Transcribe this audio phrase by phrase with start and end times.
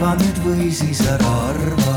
[0.00, 1.94] arva nüüd või siis ära arva.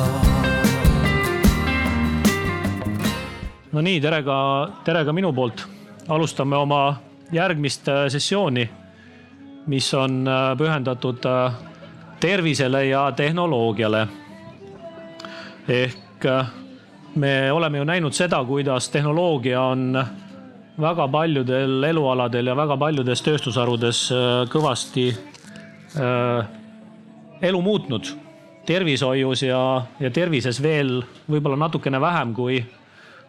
[3.72, 4.40] no nii, tere ka,
[4.84, 5.64] tere ka minu poolt.
[6.12, 6.98] alustame oma
[7.32, 8.66] järgmist äh, sessiooni,
[9.72, 11.56] mis on äh, pühendatud äh,
[12.20, 14.08] tervisele ja tehnoloogiale.
[15.68, 16.28] ehk
[17.16, 20.04] me oleme ju näinud seda, kuidas tehnoloogia on
[20.80, 24.10] väga paljudel elualadel ja väga paljudes tööstusharudes
[24.52, 25.08] kõvasti
[27.44, 28.14] elu muutnud.
[28.66, 29.60] tervishoius ja,
[30.00, 32.62] ja tervises veel võib-olla natukene vähem kui,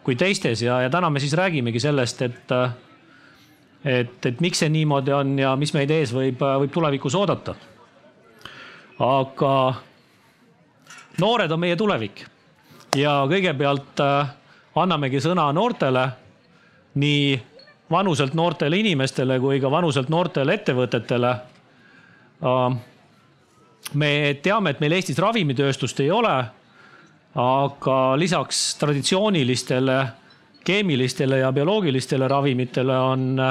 [0.03, 2.53] kui teistes ja, ja täna me siis räägimegi sellest, et,
[3.83, 7.55] et, et miks see niimoodi on ja mis meid ees võib, võib tulevikus oodata.
[8.99, 9.51] aga
[11.19, 12.23] noored on meie tulevik
[12.95, 14.31] ja kõigepealt äh,
[14.79, 16.07] annamegi sõna noortele,
[16.95, 17.35] nii
[17.91, 22.83] vanuselt noortele inimestele kui ka vanuselt noortele ettevõtetele äh,
[23.93, 26.35] me teame, et meil Eestis ravimitööstust ei ole.
[27.35, 29.97] aga lisaks traditsioonilistele
[30.65, 33.41] keemilistele ja bioloogilistele ravimitele on,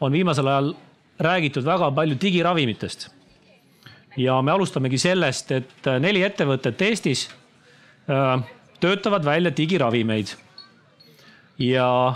[0.00, 0.74] on viimasel ajal
[1.18, 3.08] räägitud väga palju digiravimitest.
[4.16, 7.30] ja me alustamegi sellest, et neli ettevõtet Eestis
[8.10, 8.44] äh,
[8.80, 10.36] töötavad välja digiravimeid.
[11.58, 12.14] ja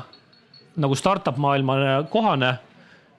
[0.77, 2.59] nagu startup maailmale kohane,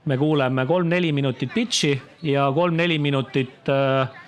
[0.05, 4.18] me kuuleme kolm-neli minutit pitch'i ja kolm-neli minutit äh,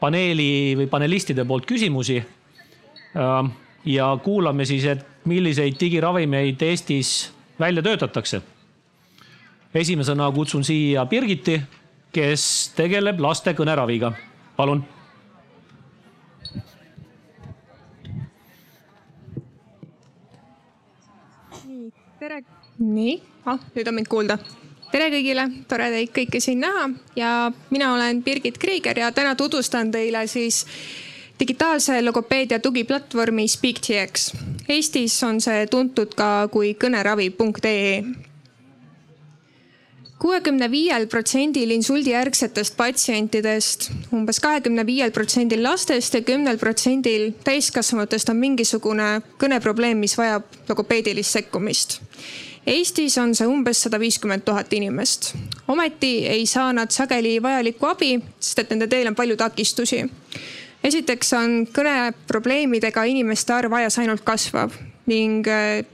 [0.00, 2.18] paneeli või panelistide poolt küsimusi.
[3.16, 3.52] Ähm,
[3.84, 8.42] ja kuulame siis, et milliseid digiravimeid Eestis välja töötatakse.
[9.74, 11.60] esimesena kutsun siia Birgiti,
[12.12, 14.12] kes tegeleb laste kõneraviga.
[14.56, 14.84] palun.
[22.18, 22.42] tere,
[22.78, 24.38] nii ah,, nüüd on mind kuulda
[24.92, 26.86] tere kõigile, tore teid kõiki siin näha.
[27.18, 27.32] Ja
[27.70, 30.64] mina olen Birgit Krieger ja täna tutvustan teile siis
[31.40, 34.30] digitaalse logopeedia tugiplatvormi SpeakTX.
[34.68, 38.00] Eestis on see tuntud ka kui kõneravi.ee
[40.16, 48.40] kuuekümne viiel protsendil insuldijärgsetest patsientidest, umbes kahekümne viiel protsendil lastest ja kümnel protsendil täiskasvanutest on
[48.40, 52.00] mingisugune kõneprobleem, mis vajab logopeedilist sekkumist
[52.66, 55.34] Eestis on see umbes sada viiskümmend tuhat inimest.
[55.68, 60.02] ometi ei saa nad sageli vajalikku abi, sest et nende teel on palju takistusi.
[60.84, 64.74] esiteks on kõneprobleemidega inimeste arv ajas ainult kasvav
[65.06, 65.84] ning äh,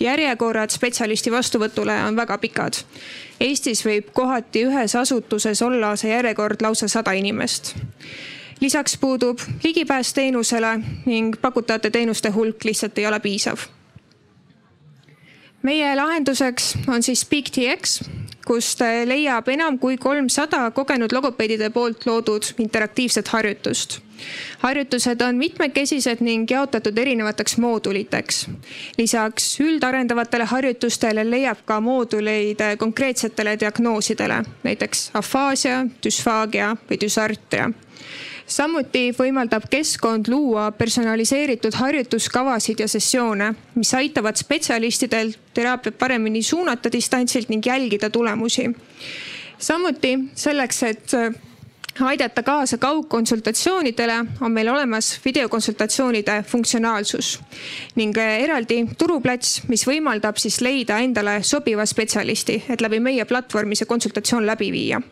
[0.00, 2.78] järjekorrad spetsialisti vastuvõtule on väga pikad.
[3.40, 7.74] Eestis võib kohati ühes asutuses olla see järjekord lausa sada inimest
[8.60, 13.66] lisaks puudub ligipääs teenusele ning pakutavate teenuste hulk lihtsalt ei ole piisav
[15.66, 18.00] meie lahenduseks on siis SpeakTX,
[18.46, 24.00] kust leiab enam kui kolmsada kogenud logopeedide poolt loodud interaktiivset harjutust.
[24.58, 28.46] harjutused on mitmekesised ning jaotatud erinevateks mooduliteks.
[28.98, 37.72] lisaks üldarendavatele harjutustele leiab ka mooduleid konkreetsetele diagnoosidele, näiteks afaasia, düsfaagia või düsartria
[38.46, 47.48] samuti võimaldab keskkond luua personaliseeritud harjutuskavasid ja sessioone, mis aitavad spetsialistidel teraapiat paremini suunata distantsilt
[47.48, 48.70] ning jälgida tulemusi.
[49.58, 51.34] samuti selleks, et äh,
[52.00, 57.40] aidata kaasa kaugkonsultatsioonidele, on meil olemas videokonsultatsioonide funktsionaalsus
[57.94, 63.76] ning äh, eraldi turuplats, mis võimaldab siis leida endale sobiva spetsialisti, et läbi meie platvormi
[63.76, 65.02] see konsultatsioon läbi viia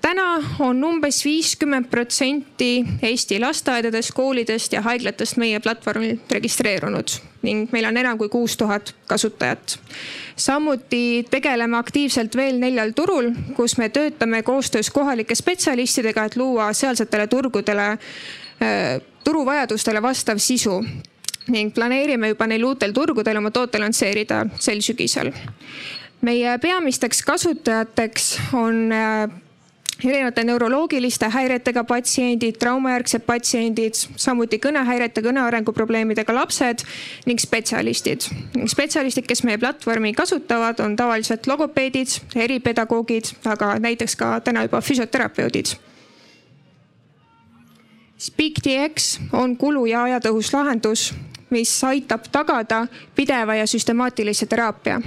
[0.00, 0.26] täna
[0.58, 7.96] on umbes viiskümmend protsenti Eesti lasteaedadest, koolidest ja haiglatest meie platvormil registreerunud ning meil on
[7.96, 9.78] enam kui kuus tuhat kasutajat.
[10.36, 17.26] samuti tegeleme aktiivselt veel neljal turul, kus me töötame koostöös kohalike spetsialistidega, et luua sealsetele
[17.26, 17.98] turgudele,
[18.60, 20.84] eh, turuvajadustele vastav sisu
[21.48, 25.32] ning planeerime juba neil uutel turgudel oma toote lansseerida sel sügisel
[26.20, 29.28] meie peamisteks kasutajateks on eh,
[30.04, 36.84] erinevate neuroloogiliste häiretega patsiendid, traumajärgsed patsiendid, samuti kõnehäirete, kõnearenguprobleemidega lapsed
[37.26, 38.28] ning spetsialistid.
[38.66, 45.76] spetsialistid, kes meie platvormi kasutavad, on tavaliselt logopeedid, eripedagoogid, aga näiteks ka täna juba füsioterapeudid
[48.18, 51.12] SpeakDX on kulu ja ajatõhus lahendus,
[51.50, 55.00] mis aitab tagada pideva ja süstemaatilise teraapia.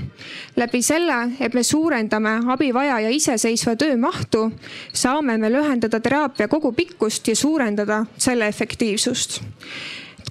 [0.56, 4.52] läbi selle, et me suurendame abivajaja iseseisva töö mahtu,
[4.94, 9.42] saame me lühendada teraapia kogupikkust ja suurendada selle efektiivsust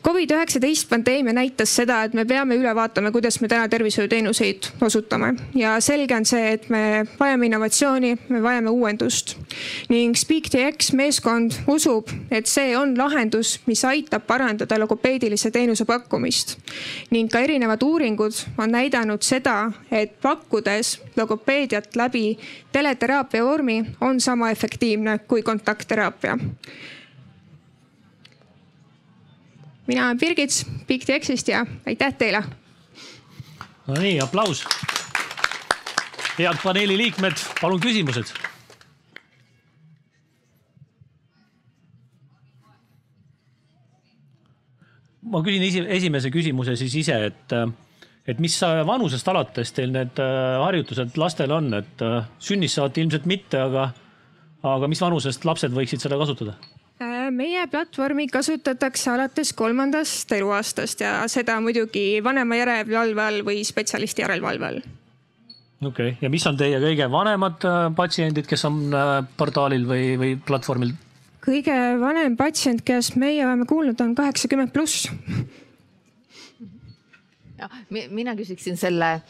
[0.08, 5.74] Covid-19 pandeemia näitas seda, et me peame üle vaatama, kuidas me täna tervishoiuteenuseid osutame ja
[5.84, 9.36] selge on see, et me vajame innovatsiooni, me vajame uuendust.
[9.88, 16.56] ning SpeakDX meeskond usub, et see on lahendus, mis aitab parandada logopeedilise teenuse pakkumist.
[17.10, 22.38] ning ka erinevad uuringud on näidanud seda, et pakkudes logopeediat läbi
[22.72, 26.38] teleteraapia vormi on sama efektiivne kui kontaktteraapia
[29.90, 30.54] mina olen Birgit
[30.86, 32.44] BigTXist ja aitäh teile.
[33.86, 34.64] Nonii, aplaus.
[36.38, 38.30] head paneeli liikmed, palun küsimused.
[45.30, 47.52] ma küsin esi, esimese küsimuse siis ise, et,
[48.26, 53.28] et mis vanusest alates teil need äh, harjutused lastel on, et äh, sünnist saati ilmselt
[53.30, 53.90] mitte, aga,
[54.72, 56.56] aga mis vanusest lapsed võiksid seda kasutada?
[57.40, 64.68] Meie platvormi kasutatakse alates kolmandast eluaastast ja seda muidugi vanema järelevalve all või spetsialisti järelevalve
[64.70, 64.82] all.
[65.80, 70.04] okei okay., ja mis on teie kõige vanemad äh, patsiendid, kes on äh, portaalil või,
[70.20, 70.92] või platvormil?
[71.44, 75.08] kõige vanem patsient, kes meie oleme kuulnud, on kaheksakümmend pluss
[77.90, 79.20] mina küsiksin selle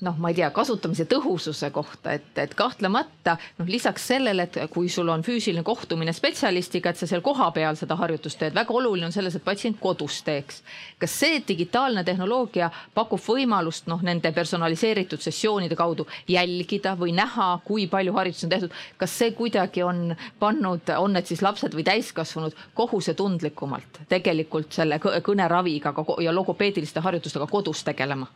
[0.00, 4.88] noh, ma ei tea, kasutamise tõhususe kohta, et, et kahtlemata noh, lisaks sellele, et kui
[4.92, 9.14] sul on füüsiline kohtumine spetsialistiga, et sa seal kohapeal seda harjutust teed, väga oluline on
[9.14, 10.62] selles, et patsient kodus teeks.
[10.98, 17.88] kas see digitaalne tehnoloogia pakub võimalust noh, nende personaliseeritud sessioonide kaudu jälgida või näha, kui
[17.90, 22.54] palju harjutusi on tehtud, kas see kuidagi on pannud, on need siis lapsed või täiskasvanud
[22.74, 28.26] kohusetundlikumalt tegelikult selle kõneraviga ja logopeediliste harjutuste harjutustega kodus tegelema?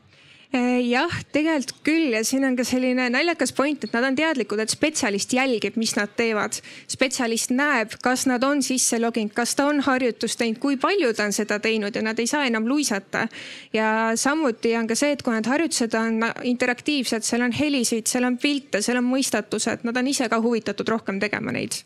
[0.48, 4.62] Eh, jah, tegelikult küll ja siin on ka selline naljakas point, et nad on teadlikud,
[4.62, 6.56] et spetsialist jälgib, mis nad teevad.
[6.88, 11.26] spetsialist näeb, kas nad on sisse loginud, kas ta on harjutust teinud, kui palju ta
[11.28, 13.28] on seda teinud ja nad ei saa enam luisata.
[13.72, 18.24] ja samuti on ka see, et kui need harjutused on interaktiivsed, seal on helisid, seal
[18.24, 21.82] on pilte, seal on mõistatused, nad on ise ka huvitatud rohkem tegema neid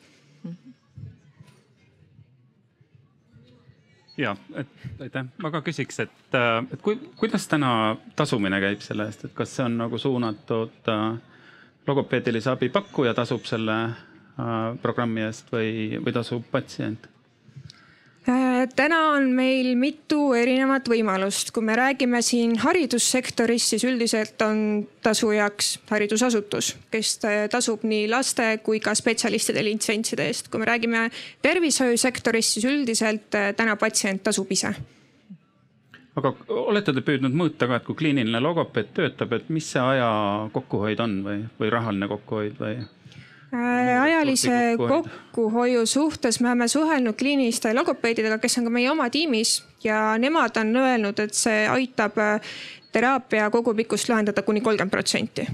[4.22, 6.38] ja, et aitäh, ma ka küsiks, et,
[6.72, 7.72] et kui, kuidas täna
[8.19, 11.06] tasumine käib selle eest, et kas see on nagu suunatud äh,
[11.86, 14.52] logopeedilise abi pakkuja tasub selle äh,
[14.82, 17.12] programmi eest või, või tasub patsient?
[18.28, 24.84] Äh, täna on meil mitu erinevat võimalust, kui me räägime siin haridussektorist, siis üldiselt on
[25.02, 27.16] tasujaks haridusasutus, kes
[27.50, 30.52] tasub nii laste kui ka spetsialistide litsentside eest.
[30.52, 31.08] kui me räägime
[31.42, 34.70] tervishoiusektorist, siis üldiselt äh, täna patsient tasub ise
[36.14, 36.32] aga
[36.62, 40.08] olete te püüdnud mõõta ka, et kui kliiniline logopeed töötab, et mis see aja
[40.54, 42.82] kokkuhoid on või, või rahaline kokkuhoid või?
[43.54, 44.50] Äh, ajalise
[44.88, 50.56] kokkuhoiu suhtes me oleme suhelnud kliiniliste logopeedidega, kes on ka meie oma tiimis ja nemad
[50.56, 52.54] on öelnud, et see aitab äh,
[52.96, 55.44] teraapia kogupikkust lühendada kuni kolmkümmend protsenti.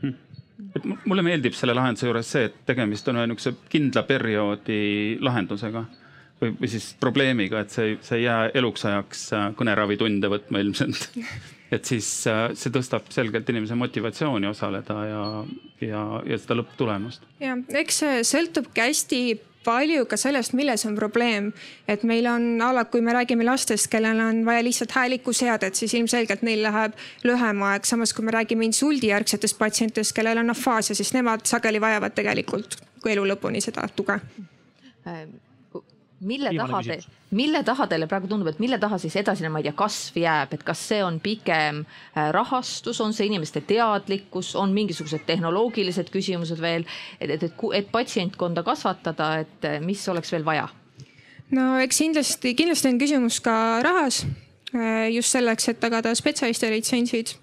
[0.00, 0.14] Hm.
[1.04, 4.80] mulle meeldib selle lahenduse juures see, et tegemist on ühe niisuguse kindla perioodi
[5.20, 5.84] lahendusega
[6.40, 11.10] või, või siis probleemiga, et see, see ei jää eluks ajaks äh, kõneravitunde võtma ilmselt
[11.70, 15.26] et siis äh, see tõstab selgelt inimese motivatsiooni osaleda ja,
[15.84, 17.26] ja, ja seda lõpptulemust.
[17.42, 19.20] ja eks see sõltubki hästi
[19.68, 21.50] palju ka sellest, milles on probleem.
[21.88, 26.42] et meil on alati, kui me räägime lastest, kellel on vaja lihtsalt häälikuseadet, siis ilmselgelt
[26.46, 27.84] neil läheb lühem aeg.
[27.84, 33.22] samas, kui me räägime insuldijärgsetest patsientidest, kellel on afaasia, siis nemad sageli vajavad tegelikult elu
[33.24, 34.18] lõpuni seda tuge
[35.06, 35.36] ähm
[36.20, 36.98] mille taha te,
[37.30, 40.56] mille taha teile praegu tundub, et mille taha siis edasine, ma ei tea, kasv jääb,
[40.56, 46.60] et kas see on pigem äh, rahastus, on see inimeste teadlikkus, on mingisugused tehnoloogilised küsimused
[46.62, 46.88] veel,
[47.20, 50.68] et, et, et, et patsientkonda kasvatada, et mis oleks veel vaja?
[51.54, 54.24] no eks kindlasti, kindlasti on küsimus ka rahas
[55.12, 57.34] just selleks, et tagada spetsialistide litsentsid.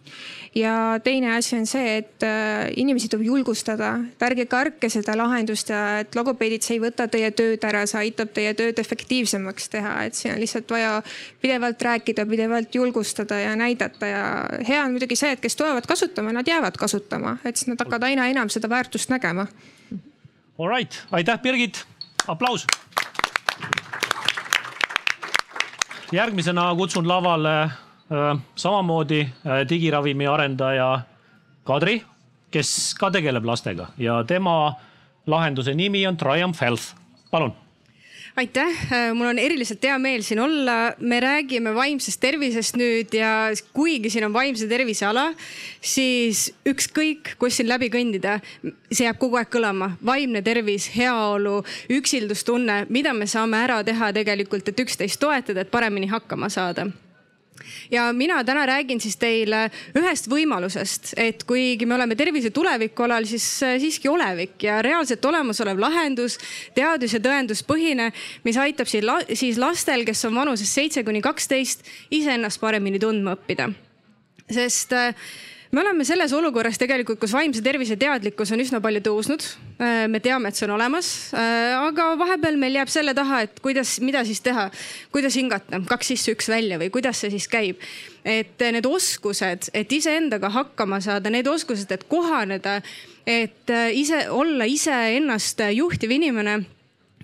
[0.56, 5.70] ja teine asi on see, et äh, inimesi tuleb julgustada, et ärge kartke seda lahendust
[5.70, 9.98] ja et logopeedid, see ei võta teie tööd ära, see aitab teie tööd efektiivsemaks teha,
[10.06, 10.94] et siin on lihtsalt vaja
[11.42, 14.08] pidevalt rääkida, pidevalt julgustada ja näidata.
[14.08, 14.24] Ja
[14.68, 18.08] hea on muidugi see, et kes tulevad kasutama, nad jäävad kasutama, et siis nad hakkavad
[18.08, 19.50] aina enam seda väärtust nägema.
[20.56, 21.84] All right, aitäh, Birgit,
[22.32, 22.64] aplaus
[26.12, 27.70] järgmisena kutsun lavale
[28.56, 29.28] samamoodi
[29.70, 31.00] digiravimi arendaja
[31.66, 32.04] Kadri,
[32.52, 33.88] kes ka tegeleb lastega.
[33.98, 34.74] Ja tema
[35.28, 36.94] lahenduse nimi on Triumph Health,
[37.32, 37.54] palun
[38.36, 38.80] aitäh,
[39.14, 40.94] mul on eriliselt hea meel siin olla.
[41.00, 45.30] me räägime vaimsest tervisest nüüd ja kuigi siin on vaimse tervise ala,
[45.82, 48.40] siis ükskõik, kus siin läbi kõndida,
[48.92, 49.94] see jääb kogu aeg kõlama.
[50.06, 56.12] vaimne tervis, heaolu, üksildustunne, mida me saame ära teha tegelikult, et üksteist toetada, et paremini
[56.12, 56.90] hakkama saada
[57.92, 63.28] ja mina täna räägin siis teile ühest võimalusest, et kuigi me oleme tervise tuleviku alal,
[63.30, 66.38] siis äh, siiski olevik ja reaalselt olemasolev lahendus,
[66.76, 68.12] teadus- ja tõenduspõhine,
[68.44, 73.72] mis aitab siis lastel, kes on vanuses seitse kuni kaksteist, iseennast paremini tundma õppida.
[74.52, 75.16] sest äh,
[75.76, 79.44] me oleme selles olukorras tegelikult, kus vaimse tervise teadlikkus on üsna palju tõusnud.
[79.76, 83.60] Äh, me teame, et see on olemas, äh, aga vahepeal meil jääb selle taha, et
[83.64, 84.70] kuidas, mida siis teha,
[85.12, 87.84] kuidas hingata, kaks sisse, üks välja või kuidas see siis käib.
[88.26, 92.80] et need oskused, et iseendaga hakkama saada, need oskused, et kohaneda,
[93.28, 96.64] et äh, ise olla iseennast juhtiv inimene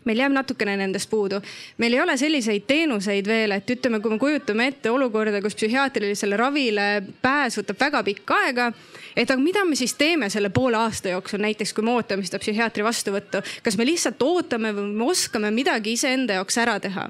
[0.06, 1.42] meil jääb natukene nendest puudu.
[1.78, 6.38] meil ei ole selliseid teenuseid veel, et ütleme, kui me kujutame ette olukorda, kus psühhiaatrilisele
[6.38, 8.72] ravile pääs võtab väga pikka aega.
[9.16, 12.40] et aga mida me siis teeme selle poole aasta jooksul, näiteks kui me ootame seda
[12.40, 17.10] psühhiaatri vastuvõttu, kas me lihtsalt ootame või me oskame midagi iseenda jaoks ära teha?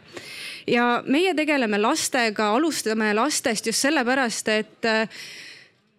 [0.67, 4.91] ja meie tegeleme lastega, alustame lastest just sellepärast, et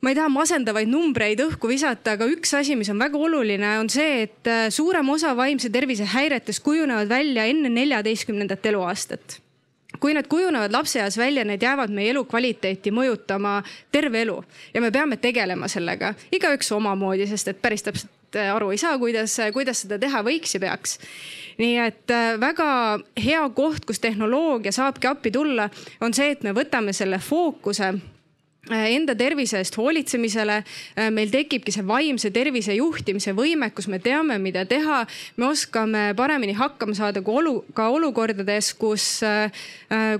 [0.03, 3.91] ma ei taha masendavaid numbreid õhku visata, aga üks asi, mis on väga oluline, on
[3.93, 9.39] see, et äh, suurem osa vaimse tervise häiretest kujunevad välja enne neljateistkümnendat eluaastat
[10.03, 13.61] kui need kujunevad lapseeas välja, need jäävad meie elukvaliteeti mõjutama
[13.95, 14.41] terve elu
[14.75, 18.97] ja me peame tegelema sellega, igaüks omamoodi, sest et päris täpselt äh, aru ei saa,
[18.99, 20.97] kuidas, kuidas seda teha võiks ja peaks.
[21.63, 22.73] nii et äh, väga
[23.23, 25.69] hea koht, kus tehnoloogia saabki appi tulla,
[26.01, 28.12] on see, et me võtame selle fookuse Äh,
[28.73, 30.61] enda tervise eest hoolitsemisele.
[30.97, 35.03] Äh, meil tekibki see vaimse tervise juhtimise võimekus, me teame, mida teha.
[35.37, 39.51] me oskame paremini hakkama saada kui olu, ka olukordades, kus, äh,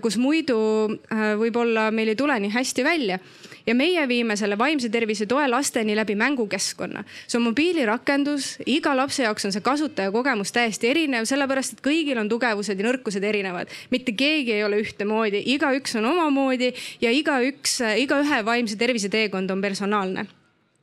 [0.03, 0.59] kus muidu
[1.13, 3.19] võib-olla meil ei tule nii hästi välja
[3.67, 7.05] ja meie viime selle vaimse tervise toe lasteni läbi mängukeskkonna.
[7.27, 12.29] see on mobiilirakendus, iga lapse jaoks on see kasutajakogemus täiesti erinev, sellepärast et kõigil on
[12.29, 13.69] tugevused ja nõrkused erinevad.
[13.91, 19.61] mitte keegi ei ole ühtemoodi, igaüks on omamoodi ja igaüks, igaühe vaimse tervise teekond on
[19.61, 20.27] personaalne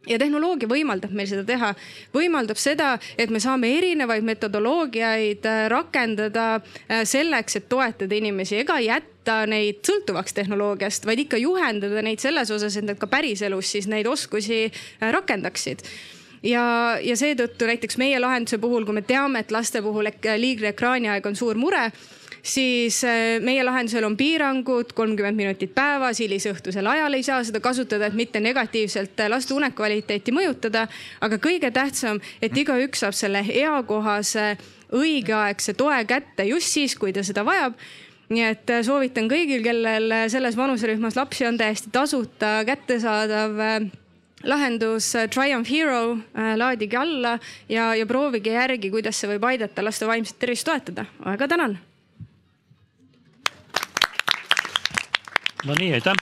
[0.08, 1.72] ja tehnoloogia võimaldab meil seda teha,
[2.15, 8.62] võimaldab seda, et me saame erinevaid metodoloogiaid äh, rakendada äh, selleks, et toetada inimesi.
[8.63, 13.75] Ega jätta neid sõltuvaks tehnoloogiast, vaid ikka juhendada neid selles osas, et nad ka päriselus
[13.75, 15.84] siis neid oskusi äh, rakendaksid.
[16.48, 20.08] Ja, ja seetõttu näiteks meie lahenduse puhul, kui me teame, et laste puhul
[20.39, 21.89] liigne ekraaniaeg on suur mure
[22.43, 28.10] siis äh, meie lahendusel on piirangud, kolmkümmend minutit päevas, hilisõhtusel ajal ei saa seda kasutada,
[28.10, 30.88] et mitte negatiivselt äh, laste unekvaliteeti mõjutada.
[31.22, 34.58] aga kõige tähtsam, et igaüks saab selle eakohase,
[34.96, 37.75] õigeaegse toe kätte just siis, kui ta seda vajab
[38.29, 43.58] nii et äh, soovitan kõigil, kellel selles vanuserühmas lapsi on täiesti tasuta kättesaadav
[44.43, 46.15] lahendus Triumph Hero,
[46.55, 47.34] laadige alla
[47.67, 51.10] ja, ja proovige järgi, kuidas see võib aidata laste vaimset tervist toetada.
[51.25, 51.79] väga tänan
[55.66, 56.13] no nii, aitäh.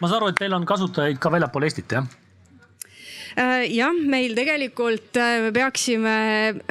[0.00, 2.06] ma saan aru, et teil on kasutajaid ka väljapool Eestit, jah?
[3.36, 6.12] Äh, jah, meil tegelikult äh, me peaksime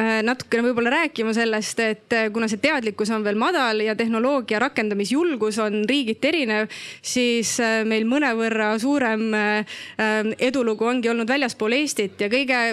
[0.01, 5.60] äh, natukene võib-olla rääkima sellest, et kuna see teadlikkus on veel madal ja tehnoloogia rakendamisjulgus
[5.62, 6.72] on riigiti erinev,
[7.05, 7.51] siis
[7.86, 9.27] meil mõnevõrra suurem
[10.48, 12.63] edulugu ongi olnud väljaspool Eestit ja kõige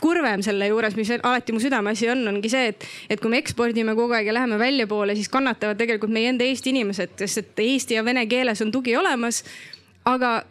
[0.00, 3.92] kurvem selle juures, mis alati mu südameasi on, ongi see, et, et kui me ekspordime
[3.98, 8.00] kogu aeg ja läheme väljapoole, siis kannatavad tegelikult meie enda Eesti inimesed, sest et eesti
[8.00, 9.42] ja vene keeles on tugi olemas
[10.08, 10.42] aga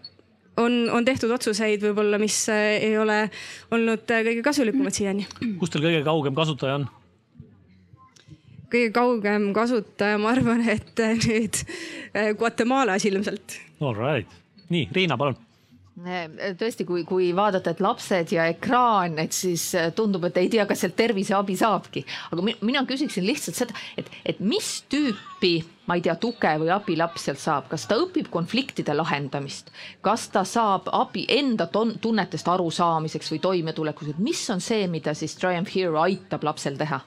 [0.61, 3.23] on, on tehtud otsuseid võib-olla, mis äh, ei ole
[3.73, 5.27] olnud äh, kõige kasulikumad siiani.
[5.59, 6.89] kus teil kõige kaugem kasutaja on?
[8.71, 11.63] kõige kaugem kasutaja, ma arvan, et äh, nüüd
[12.39, 13.59] Guatemalas ilmselt.
[13.81, 14.41] All right,
[14.71, 15.39] nii Riina, palun
[16.59, 20.83] tõesti, kui, kui vaadata, et lapsed ja ekraan, et siis tundub, et ei tea, kas
[20.83, 22.05] sealt terviseabi saabki.
[22.31, 25.59] aga mina küsiksin lihtsalt seda, et, et mis tüüpi
[25.91, 29.73] ma ei tea, tuge või abi laps sealt saab, kas ta õpib konfliktide lahendamist,
[30.05, 35.35] kas ta saab abi enda tunnetest arusaamiseks või toimetulekuks, et mis on see, mida siis
[35.35, 37.01] Triumph Hero aitab lapsel teha?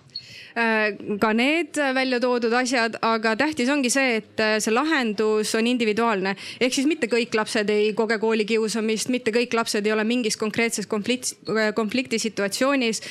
[0.55, 5.67] Äh, ka need välja toodud asjad, aga tähtis ongi see, et äh, see lahendus on
[5.67, 6.37] individuaalne.
[6.63, 10.87] ehk siis mitte kõik lapsed ei koge koolikiusamist, mitte kõik lapsed ei ole mingis konkreetses
[10.87, 13.03] konflikt, äh, konfliktisituatsioonis.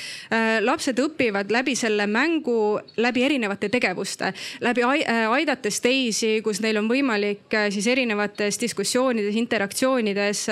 [0.64, 4.32] lapsed õpivad läbi selle mängu, läbi erinevate tegevuste,
[4.62, 10.46] läbi aidates teisi, kus neil on võimalik siis erinevates diskussioonides, interaktsioonides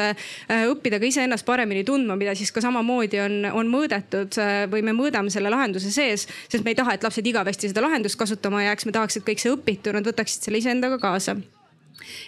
[0.68, 4.38] õppida ka iseennast paremini tundma, mida siis ka samamoodi on, on mõõdetud
[4.72, 8.20] või me mõõdame selle lahenduse sees, sest me ei taha, et lapsed igavesti seda lahendust
[8.20, 11.38] kasutama jääks, me tahaks, et kõik see õpitu, nad võtaksid selle iseendaga kaasa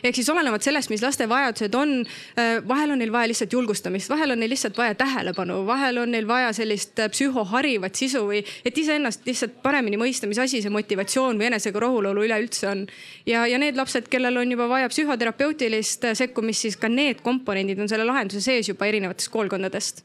[0.03, 1.93] ehk siis olenevalt sellest, mis laste vajadused on,
[2.39, 6.11] äh, vahel on neil vaja lihtsalt julgustamist, vahel on neil lihtsalt vaja tähelepanu, vahel on
[6.11, 10.73] neil vaja sellist äh, psühhoharivat sisu või et iseennast lihtsalt paremini mõista, mis asi see
[10.73, 12.85] motivatsioon või enesega rahulolu üleüldse on.
[13.29, 17.79] ja, ja need lapsed, kellel on juba vaja psühhoterapeutilist äh, sekkumist, siis ka need komponendid
[17.79, 20.03] on selle lahenduse sees juba erinevatest koolkondadest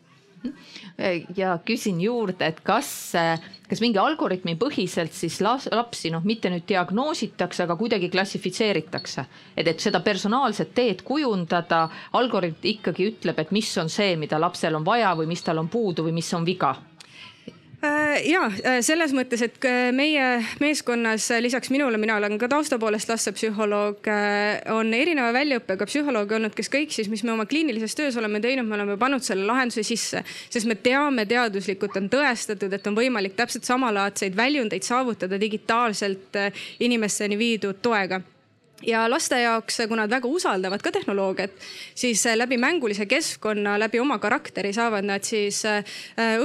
[1.36, 3.10] ja küsin juurde, et kas,
[3.68, 9.24] kas mingi algoritmi põhiselt siis lapsi noh, mitte nüüd diagnoositakse, aga kuidagi klassifitseeritakse,
[9.56, 11.86] et, et seda personaalset teed kujundada,
[12.18, 15.68] algoritm ikkagi ütleb, et mis on see, mida lapsel on vaja või mis tal on
[15.68, 16.74] puudu või mis on viga
[18.24, 20.26] ja äh, selles mõttes, et meie
[20.62, 26.56] meeskonnas lisaks minule, mina olen ka tausta poolest lastepsühholoog, äh, on erineva väljaõppega psühholooge olnud,
[26.58, 29.84] kes kõik siis, mis me oma kliinilises töös oleme teinud, me oleme pannud selle lahenduse
[29.86, 36.42] sisse, sest me teame teaduslikult on tõestatud, et on võimalik täpselt samalaadseid väljundeid saavutada digitaalselt
[36.82, 38.20] inimesteni viidud toega
[38.86, 41.54] ja laste jaoks, kuna nad väga usaldavad ka tehnoloogiat,
[41.98, 45.82] siis äh, läbi mängulise keskkonna, läbi oma karakteri saavad nad siis äh,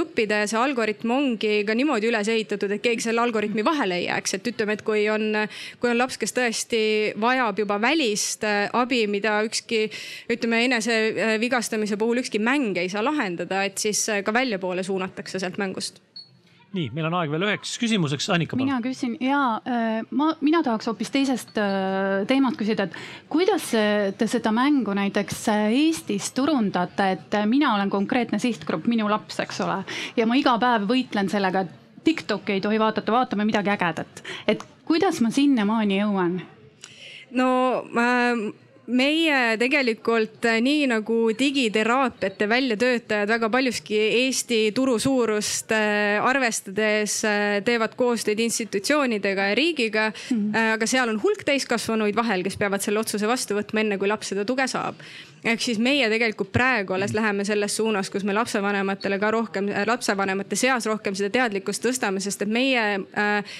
[0.00, 4.08] õppida ja see algoritm ongi ka niimoodi üles ehitatud, et keegi selle algoritmi vahele ei
[4.08, 5.44] jääks, et ütleme, et kui on,
[5.80, 6.82] kui on laps, kes tõesti
[7.20, 9.86] vajab juba välist äh, abi, mida ükski
[10.32, 15.60] ütleme enese vigastamise puhul ükski mäng ei saa lahendada, et siis ka väljapoole suunatakse sealt
[15.60, 16.02] mängust
[16.74, 18.58] nii, meil on aeg veel üheks küsimuseks, Annika.
[18.58, 22.98] mina küsin ja äh, ma, mina tahaks hoopis teisest äh, teemat küsida, et
[23.32, 23.70] kuidas
[24.18, 29.62] te seda mängu näiteks äh, Eestis turundate, et mina olen konkreetne sihtgrupp, minu laps, eks
[29.64, 29.80] ole,
[30.18, 34.60] ja ma iga päev võitlen sellega, et Tiktoki ei tohi vaadata, vaatame midagi ägedat, et
[34.84, 36.36] kuidas ma sinnamaani jõuan?
[37.34, 37.48] no
[37.96, 38.44] äh,
[38.86, 47.60] meie tegelikult äh, nii nagu digiteraapiate väljatöötajad väga paljuski Eesti turu suurust äh, arvestades äh,
[47.64, 50.36] teevad koostööd institutsioonidega ja riigiga mm.
[50.36, 50.72] -hmm.
[50.74, 54.28] aga seal on hulk täiskasvanuid vahel, kes peavad selle otsuse vastu võtma, enne kui laps
[54.34, 55.00] seda tuge saab.
[55.44, 60.56] ehk siis meie tegelikult praegu alles läheme selles suunas, kus me lapsevanematele ka rohkem, lapsevanemate
[60.56, 63.56] seas rohkem seda teadlikkust tõstame, sest et meie äh,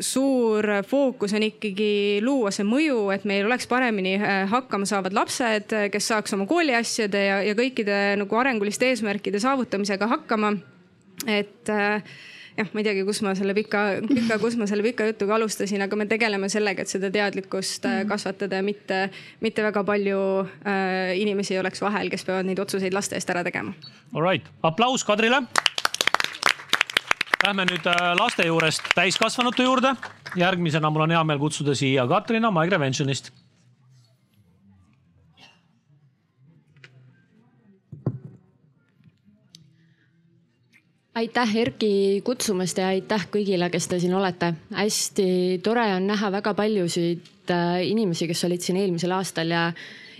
[0.00, 5.74] suur fookus on ikkagi luua see mõju, et meil oleks paremini äh, hakkama saavad lapsed,
[5.92, 10.54] kes saaks oma kooliasjade ja, ja kõikide nagu arenguliste eesmärkide saavutamisega hakkama.
[11.26, 12.02] et äh,
[12.56, 15.82] jah, ma ei teagi, kus ma selle pika, pika, kus ma selle pika jutuga alustasin,
[15.84, 19.02] aga me tegeleme sellega, et seda teadlikkust äh, kasvatada ja mitte,
[19.44, 23.44] mitte väga palju äh, inimesi ei oleks vahel, kes peavad neid otsuseid laste eest ära
[23.46, 23.74] tegema.
[24.14, 25.44] All right, aplaus Kadrile
[27.40, 29.94] Lähme nüüd äh, laste juurest täiskasvanute juurde.
[30.36, 33.30] järgmisena mul on hea meel kutsuda siia Katrina Migreventionist.
[41.14, 44.54] aitäh Erki kutsumast ja aitäh kõigile, kes te siin olete.
[44.76, 49.72] hästi tore on näha väga paljusid äh, inimesi, kes olid siin eelmisel aastal ja,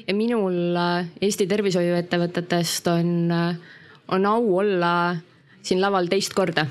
[0.07, 3.17] ja minul äh, Eesti tervishoiuettevõtetest on,
[4.09, 4.95] on au olla
[5.61, 6.67] siin laval teist korda.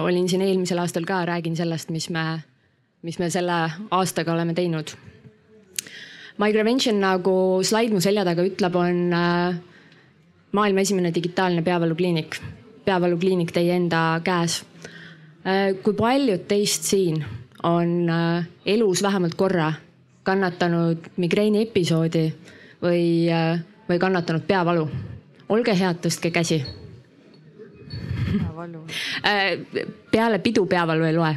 [0.00, 2.40] Olin siin eelmisel aastal ka, räägin sellest, mis me,
[3.02, 3.56] mis me selle
[3.90, 4.92] aastaga oleme teinud.
[6.40, 9.58] Migrevention, nagu slaid mu selja taga ütleb, on äh,
[10.56, 12.40] maailma esimene digitaalne peavalukliinik.
[12.84, 14.62] peavalukliinik teie enda käes
[15.44, 15.76] äh,.
[15.82, 17.20] kui paljud teist siin
[17.62, 19.72] on äh, elus vähemalt korra
[20.22, 22.26] kannatanud migreeni episoodi
[22.82, 24.88] või, äh, või kannatanud peavalu?
[25.48, 26.79] olge head, tõstke käsi Äh,
[30.12, 31.34] peale pidu peavalu ei loe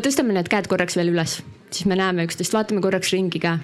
[0.00, 1.40] tõstame need käed korraks veel üles,
[1.72, 3.58] siis me näeme üksteist, vaatame korraks ringi ka.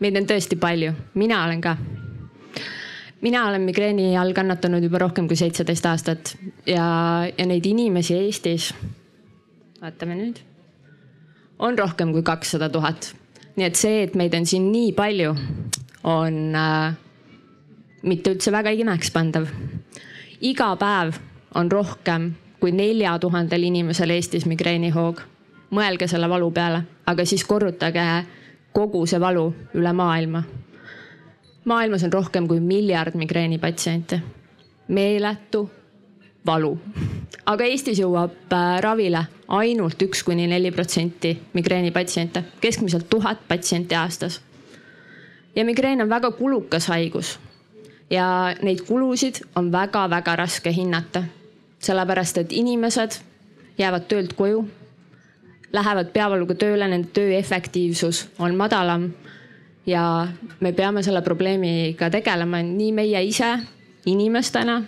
[0.00, 1.76] meid on tõesti palju, mina olen ka.
[3.20, 6.36] mina olen migreeni all kannatanud juba rohkem kui seitseteist aastat
[6.66, 8.72] ja, ja neid inimesi Eestis,
[9.82, 10.40] vaatame nüüd,
[11.58, 13.12] on rohkem kui kakssada tuhat.
[13.56, 15.34] nii et see, et meid on siin nii palju,
[16.04, 16.94] on äh,
[18.08, 19.46] mitte üldse väga imekspandav.
[20.40, 21.18] iga päev
[21.54, 25.20] on rohkem kui nelja tuhandel inimesel Eestis migreenihoog.
[25.70, 28.04] mõelge selle valu peale, aga siis korrutage
[28.72, 30.42] kogu see valu üle maailma.
[31.64, 34.20] maailmas on rohkem kui miljard migreenipatsienti.
[34.88, 35.70] meeletu
[36.46, 36.78] valu.
[37.46, 44.40] aga Eestis jõuab äh, ravile ainult üks kuni neli protsenti migreenipatsiente, keskmiselt tuhat patsienti aastas.
[45.56, 47.38] ja migreen on väga kulukas haigus
[48.10, 51.22] ja neid kulusid on väga-väga raske hinnata.
[51.78, 53.20] sellepärast, et inimesed
[53.78, 54.68] jäävad töölt koju,
[55.72, 59.12] lähevad peavaluga tööle, nende töö efektiivsus on madalam.
[59.86, 60.28] ja
[60.60, 63.58] me peame selle probleemiga tegelema nii meie ise
[64.06, 64.82] inimestena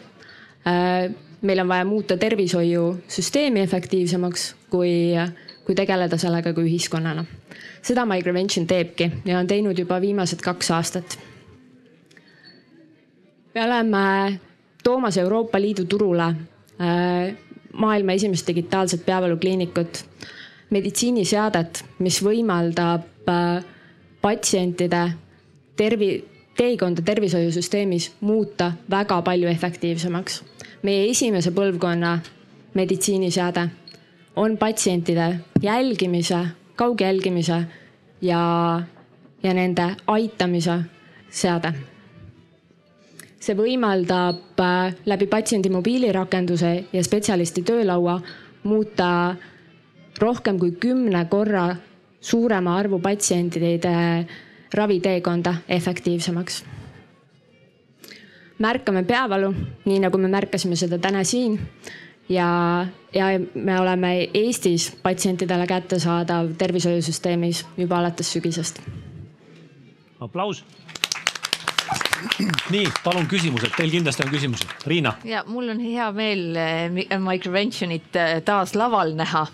[1.43, 4.91] meil on vaja muuta tervishoiusüsteemi efektiivsemaks, kui,
[5.65, 7.25] kui tegeleda sellega kui ühiskonnana.
[7.83, 11.19] seda Microvention teebki ja on teinud juba viimased kaks aastat.
[13.55, 14.41] Me oleme
[14.85, 17.37] toomas Euroopa Liidu turule äh,
[17.73, 20.05] maailma esimest digitaalset peavalukliinikut,
[20.71, 23.65] meditsiiniseadet, mis võimaldab äh,
[24.23, 25.03] patsientide
[25.77, 26.25] tervi-,
[26.57, 30.43] teekonda tervishoiusüsteemis muuta väga palju efektiivsemaks.
[30.83, 32.19] meie esimese põlvkonna
[32.75, 33.69] meditsiiniseade
[34.37, 37.63] on patsientide jälgimise, kaugjälgimise
[38.21, 38.83] ja,
[39.43, 40.79] ja nende aitamise
[41.31, 41.73] seade.
[43.41, 48.21] See võimaldab äh, läbi patsiendi mobiilirakenduse ja spetsialisti töölaua
[48.63, 49.35] muuta
[50.21, 51.71] rohkem kui kümne korra
[52.21, 54.27] suurema arvu patsientide
[54.75, 56.65] raviteekonda efektiivsemaks.
[58.59, 61.57] märkame peavalu, nii nagu me märkasime seda täna siin
[62.29, 68.83] ja, ja me oleme Eestis patsientidele kättesaadav tervishoiusüsteemis juba alates sügisest.
[70.21, 70.65] aplaus.
[72.75, 74.69] nii, palun küsimused, teil kindlasti on küsimusi.
[74.87, 75.15] Riina.
[75.25, 79.47] ja mul on hea meel eh, Microventionit eh, taas laval näha.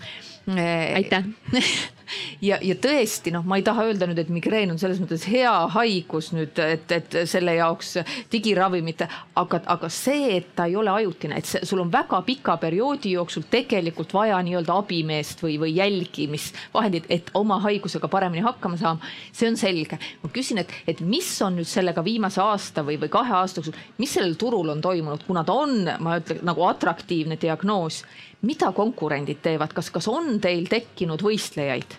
[0.95, 1.25] aitäh
[2.41, 5.53] ja, ja tõesti noh, ma ei taha öelda nüüd, et migreen on selles mõttes hea
[5.73, 7.97] haigus nüüd, et, et selle jaoks
[8.31, 9.07] digiravimite,
[9.39, 13.13] aga, aga see, et ta ei ole ajutine, et see, sul on väga pika perioodi
[13.15, 19.13] jooksul tegelikult vaja nii-öelda abimeest või, või jälgimisvahendit, et oma haigusega paremini hakkama saama.
[19.31, 19.99] see on selge.
[20.23, 23.77] ma küsin, et, et mis on nüüd sellega viimase aasta või, või kahe aasta jooksul,
[23.97, 28.03] mis sellel turul on toimunud, kuna ta on, ma ütlen nagu atraktiivne diagnoos
[28.41, 31.97] mida konkurendid teevad, kas, kas on teil tekkinud võistlejaid?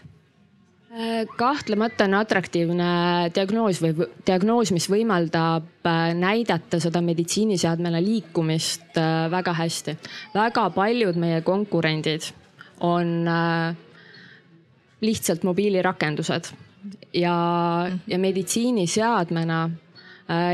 [1.36, 2.84] kahtlemata on atraktiivne
[3.34, 9.96] diagnoos või diagnoos, mis võimaldab äh, näidata seda meditsiiniseadmena liikumist äh, väga hästi.
[10.34, 12.30] väga paljud meie konkurendid
[12.80, 13.76] on äh,
[15.00, 16.50] lihtsalt mobiilirakendused
[17.14, 17.36] ja,
[18.06, 19.68] ja meditsiiniseadmena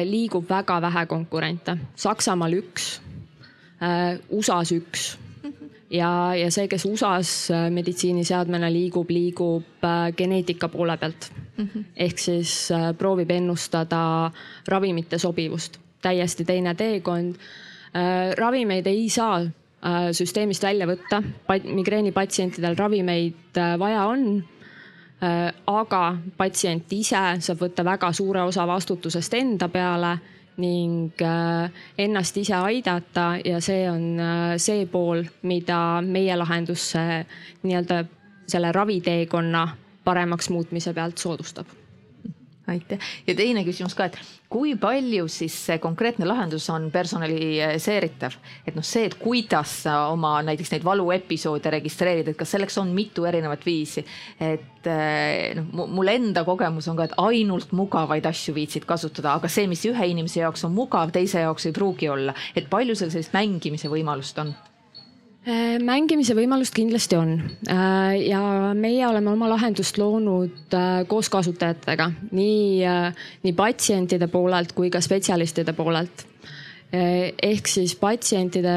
[0.04, 1.72] liigub väga vähe konkurente.
[1.98, 2.84] Saksamaal üks,
[4.30, 5.06] USA-s üks
[5.90, 11.68] ja, ja see, kes USA-s äh, meditsiiniseadmena liigub, liigub äh, geneetika poole pealt mm.
[11.68, 11.84] -hmm.
[11.96, 14.30] ehk siis äh, proovib ennustada
[14.68, 17.34] ravimite sobivust, täiesti teine teekond.
[18.36, 19.46] ravimeid ei saa
[20.12, 21.22] süsteemist välja võtta,
[21.64, 24.44] migreenipatsientidel ravimeid vaja on
[25.66, 30.18] aga patsient ise saab võtta väga suure osa vastutusest enda peale
[30.56, 36.92] ning äh, ennast ise aidata ja see on äh, see pool, mida meie lahendus
[37.62, 38.04] nii-öelda
[38.46, 39.68] selle raviteekonna
[40.04, 41.66] paremaks muutmise pealt soodustab
[42.70, 42.98] aitäh.
[43.26, 44.18] Ja teine küsimus ka, et
[44.52, 50.36] kui palju siis see konkreetne lahendus on personaliseeritav, et noh, see, et kuidas sa oma
[50.46, 54.04] näiteks neid valuepisoode registreerid, et kas selleks on mitu erinevat viisi.
[54.40, 59.48] et eh, noh, mul enda kogemus on ka, et ainult mugavaid asju viitsid kasutada, aga
[59.48, 63.12] see, mis ühe inimese jaoks on mugav, teise jaoks ei pruugi olla, et palju seal
[63.12, 64.54] sellist mängimise võimalust on
[65.84, 67.34] mängimise võimalust kindlasti on.
[67.68, 72.84] Äh, ja meie oleme oma lahendust loonud äh, koos kasutajatega, nii,
[73.44, 76.30] nii patsientide poolelt kui ka spetsialistide poolelt.
[76.94, 78.72] ehk siis patsientide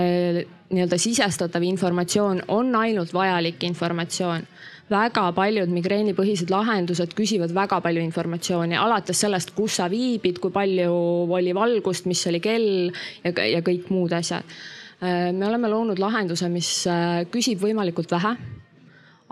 [0.74, 4.48] nii-öelda sisestatav informatsioon on ainult vajalik informatsioon.
[4.90, 10.96] Väga paljud migreenipõhised lahendused küsivad väga palju informatsiooni, alates sellest, kus sa viibid, kui palju
[11.38, 12.90] oli valgust, mis oli kell
[13.24, 14.48] ja, ja kõik muud asjad.
[14.48, 18.32] Äh, me oleme loonud lahenduse, mis äh, küsib võimalikult vähe,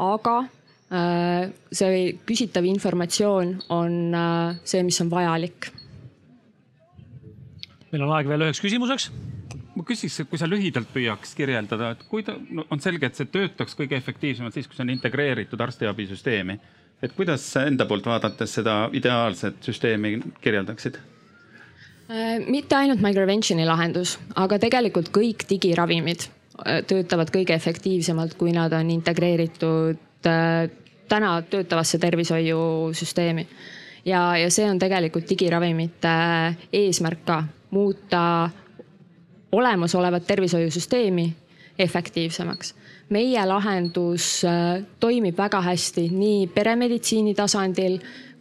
[0.05, 3.97] aga äh, see küsitav informatsioon on
[4.63, 5.71] see, mis on vajalik.
[7.91, 9.09] meil on aeg veel üheks küsimuseks
[9.75, 13.29] ma küsiks, kui sa lühidalt püüaks kirjeldada, et kui ta no, on selge, et see
[13.31, 16.59] töötaks kõige efektiivsemalt siis, kui see on integreeritud arstiabisüsteemi.
[17.03, 20.97] et kuidas sa enda poolt vaadates seda ideaalset süsteemi kirjeldaksid?
[22.09, 28.73] Äh, mitte ainult Microventioni lahendus, aga tegelikult kõik digiravimid äh, töötavad kõige efektiivsemalt, kui nad
[28.77, 30.67] on integreeritud äh,
[31.09, 33.47] täna töötavasse tervishoiusüsteemi.
[34.05, 36.13] ja, ja see on tegelikult digiravimite
[36.73, 37.39] eesmärk ka,
[37.73, 38.51] muuta
[39.51, 41.25] olemasolevat tervishoiusüsteemi
[41.79, 42.75] efektiivsemaks.
[43.09, 44.45] meie lahendus
[44.99, 47.97] toimib väga hästi nii peremeditsiini tasandil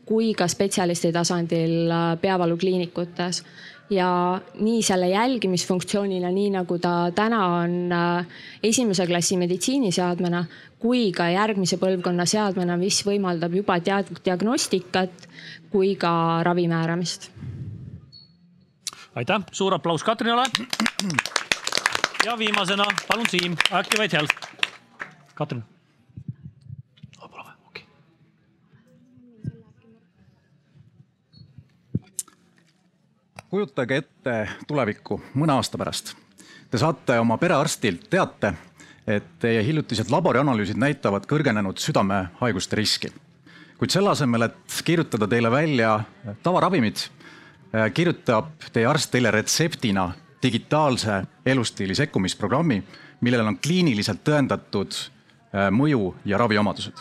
[0.07, 3.43] kui ka spetsialisti tasandil äh, peavalukliinikutes
[3.91, 8.27] ja nii selle jälgimisfunktsioonina, nii nagu ta täna on äh,
[8.63, 10.45] esimese klassi meditsiiniseadmena,
[10.79, 15.29] kui ka järgmise põlvkonna seadmena, mis võimaldab juba diagnostikat
[15.73, 17.31] kui ka ravi määramist.
[19.15, 20.45] aitäh, suur aplaus Katrinale.
[22.25, 24.35] ja viimasena palun Siim, Activate Health.
[25.35, 25.65] Katrin.
[27.19, 27.87] Pole vaja, okei.
[33.55, 34.33] Kujutage ette
[34.67, 36.17] tulevikku mõne aasta pärast.
[36.71, 38.51] Te saate oma perearstilt teate,
[39.07, 43.13] et teie hiljutised laborianalüüsid näitavad kõrgenenud südamehaiguste riski.
[43.79, 46.01] kuid selle asemel, et kirjutada teile välja
[46.43, 46.99] tavaravimid,
[47.95, 50.13] kirjutab teie arst teile retseptina
[50.43, 52.83] digitaalse elustiili sekkumisprogrammi,
[53.21, 54.99] millel on kliiniliselt tõendatud
[55.71, 56.95] mõju ja raviomadused.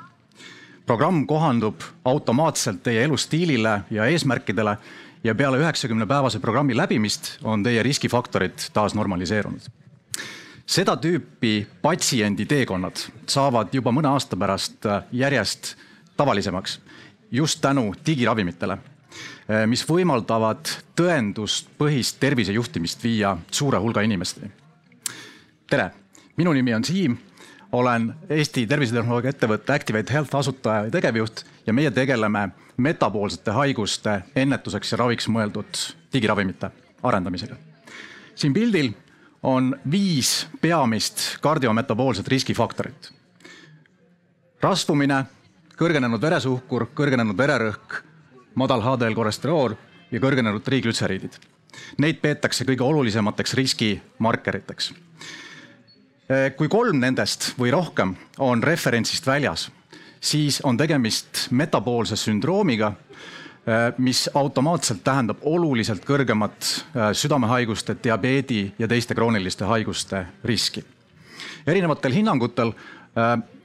[0.85, 4.77] programm kohandub automaatselt teie elustiilile ja eesmärkidele
[5.23, 9.61] ja peale üheksakümne päevase programmi läbimist on teie riskifaktorid taas normaliseerunud.
[10.65, 15.75] seda tüüpi patsiendi teekonnad saavad juba mõne aasta pärast järjest
[16.17, 16.79] tavalisemaks
[17.31, 18.77] just tänu digiravimitele,
[19.67, 24.51] mis võimaldavad tõenduspõhist tervisejuhtimist viia suure hulga inimesteni.
[25.69, 25.91] tere,
[26.37, 27.17] minu nimi on Siim
[27.73, 34.93] olen Eesti tervisetehnoloogia ettevõtte Activate Health asutaja ja tegevjuht ja meie tegeleme metaboolsete haiguste ennetuseks
[34.93, 35.79] ja raviks mõeldud
[36.13, 36.69] digiravimite
[37.03, 37.55] arendamisega.
[38.35, 38.91] siin pildil
[39.43, 43.11] on viis peamist kardiometaboolset riskifaktorit.
[44.61, 45.25] rasvumine,
[45.77, 48.03] kõrgenenud veresuhkur, kõrgenenud vererõhk,
[48.55, 49.75] madal HDL kolesterool
[50.11, 51.39] ja kõrgenenud triiglütseriidid.
[51.97, 54.93] Neid peetakse kõige olulisemateks riskimarkeriteks
[56.57, 59.67] kui kolm nendest või rohkem on referentsist väljas,
[60.23, 62.93] siis on tegemist metaboolse sündroomiga,
[63.97, 66.69] mis automaatselt tähendab oluliselt kõrgemat
[67.15, 70.83] südamehaiguste, diabeedi ja teiste krooniliste haiguste riski.
[71.67, 72.73] erinevatel hinnangutel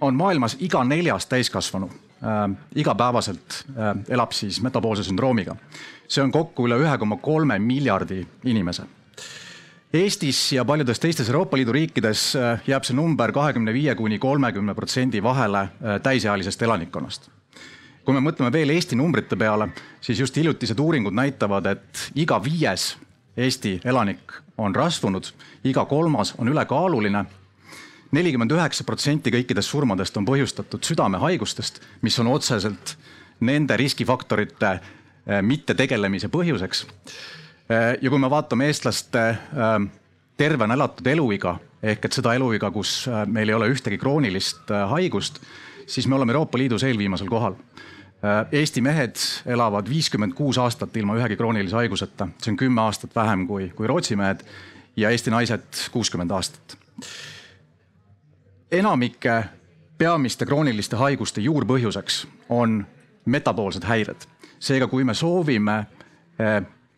[0.01, 1.91] on maailmas iga neljas täiskasvanu
[2.75, 3.65] igapäevaselt
[4.09, 5.57] elab siis metaboolse sündroomiga.
[6.09, 8.83] see on kokku üle ühe koma kolme miljardi inimese
[9.93, 12.35] Eestis ja paljudes teistes Euroopa Liidu riikides
[12.69, 15.63] jääb see number kahekümne viie kuni kolmekümne protsendi vahele
[16.05, 17.31] täisealisest elanikkonnast.
[18.05, 19.69] kui me mõtleme veel Eesti numbrite peale,
[20.01, 22.99] siis just hiljutised uuringud näitavad, et iga viies
[23.37, 25.33] Eesti elanik on rasvunud,
[25.65, 27.25] iga kolmas on ülekaaluline.
[28.11, 32.97] nelikümmend üheksa protsenti kõikidest surmadest on põhjustatud südamehaigustest, mis on otseselt
[33.41, 34.81] nende riskifaktorite
[35.43, 36.87] mittetegelemise põhjuseks
[37.69, 39.25] ja kui me vaatame eestlaste
[40.37, 45.41] tervena elatud eluiga ehk et seda eluiga, kus meil ei ole ühtegi kroonilist haigust,
[45.87, 47.55] siis me oleme Euroopa Liidus eelviimasel kohal.
[48.53, 53.47] Eesti mehed elavad viiskümmend kuus aastat ilma ühegi kroonilise haiguseta, see on kümme aastat vähem
[53.47, 54.43] kui, kui Rootsi mehed
[54.99, 56.79] ja Eesti naised kuuskümmend aastat.
[58.73, 59.45] enamike
[59.99, 62.87] peamiste krooniliste haiguste juurpõhjuseks on
[63.25, 64.27] metaboolsed häired.
[64.59, 65.87] seega, kui me soovime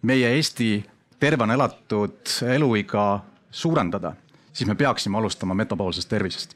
[0.03, 0.85] meie Eesti
[1.21, 4.13] tervena elatud eluiga suurendada,
[4.53, 6.55] siis me peaksime alustama metaboolsest tervisest.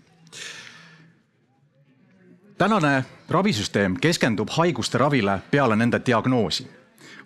[2.59, 6.70] tänane ravisüsteem keskendub haiguste ravile peale nende diagnoosi.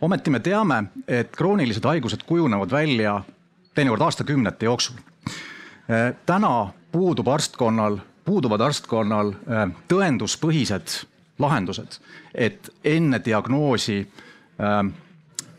[0.01, 3.23] ometi me teame, et kroonilised haigused kujunevad välja
[3.75, 4.97] teinekord aastakümnete jooksul.
[6.27, 9.33] täna puudub arstkonnal, puuduvad arstkonnal
[9.89, 11.07] tõenduspõhised
[11.39, 12.01] lahendused,
[12.35, 14.01] et enne diagnoosi
[14.61, 14.93] äh,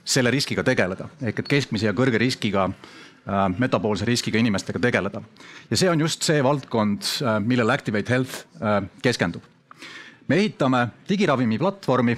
[0.10, 5.22] selle riskiga tegeleda ehk et keskmise ja kõrge riskiga äh, metaboolse riskiga inimestega tegeleda.
[5.70, 9.44] ja see on just see valdkond, äh, millele Activate Health äh, keskendub.
[10.28, 12.18] me ehitame digiravimi platvormi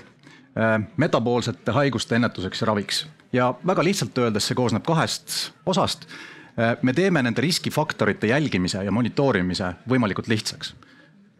[0.99, 6.04] metaboolsete haiguste ennetuseks ja raviks ja väga lihtsalt öeldes see koosneb kahest osast.
[6.82, 10.73] me teeme nende riskifaktorite jälgimise ja monitoorimise võimalikult lihtsaks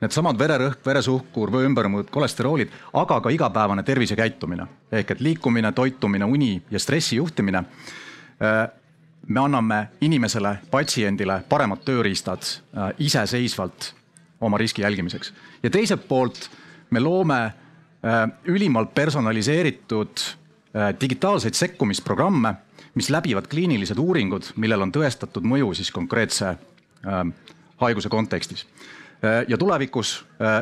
[0.02, 6.80] needsamad vererõhk, veresuhkur, vöömbärmud, kolesteroolid, aga ka igapäevane tervisekäitumine ehk et liikumine, toitumine, uni ja
[6.80, 7.64] stressi juhtimine.
[9.28, 12.42] me anname inimesele, patsiendile paremad tööriistad
[13.00, 13.94] iseseisvalt
[14.42, 15.34] oma riski jälgimiseks
[15.64, 16.50] ja teiselt poolt
[16.90, 17.54] me loome
[18.46, 20.20] ülimalt personaliseeritud
[21.02, 22.54] digitaalseid sekkumisprogramme,
[22.96, 26.56] mis läbivad kliinilised uuringud, millel on tõestatud mõju siis konkreetse
[27.78, 28.81] haiguse kontekstis Äh,
[29.48, 30.62] ja tulevikus äh,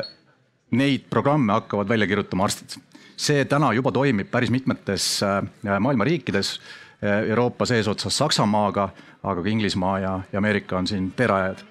[0.70, 2.76] neid programme hakkavad välja kirjutama arstid.
[3.20, 5.42] see täna juba toimib päris mitmetes äh,
[5.80, 6.60] maailma riikides,
[7.00, 8.90] Euroopas eesotsas Saksamaaga,
[9.22, 11.62] aga ka Inglismaa ja, ja Ameerika on siin teerajajad.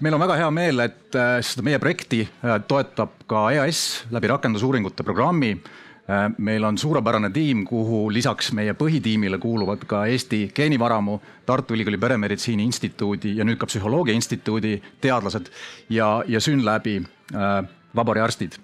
[0.00, 2.24] meil on väga hea meel, et seda meie projekti
[2.66, 5.86] toetab ka EAS läbi rakendusuuringute programmi Äh,
[6.38, 12.64] meil on suurepärane tiim, kuhu lisaks meie põhitiimile kuuluvad ka Eesti geenivaramu, Tartu Ülikooli Peremeditsiini
[12.64, 15.50] Instituudi ja nüüd ka Psühholoogia Instituudi teadlased
[15.90, 16.96] ja, ja Synlabi
[17.34, 18.56] äh, laboriarstid.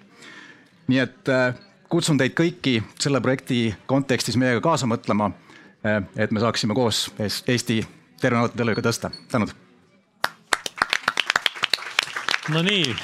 [0.87, 1.53] nii et äh,
[1.89, 5.29] kutsun teid kõiki selle projekti kontekstis meiega kaasa mõtlema
[5.85, 7.83] äh,, et me saaksime koos Eesti
[8.21, 9.53] terve nädalat eluiga tõsta, tänud.
[12.49, 12.95] Nonii,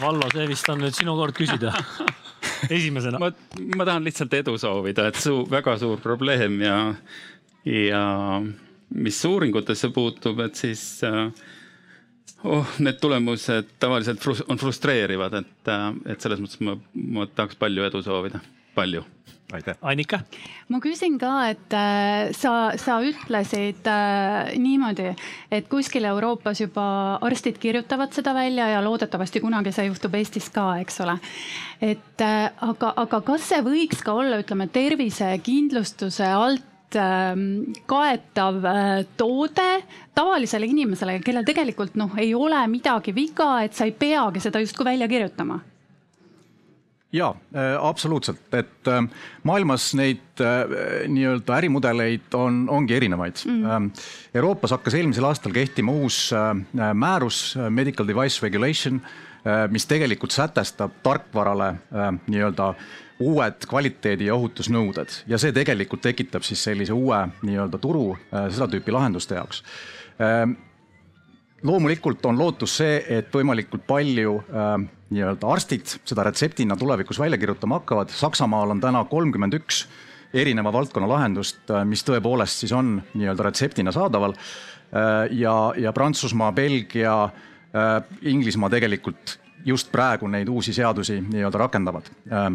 [0.00, 1.72] Vallo, see vist on nüüd sinu kord küsida
[2.78, 3.20] esimesena.
[3.22, 3.30] ma,
[3.76, 6.76] ma tahan lihtsalt edu soovida, et su väga suur probleem ja,
[7.68, 8.04] ja
[8.90, 11.28] mis uuringutesse puutub, et siis äh,
[12.44, 15.74] oh, need tulemused tavaliselt frus on frustreerivad, et,
[16.10, 18.42] et selles mõttes ma, ma tahaks palju edu soovida,
[18.80, 19.04] palju.
[19.50, 19.74] aitäh.
[19.82, 20.20] Annika?
[20.70, 25.08] ma küsin ka, et äh, sa, sa ütlesid äh, niimoodi,
[25.50, 26.86] et kuskil Euroopas juba
[27.26, 31.18] arstid kirjutavad seda välja ja loodetavasti kunagi see juhtub Eestis ka, eks ole.
[31.82, 39.04] et äh, aga, aga kas see võiks ka olla, ütleme tervisekindlustuse alt Ähm, kaetav äh,
[39.14, 39.66] toode
[40.18, 44.88] tavalisele inimesele, kellel tegelikult noh, ei ole midagi viga, et sa ei peagi seda justkui
[44.88, 45.60] välja kirjutama
[47.12, 49.02] ja äh, absoluutselt, et äh,
[49.42, 50.44] maailmas neid
[51.08, 53.42] nii-öelda ärimudeleid on, ongi erinevaid.
[53.44, 53.90] Mm.
[54.34, 56.30] Euroopas hakkas eelmisel aastal kehtima uus
[56.72, 59.02] määrus Medical Device Regulation,
[59.68, 61.74] mis tegelikult sätestab tarkvarale
[62.24, 62.70] nii-öelda
[63.20, 65.20] uued kvaliteedi ja ohutusnõuded.
[65.28, 69.62] Ja see tegelikult tekitab siis sellise uue nii-öelda turu äh, seda tüüpi lahenduste jaoks.
[70.20, 70.56] Ähm,
[71.62, 74.70] loomulikult on lootus see, et võimalikult palju äh,
[75.10, 78.12] nii-öelda arstid seda retseptina tulevikus välja kirjutama hakkavad.
[78.14, 79.84] Saksamaal on täna kolmkümmend üks
[80.34, 85.28] erineva valdkonna lahendust, äh, mis tõepoolest siis on nii-öelda retseptina saadaval äh,.
[85.36, 92.48] ja, ja Prantsusmaa, Belgia äh,, Inglismaa tegelikult just praegu neid uusi seadusi nii-öelda rakendavad äh,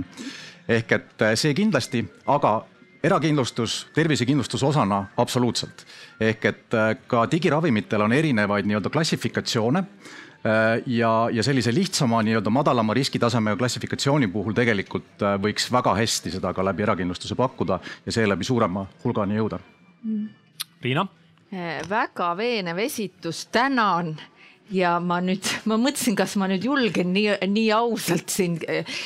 [0.68, 2.58] ehk et äh, see kindlasti, aga
[3.06, 5.86] erakindlustus, tervisekindlustuse osana absoluutselt.
[6.20, 12.50] ehk et äh, ka digiravimitel on erinevaid nii-öelda klassifikatsioone äh, ja, ja sellise lihtsama nii-öelda
[12.50, 18.44] madalama riskitasemega klassifikatsiooni puhul tegelikult võiks väga hästi seda ka läbi erakindlustuse pakkuda ja seeläbi
[18.44, 19.60] suurema hulgani jõuda.
[20.82, 21.08] Riina?
[21.90, 24.16] väga veenev esitus, tänan
[24.74, 28.98] ja ma nüüd, ma mõtlesin, kas ma nüüd julgen nii, nii ausalt siin eh,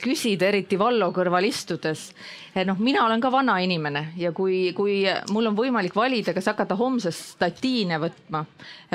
[0.00, 2.10] küsida, eriti Vallo kõrval istudes.
[2.54, 6.50] Eh, noh, mina olen ka vana inimene ja kui, kui mul on võimalik valida, kas
[6.52, 8.44] hakata homsest statiine võtma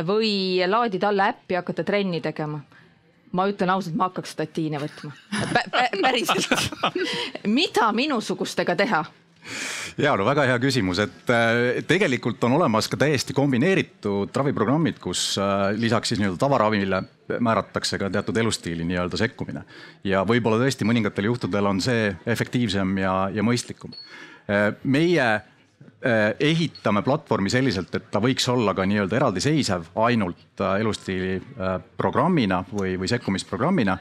[0.06, 2.62] või laadida alla äppi, hakata trenni tegema
[3.36, 5.12] ma ütlen ausalt, ma hakkaks statiine võtma
[5.72, 5.90] Pä.
[6.02, 6.70] päriselt
[7.58, 9.04] mida minusugustega teha?
[10.02, 15.34] Ja no väga hea küsimus, et äh, tegelikult on olemas ka täiesti kombineeritud raviprogrammid, kus
[15.42, 17.02] äh, lisaks siis nii-öelda tavaravimile
[17.40, 19.66] määratakse ka teatud elustiili nii-öelda sekkumine.
[20.04, 23.96] ja võib-olla tõesti mõningatel juhtudel on see efektiivsem ja, ja mõistlikum.
[24.50, 25.28] Äh, meie
[26.06, 31.40] ehitame platvormi selliselt, et ta võiks olla ka nii-öelda eraldiseisev ainult elustiili
[31.98, 33.96] programmina või, või sekkumisprogrammina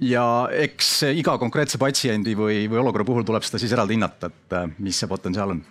[0.00, 4.56] ja eks iga konkreetse patsiendi või, või olukorra puhul tuleb seda siis eraldi hinnata, et
[4.56, 5.62] äh, mis see potentsiaal on.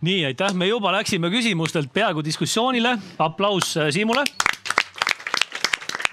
[0.00, 4.24] nii, aitäh, me juba läksime küsimustelt peaaegu diskussioonile, aplaus äh, Siimule.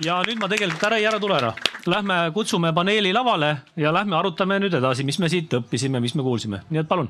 [0.05, 1.53] ja nüüd ma tegelikult ära ei ära tule ära,
[1.85, 6.25] lähme kutsume paneeli lavale ja lähme arutame nüüd edasi, mis me siit õppisime, mis me
[6.25, 7.09] kuulsime, nii et palun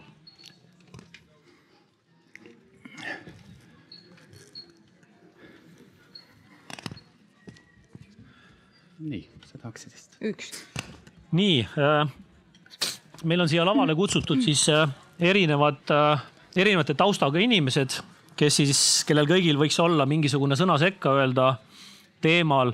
[9.06, 10.18] nii, seda Aksidist.
[10.26, 10.52] üks.
[11.36, 12.14] nii äh,,
[13.24, 14.90] meil on siia lavale kutsutud siis äh,
[15.20, 16.24] erinevad äh,,
[16.56, 18.00] erinevate taustaga inimesed,
[18.40, 21.56] kes siis, kellel kõigil võiks olla mingisugune sõna sekka öelda
[22.24, 22.74] teemal,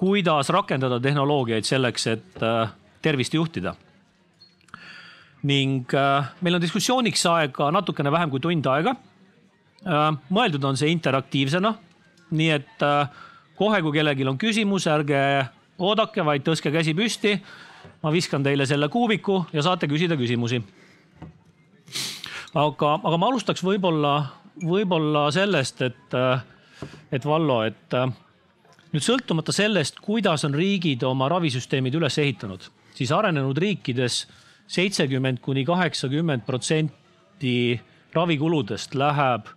[0.00, 3.74] kuidas rakendada tehnoloogiaid selleks, et äh, tervist juhtida.
[5.42, 8.92] ning äh, meil on diskussiooniks aega natukene vähem kui tund aega
[9.86, 10.12] äh,.
[10.28, 11.72] mõeldud on see interaktiivsena,
[12.30, 13.08] nii et äh,
[13.56, 15.22] kohe, kui kellelgi on küsimus, ärge
[15.80, 17.40] oodake, vaid tõstke käsi püsti.
[18.02, 20.62] ma viskan teile selle kuubiku ja saate küsida küsimusi.
[22.54, 24.14] aga, aga ma alustaks võib-olla,
[24.64, 26.18] võib-olla sellest, et,
[27.12, 27.96] et Vallo, et
[28.92, 34.26] nüüd sõltumata sellest, kuidas on riigid oma ravisüsteemid üles ehitanud, siis arenenud riikides
[34.70, 37.80] seitsekümmend kuni kaheksakümmend protsenti
[38.14, 39.48] ravikuludest läheb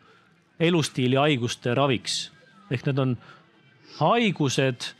[0.60, 2.32] elustiili haiguste raviks.
[2.72, 3.18] ehk need on
[4.00, 4.94] haigused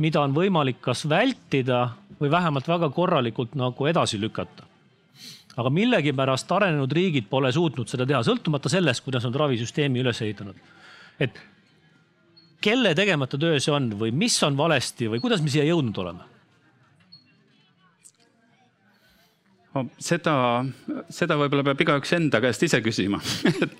[0.00, 1.84] mida on võimalik kas vältida
[2.20, 4.66] või vähemalt väga korralikult nagu edasi lükata.
[5.60, 10.56] aga millegipärast arenenud riigid pole suutnud seda teha, sõltumata sellest, kuidas nad ravisüsteemi üles ehitanud.
[11.20, 11.40] et
[12.60, 16.28] kelle tegemata töö see on või mis on valesti või kuidas me siia jõudnud oleme?
[20.02, 20.34] seda,
[21.14, 23.20] seda võib-olla peab igaüks enda käest ise küsima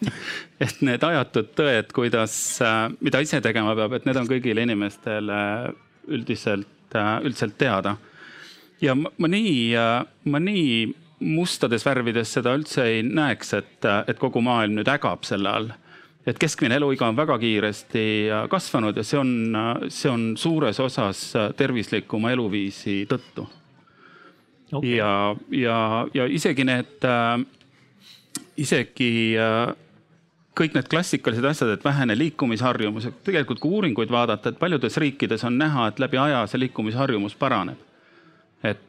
[0.64, 2.34] et need ajatud tõed, kuidas,
[3.00, 5.40] mida ise tegema peab, et need on kõigile inimestele
[6.08, 7.96] üldiselt, äh, üldiselt teada.
[8.80, 14.18] ja ma, nii, äh, ma nii mustades värvides seda üldse ei näeks, et, äh, et
[14.18, 15.70] kogu maailm nüüd ägab selle all.
[16.26, 18.02] et keskmine eluiga on väga kiiresti
[18.50, 19.30] kasvanud ja see on,
[19.88, 21.22] see on suures osas
[21.56, 23.46] tervislikuma eluviisi tõttu
[24.72, 24.98] okay..
[24.98, 25.78] ja, ja,
[26.14, 27.08] ja isegi need
[28.60, 29.10] isegi
[30.60, 35.56] kõik need klassikalised asjad, et vähene liikumisharjumus, tegelikult kui uuringuid vaadata, et paljudes riikides on
[35.58, 37.78] näha, et läbi aja see liikumisharjumus paraneb.
[38.62, 38.80] et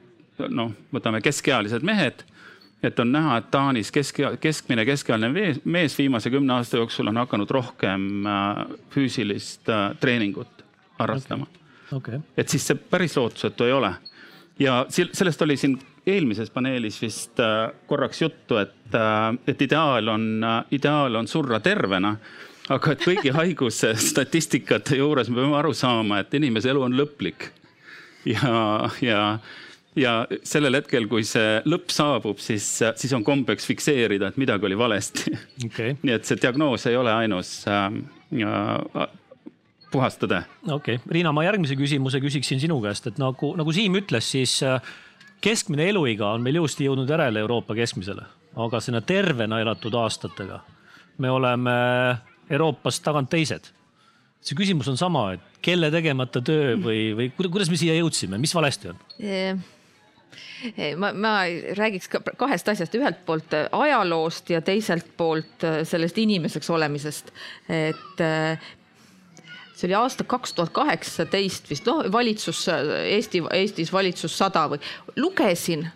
[0.49, 2.25] noh, võtame keskealised mehed,
[2.83, 7.21] et on näha, et Taanis kesk, keskmine keskealine mees, mees viimase kümne aasta jooksul on
[7.21, 10.65] hakanud rohkem äh, füüsilist äh, treeningut
[10.99, 11.97] harrastama okay..
[11.97, 12.19] Okay.
[12.37, 13.93] et siis see päris lootusetu ei ole.
[14.59, 18.95] ja sellest oli siin eelmises paneelis vist äh, korraks juttu, et,
[19.47, 20.23] et ideaal on,
[20.73, 22.15] ideaal on surra tervena
[22.69, 27.51] aga et kõigi haigusstatistikate juures me peame aru saama, et inimese elu on lõplik.
[28.29, 29.25] ja, ja
[29.97, 30.11] ja
[30.47, 32.63] sellel hetkel, kui see lõpp saabub, siis,
[32.95, 35.33] siis on kombeks fikseerida, et midagi oli valesti
[35.65, 35.97] okay..
[36.05, 37.89] nii et see diagnoos ei ole ainus äh,
[39.91, 40.43] puhas tõde.
[40.63, 44.61] okei okay., Riina, ma järgmise küsimuse küsiksin sinu käest, et nagu, nagu Siim ütles, siis
[44.63, 44.79] äh,
[45.41, 48.23] keskmine eluiga on meil ilusti jõudnud järele Euroopa keskmisele,
[48.55, 50.61] aga sinna tervena elatud aastatega
[51.21, 51.71] me oleme
[52.49, 53.71] Euroopas tagant teised.
[54.41, 58.55] see küsimus on sama, et kelle tegemata töö või, või kuidas me siia jõudsime, mis
[58.57, 58.97] valesti on?
[60.97, 61.33] ma, ma
[61.77, 67.31] räägiks ka kahest asjast, ühelt poolt äh, ajaloost ja teiselt poolt äh, sellest inimeseks olemisest.
[67.69, 68.71] et äh,
[69.81, 72.67] see oli aasta kaks tuhat kaheksateist vist, noh valitsus,
[73.01, 74.79] Eesti, Eestis valitsus sada või
[75.17, 75.87] lugesin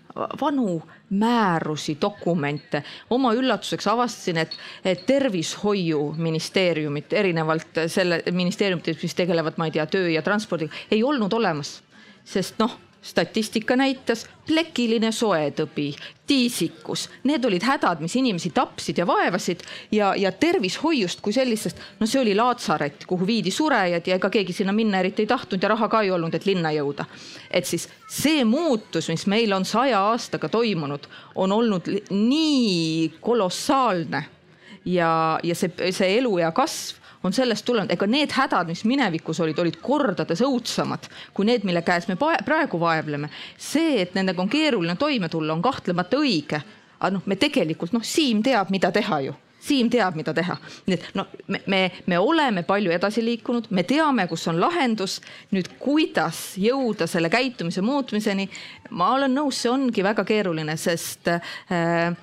[0.41, 2.83] vanu määrusi, dokumente.
[3.09, 10.09] oma üllatuseks avastasin, et, et tervishoiuministeeriumit erinevalt selle ministeeriumitest, mis tegelevad, ma ei tea, töö
[10.09, 11.81] ja transpordiga, ei olnud olemas.
[12.25, 15.91] sest noh statistika näitas plekiline soetõbi,
[16.27, 19.61] tiisikus, need olid hädad, mis inimesi tapsid ja vaevasid
[19.93, 24.53] ja, ja tervishoiust kui sellisest, no see oli laatsaret, kuhu viidi surejad ja ega keegi
[24.57, 27.05] sinna minna eriti ei tahtnud ja raha ka ei olnud, et linna jõuda.
[27.51, 34.25] et siis see muutus, mis meil on saja aastaga toimunud, on olnud nii kolossaalne
[34.85, 39.59] ja, ja see, see eluea kasv on sellest tulenenud, ega need hädad, mis minevikus olid,
[39.59, 43.29] olid kordades õudsemad kui need, mille käes me praegu vaevleme.
[43.57, 46.61] see, et nendega on keeruline toime tulla, on kahtlemata õige.
[46.99, 50.57] aga noh, me tegelikult noh, Siim teab, mida teha ju Siim teab, mida teha.
[50.85, 55.17] nii et no me, me, me oleme palju edasi liikunud, me teame, kus on lahendus.
[55.55, 58.45] nüüd, kuidas jõuda selle käitumise muutmiseni,
[58.91, 62.13] ma olen nõus, see ongi väga keeruline, sest äh,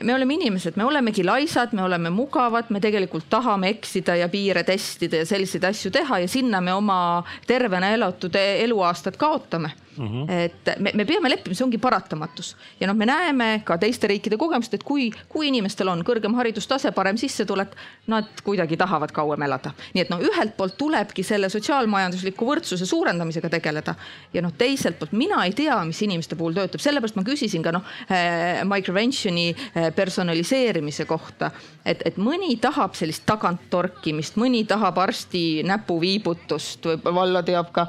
[0.00, 4.64] me oleme inimesed, me olemegi laisad, me oleme mugavad, me tegelikult tahame eksida ja piire
[4.66, 10.06] testida ja selliseid asju teha ja sinna me oma tervena elatud eluaastad kaotame mm.
[10.06, 10.30] -hmm.
[10.30, 14.36] et me, me peame leppima, see ongi paratamatus ja noh, me näeme ka teiste riikide
[14.36, 17.74] kogemust, et kui, kui inimestel on kõrgem haridustase, parem sissetulek,
[18.06, 19.72] nad kuidagi tahavad kauem elada.
[19.94, 23.94] nii et noh, ühelt poolt tulebki selle sotsiaalmajandusliku võrdsuse suurendamisega tegeleda
[24.32, 27.72] ja noh, teiselt poolt mina ei tea, mis inimeste puhul töötab, sellepärast ma küsisin ka
[27.72, 31.50] noh eh, microventioni eh, personaliseerimise kohta,
[31.84, 37.86] et, et mõni tahab sellist taganttorkimist, mõni tahab arsti näpuviibutust, valla teab ka,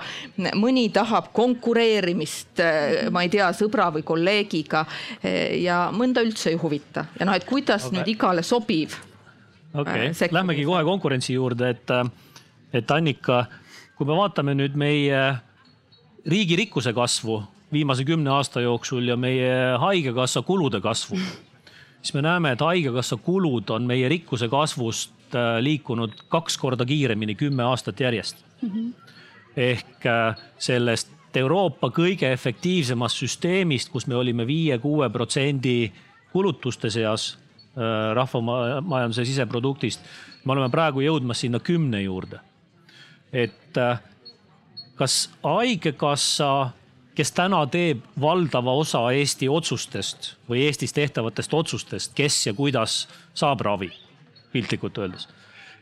[0.56, 6.52] mõni tahab konkureerimist kommenteerimist, äh, ma ei tea, sõbra või kolleegiga äh, ja mõnda üldse
[6.52, 8.00] ei huvita ja noh, et kuidas okay.
[8.00, 8.96] nüüd igale sobiv.
[9.74, 11.90] okei okay., äh, lähmegi kohe konkurentsi juurde, et,
[12.74, 13.46] et Annika,
[13.96, 15.22] kui me vaatame nüüd meie
[16.26, 21.18] riigi rikkuse kasvu viimase kümne aasta jooksul ja meie haigekassa kulude kasvu,
[22.02, 25.12] siis me näeme, et haigekassa kulud on meie rikkuse kasvust
[25.62, 28.70] liikunud kaks korda kiiremini kümme aastat järjest mm.
[28.70, 29.14] -hmm.
[29.56, 30.04] ehk
[30.60, 35.92] sellest Euroopa kõige efektiivsemast süsteemist, kus me olime viie-kuue protsendi
[36.32, 40.02] kulutuste seas äh, rahvamajanduse siseproduktist.
[40.46, 42.40] me oleme praegu jõudmas sinna kümne juurde.
[43.34, 44.00] et äh,
[44.96, 46.72] kas Haigekassa,
[47.16, 53.62] kes täna teeb valdava osa Eesti otsustest või Eestis tehtavatest otsustest, kes ja kuidas saab
[53.62, 53.92] ravi,
[54.52, 55.28] piltlikult öeldes.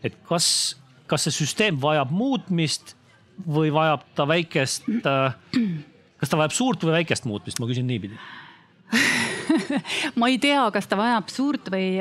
[0.03, 0.77] et kas,
[1.07, 2.95] kas see süsteem vajab muutmist
[3.47, 5.35] või vajab ta väikest, äh,
[6.19, 8.19] kas ta vajab suurt või väikest muutmist, ma küsin niipidi.
[10.19, 11.99] Ma ei tea, kas ta vajab suurt või,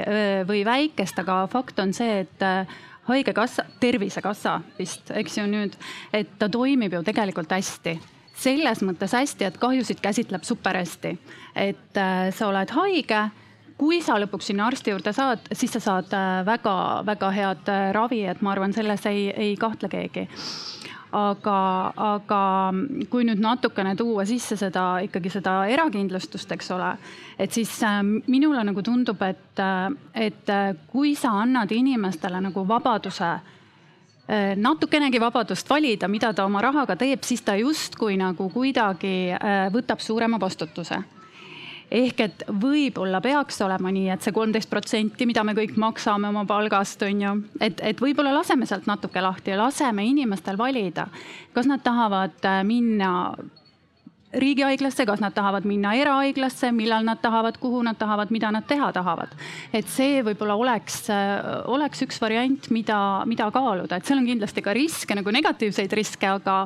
[0.49, 2.79] või väikest, aga fakt on see, et äh,
[3.09, 5.77] haigekassa, tervisekassa vist, eks ju nüüd,
[6.13, 7.99] et ta toimib ju tegelikult hästi.
[8.39, 11.19] Selles mõttes hästi, et kahjusid käsitleb super hästi.
[11.55, 13.29] et äh, sa oled haige,
[13.79, 16.15] kui sa lõpuks sinna arsti juurde saad, siis sa saad
[16.47, 20.27] väga-väga head ravi, et ma arvan, selles ei, ei kahtle keegi
[21.13, 21.59] aga,
[21.97, 22.41] aga
[23.11, 26.91] kui nüüd natukene tuua sisse seda ikkagi seda erakindlustust, eks ole,
[27.39, 32.67] et siis äh, minule nagu tundub, et, äh, et äh, kui sa annad inimestele nagu
[32.69, 33.37] vabaduse
[34.61, 39.33] natukenegi vabadust valida, mida ta oma rahaga teeb, siis ta justkui nagu kuidagi
[39.73, 40.99] võtab suurema vastutuse
[41.91, 46.45] ehk et võib-olla peaks olema nii, et see kolmteist protsenti, mida me kõik maksame oma
[46.49, 51.09] palgast, on ju, et, et võib-olla laseme sealt natuke lahti ja laseme inimestel valida,
[51.57, 53.13] kas nad tahavad äh, minna
[54.29, 58.91] riigihaiglasse, kas nad tahavad minna erahaiglasse, millal nad tahavad, kuhu nad tahavad, mida nad teha
[58.93, 59.33] tahavad.
[59.73, 64.63] et see võib-olla oleks, äh, oleks üks variant, mida, mida kaaluda, et seal on kindlasti
[64.63, 66.61] ka riske nagu negatiivseid riske, aga,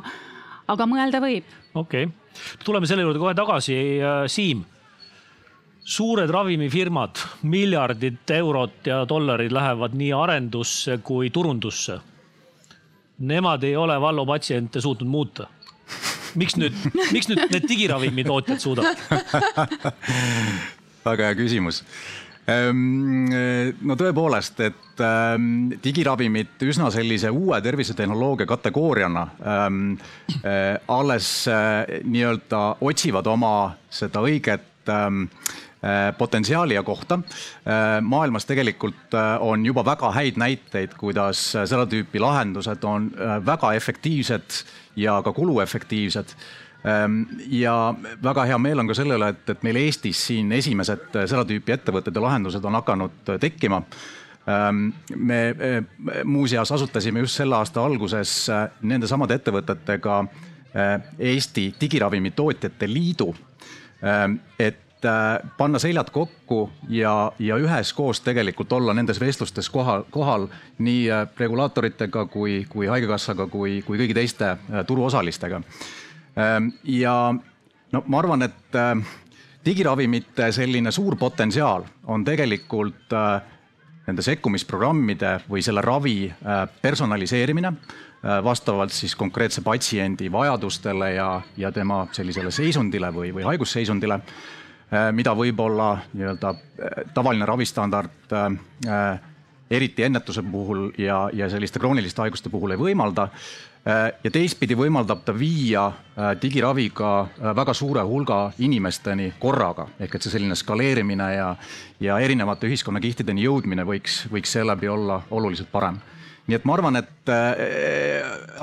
[0.67, 1.47] aga mõelda võib.
[1.75, 2.19] okei okay.,
[2.65, 3.79] tuleme selle juurde kohe tagasi.
[4.03, 4.67] Äh, Siim
[5.85, 11.99] suured ravimifirmad, miljardid eurot ja dollarid lähevad nii arendusse kui turundusse.
[13.19, 15.47] Nemad ei ole Vallo patsiente suutnud muuta.
[16.35, 16.73] miks nüüd,
[17.13, 18.97] miks nüüd need digiravimitootjad suudavad?
[21.05, 21.83] väga hea küsimus
[22.49, 23.27] ehm,
[23.85, 29.83] no tõepoolest, et ähm, digiravimid üsna sellise uue tervisetehnoloogia kategooriana ähm,
[30.41, 33.55] äh, alles äh, nii-öelda otsivad oma
[33.91, 34.89] seda õiget
[35.85, 37.15] Äh, potentsiaali ja kohta.
[37.15, 43.09] Äh, maailmas tegelikult äh, on juba väga häid näiteid, kuidas seda tüüpi lahendused on
[43.47, 44.61] väga efektiivsed
[44.97, 46.37] ja ka kuluefektiivsed
[46.87, 51.19] ähm, ja väga hea meel on ka selle üle, et, et meil Eestis siin esimesed
[51.19, 53.83] seda tüüpi ettevõtted ja lahendused on hakanud tekkima.
[54.47, 55.41] Ähm, me
[56.23, 58.37] muuseas asutasime just selle aasta alguses
[58.87, 60.23] nende samade ettevõtetega
[61.19, 63.33] Eesti Digiravimitootjate Liidu,
[64.07, 64.39] ähm,
[65.03, 70.47] et Äh, panna seljad kokku ja, ja üheskoos tegelikult olla nendes vestlustes kohal, kohal
[70.79, 75.61] nii äh, regulaatoritega kui, kui haigekassaga, kui, kui kõigi teiste äh, turuosalistega.
[76.39, 77.35] Ähm, ja
[77.93, 78.79] no ma arvan, et
[79.65, 83.13] digiravimite selline suur potentsiaal on tegelikult
[84.07, 86.33] nende sekkumisprogrammide või selle ravi
[86.83, 87.73] personaliseerimine
[88.45, 94.19] vastavalt siis konkreetse patsiendi vajadustele ja, ja tema sellisele seisundile või, või haigusseisundile
[95.13, 99.21] mida võib-olla nii-öelda äh, tavaline ravistandard äh,
[99.73, 103.29] eriti ennetuse puhul ja, ja selliste krooniliste haiguste puhul ei võimalda.
[104.23, 105.89] ja teistpidi võimaldab ta viia
[106.43, 107.09] digiraviga
[107.57, 111.49] väga suure hulga inimesteni korraga, ehk et see selline skaleerimine ja,
[112.05, 115.99] ja erinevate ühiskonnakihtideni jõudmine võiks, võiks seeläbi olla oluliselt parem.
[116.47, 117.35] Nii et ma arvan, et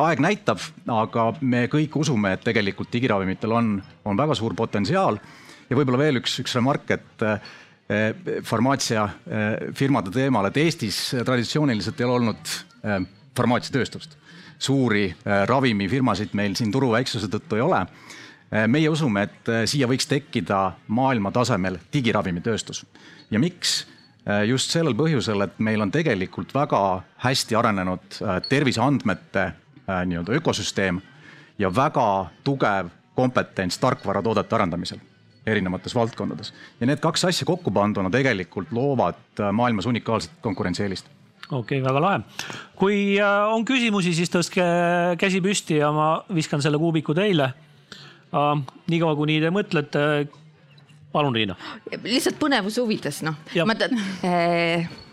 [0.06, 3.76] aeg näitab, aga me kõik usume, et tegelikult digiravimitel on,
[4.06, 5.20] on väga suur potentsiaal
[5.70, 8.14] ja võib-olla veel üks, üks remark, et eh,
[8.48, 12.98] farmaatsiafirmade teemal, et Eestis traditsiooniliselt ei ole olnud eh,
[13.38, 14.18] farmaatsiatööstust.
[14.60, 17.86] suuri eh, ravimifirmasid meil siin turu väiksuse tõttu ei ole.
[18.68, 22.86] meie usume, et siia võiks tekkida maailma tasemel digiravimitööstus
[23.32, 23.86] ja miks?
[24.46, 28.18] just sellel põhjusel, et meil on tegelikult väga hästi arenenud
[28.50, 29.46] terviseandmete
[30.06, 31.00] nii-öelda ökosüsteem
[31.62, 35.00] ja väga tugev kompetents tarkvaratoodete arendamisel
[35.52, 36.54] erinevates valdkondades.
[36.80, 41.10] ja need kaks asja kokku panduna tegelikult loovad äh, maailmas unikaalset konkurentsieelist
[41.50, 42.22] okei okay,, väga lahe.
[42.76, 44.66] kui äh, on küsimusi, siis tõstke
[45.22, 47.52] käsi püsti ja ma viskan selle kuubiku teile.
[48.30, 48.54] Äh,
[48.92, 50.06] niikaua, kuni te mõtlete.
[51.12, 51.56] palun, Riina.
[52.04, 53.38] lihtsalt põnevuse huvides, noh.
[53.66, 53.98] ma tean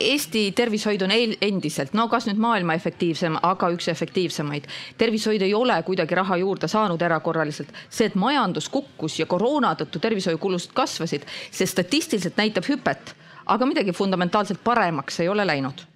[0.00, 4.68] Eesti tervishoid on endiselt, no kas nüüd maailma efektiivsem, aga üks efektiivsemaid.
[4.98, 7.68] tervishoid ei ole kuidagi raha juurde saanud erakorraliselt.
[7.90, 13.14] see, et majandus kukkus ja koroona tõttu tervishoiukulused kasvasid, see statistiliselt näitab hüpet,
[13.46, 15.86] aga midagi fundamentaalselt paremaks ei ole läinud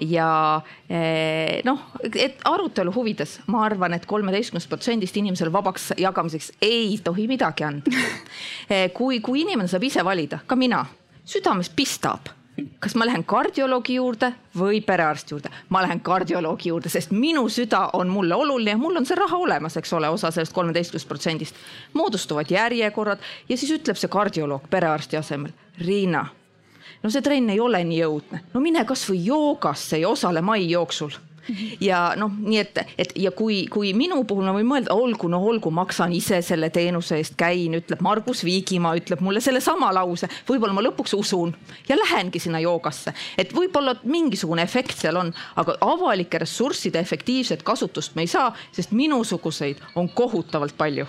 [0.00, 0.60] ja
[1.64, 7.64] noh, et arutelu huvides ma arvan, et kolmeteistkümnest protsendist inimesele vabaks jagamiseks ei tohi midagi
[7.64, 7.92] anda.
[8.98, 10.84] kui, kui inimene saab ise valida, ka mina,
[11.24, 12.39] südames pistab
[12.80, 15.52] kas ma lähen kardioloogi juurde või perearsti juurde?
[15.68, 19.36] ma lähen kardioloogi juurde, sest minu süda on mulle oluline ja mul on see raha
[19.36, 21.56] olemas, eks ole, osa sellest kolmeteistkümnest protsendist.
[21.92, 26.26] moodustuvad järjekorrad ja siis ütleb see kardioloog perearsti asemel, Riina,
[27.02, 31.16] no see trenn ei ole nii õudne, no mine kasvõi joogasse ja osale mai jooksul
[31.88, 35.42] ja noh, nii et, et ja kui, kui minu puhul ma võin mõelda, olgu, no
[35.46, 40.76] olgu, maksan ise selle teenuse eest, käin, ütleb Margus Viigimaa, ütleb mulle sellesama lause, võib-olla
[40.76, 41.54] ma lõpuks usun
[41.88, 48.16] ja lähengi sinna joogasse, et võib-olla mingisugune efekt seal on, aga avalike ressursside efektiivset kasutust
[48.16, 51.08] me ei saa, sest minusuguseid on kohutavalt palju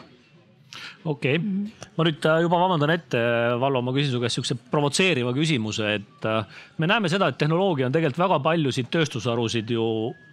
[1.05, 3.21] okei okay., ma nüüd äh, juba vabandan ette,
[3.61, 7.89] Valvo, ma küsin su käest sihukese provotseeriva küsimuse, et äh, me näeme seda, et tehnoloogia
[7.89, 9.85] on tegelikult väga paljusid tööstusharusid ju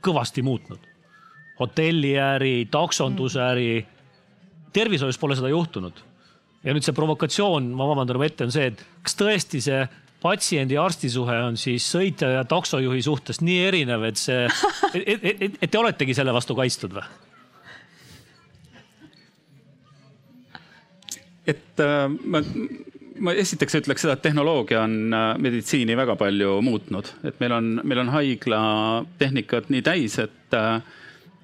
[0.05, 0.81] kõvasti muutnud.
[1.59, 3.87] hotelliäri, taksondusäri.
[4.73, 6.05] tervishoius pole seda juhtunud.
[6.64, 9.87] ja nüüd see provokatsioon, ma vabandan ette, on see, et kas tõesti see
[10.23, 14.47] patsiendi-arsti suhe on siis sõitja ja taksojuhi suhtes nii erinev, et see,
[14.95, 17.07] et, et, et, et te oletegi selle vastu kaitstud või?
[21.49, 22.42] Et äh, ma,
[23.24, 27.72] ma esiteks ütleks seda, et tehnoloogia on äh, meditsiini väga palju muutnud, et meil on,
[27.84, 30.78] meil on haiglatehnikat nii täis, et, äh,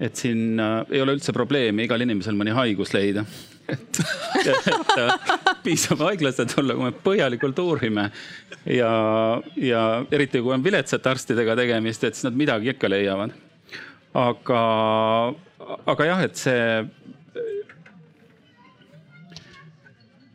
[0.05, 3.24] et siin ei ole üldse probleemi igal inimesel mõni haigus leida.
[3.72, 3.98] et,
[4.44, 8.11] et piisab haiglasse tulla, kui me põhjalikult uurime
[8.68, 8.90] ja,
[9.57, 13.32] ja eriti kui on viletsate arstidega tegemist, et siis nad midagi ikka leiavad.
[14.20, 14.61] aga,
[15.94, 16.61] aga jah, et see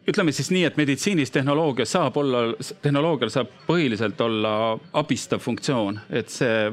[0.10, 2.48] ütleme siis nii, et meditsiinis tehnoloogia saab olla,
[2.82, 4.54] tehnoloogial saab põhiliselt olla
[5.00, 6.70] abistav funktsioon, et see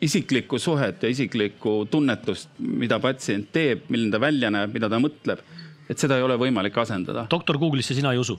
[0.00, 5.42] isiklikku suhet ja isiklikku tunnetust, mida patsient teeb, milline ta välja näeb, mida ta mõtleb,
[5.90, 7.26] et seda ei ole võimalik asendada.
[7.30, 8.38] doktor Google'isse sina ei usu?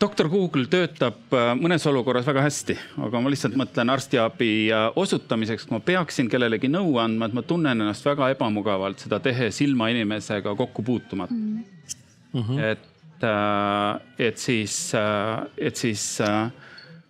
[0.00, 2.74] doktor Google töötab äh, mõnes olukorras väga hästi,
[3.06, 7.44] aga ma lihtsalt mõtlen arstiabi äh, osutamiseks, kui ma peaksin kellelegi nõu andma, et ma
[7.48, 11.96] tunnen ennast väga ebamugavalt seda tehes ilma inimesega kokku puutumata mm.
[12.32, 12.42] Mm.
[12.42, 12.60] -hmm.
[12.60, 16.50] et, äh, et siis, äh, et siis, äh,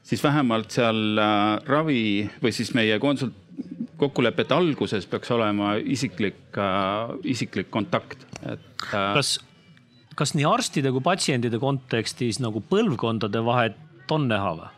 [0.02, 1.20] siis vähemalt seal
[1.66, 3.36] ravi või siis meie konsult-,
[3.96, 6.56] kokkulepete alguses peaks olema isiklik,
[7.24, 8.60] isiklik kontakt, et.
[8.90, 9.38] kas,
[10.16, 13.76] kas nii arstide kui patsientide kontekstis nagu põlvkondade vahet
[14.10, 14.68] on näha või?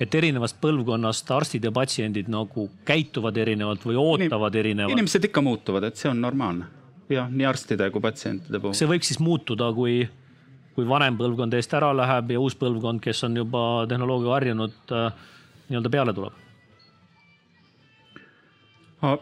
[0.00, 4.92] et erinevast põlvkonnast arstid ja patsiendid nagu käituvad erinevalt või ootavad erinevalt?
[4.92, 6.66] inimesed ikka muutuvad, et see on normaalne
[7.12, 8.76] jah, nii arstide kui patsientide puhul.
[8.76, 10.04] see võiks siis muutuda, kui,
[10.76, 15.28] kui vanem põlvkond eest ära läheb ja uus põlvkond, kes on juba tehnoloogiaga harjunud, äh,
[15.68, 16.40] nii-öelda peale tuleb?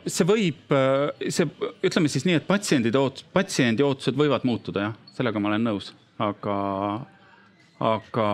[0.07, 1.49] see võib, äh, see,
[1.83, 5.91] ütleme siis nii, et patsiendid oot-, patsiendi ootused võivad muutuda, jah, sellega ma olen nõus,
[6.22, 6.59] aga,
[7.83, 8.28] aga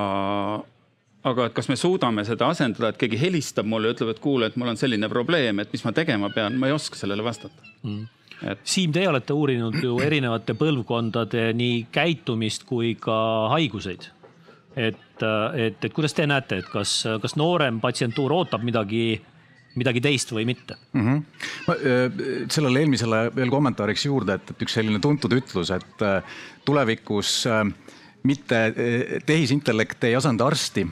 [1.28, 4.60] aga et kas me suudame seda asendada, et keegi helistab mulle ütleb, et kuule, et
[4.60, 8.17] mul on selline probleem, et mis ma tegema pean, ma ei oska sellele vastata mm
[8.42, 8.60] et....
[8.64, 14.10] Siim, teie olete uurinud ju erinevate põlvkondade nii käitumist kui ka haiguseid.
[14.76, 15.24] et,
[15.56, 19.18] et, et kuidas te näete, et kas, kas noorem patsientuur ootab midagi
[19.78, 21.02] midagi teist või mitte mm.
[21.02, 21.48] -hmm.
[21.68, 21.74] Ma,
[22.50, 26.06] sellele eelmisele veel kommentaariks juurde, et, et üks selline tuntud ütlus, et
[26.64, 27.44] tulevikus
[28.26, 28.62] mitte
[29.26, 30.86] tehisintellekt ei asenda arsti,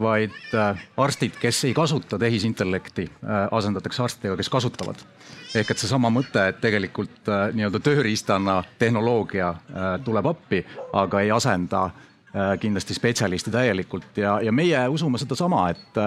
[0.00, 0.54] vaid
[0.96, 3.04] arstid, kes ei kasuta tehisintellekti,
[3.50, 5.02] asendatakse arstidega, kes kasutavad.
[5.50, 10.60] Ehk et seesama mõte, et tegelikult äh, nii-öelda tööriistana tehnoloogia äh, tuleb appi,
[10.94, 14.12] aga ei asenda äh, kindlasti spetsialisti täielikult.
[14.22, 15.98] Ja, ja meie usume sedasama, et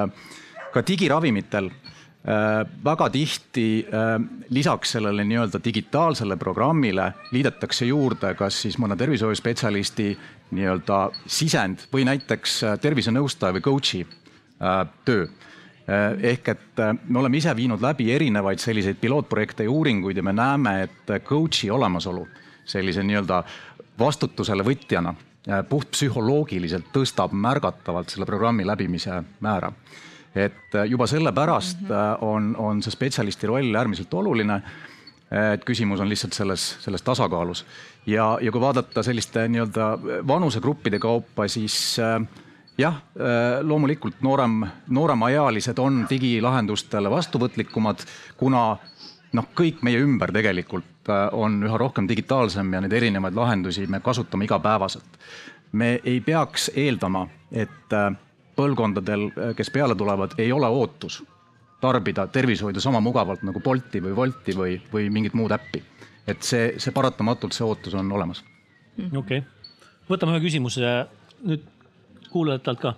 [0.73, 1.67] ka digiravimitel
[2.85, 3.85] väga tihti
[4.55, 10.05] lisaks sellele nii-öelda digitaalsele programmile liidetakse juurde kas siis mõne tervishoiuspetsialisti
[10.55, 14.05] nii-öelda sisend või näiteks tervisenõustaja või coach'i
[15.03, 15.27] töö
[15.83, 16.79] Eh, ehk et
[17.11, 21.67] me oleme ise viinud läbi erinevaid selliseid pilootprojekte ja uuringuid ja me näeme, et coach'i
[21.75, 22.23] olemasolu
[22.63, 23.41] sellise nii-öelda
[23.99, 25.11] vastutusele võtjana
[25.69, 29.73] puhtpsühholoogiliselt tõstab märgatavalt selle programmi läbimise määra.
[30.35, 32.23] Et juba sellepärast mhm.
[32.25, 34.61] on, on see spetsialisti roll äärmiselt oluline.
[35.33, 37.65] et küsimus on lihtsalt selles, selles tasakaalus
[38.05, 39.87] ja, ja kui vaadata selliste nii-öelda
[40.27, 42.19] vanusegruppide kaupa, siis äh,
[42.77, 48.03] jah, äh, loomulikult noorem, nooremaealised on digilahendustele vastuvõtlikumad,
[48.37, 48.63] kuna
[49.33, 53.99] noh, kõik meie ümber tegelikult äh, on üha rohkem digitaalsem ja neid erinevaid lahendusi me
[54.03, 55.19] kasutame igapäevaselt.
[55.71, 58.11] me ei peaks eeldama, et äh,
[58.55, 61.21] põlvkondadel, kes peale tulevad, ei ole ootus
[61.83, 65.83] tarbida tervishoidu sama mugavalt nagu Bolti või Wolti või, või mingit muud äppi.
[66.27, 68.43] et see, see paratamatult, see ootus on olemas.
[69.17, 69.41] okei okay.,
[70.09, 70.93] võtame ühe küsimuse
[71.43, 71.65] nüüd
[72.31, 72.93] kuulajatelt ka?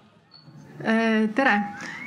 [0.83, 1.55] Äh, tere,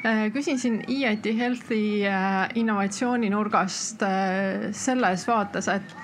[0.04, 4.04] äh, küsin siin EIT Healthi äh, innovatsiooni nurgast
[4.72, 5.96] selles vaates, et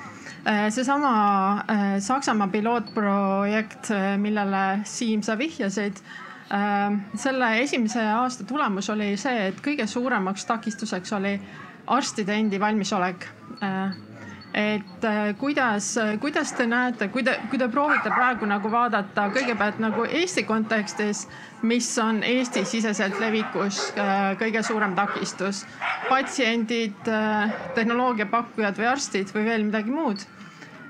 [0.44, 1.64] seesama
[2.04, 3.88] Saksamaa pilootprojekt,
[4.20, 6.02] millele Siim, sa vihjasid,
[7.18, 11.32] selle esimese aasta tulemus oli see, et kõige suuremaks takistuseks oli
[11.90, 13.26] arstide endi valmisolek
[14.54, 19.80] et äh, kuidas, kuidas te näete, kui te, kui te proovite praegu nagu vaadata kõigepealt
[19.82, 21.24] nagu Eesti kontekstis,
[21.66, 25.64] mis on Eesti-siseselt levikus äh, kõige suurem takistus,
[26.06, 30.22] patsiendid, äh, tehnoloogiapakkujad või arstid või veel midagi muud.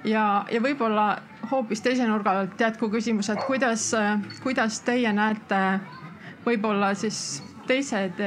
[0.04, 1.18] Ja, ja võib-olla
[1.50, 3.90] hoopis teise nurga alt jätkuküsimus, et kuidas,
[4.42, 5.60] kuidas teie näete
[6.46, 8.20] võib-olla siis teised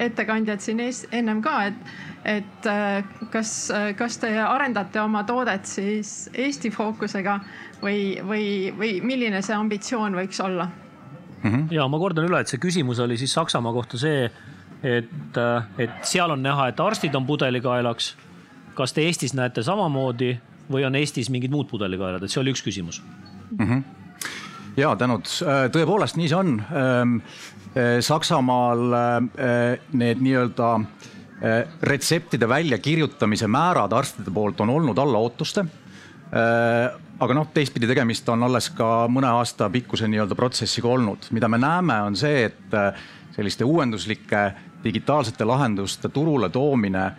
[0.00, 6.28] ettekandjad siin ees, ennem ka, et et äh, kas, kas te arendate oma toodet siis
[6.34, 7.38] Eesti fookusega
[7.80, 8.44] või, või,
[8.76, 10.68] või milline see ambitsioon võiks olla?
[11.72, 14.26] ja ma kordan üle, et see küsimus oli siis Saksamaa kohta see,
[14.84, 15.38] et,
[15.80, 18.16] et seal on näha, et arstid on pudelikaelaks.
[18.76, 20.34] kas te Eestis näete samamoodi
[20.70, 23.66] või on Eestis mingid muud pudelikaelad, et see oli üks küsimus mm.
[23.66, 23.82] -hmm.
[24.80, 25.28] ja tänud,
[25.74, 27.22] tõepoolest nii see on.
[28.02, 28.80] Saksamaal
[29.92, 30.70] need nii-öelda
[31.86, 35.64] retseptide väljakirjutamise määrad arstide poolt on olnud alla ootuste
[37.20, 41.58] aga noh, teistpidi tegemist on alles ka mõne aasta pikkuse nii-öelda protsessiga olnud, mida me
[41.60, 42.76] näeme, on see, et
[43.36, 44.44] selliste uuenduslike
[44.84, 47.10] digitaalsete lahenduste turule toomine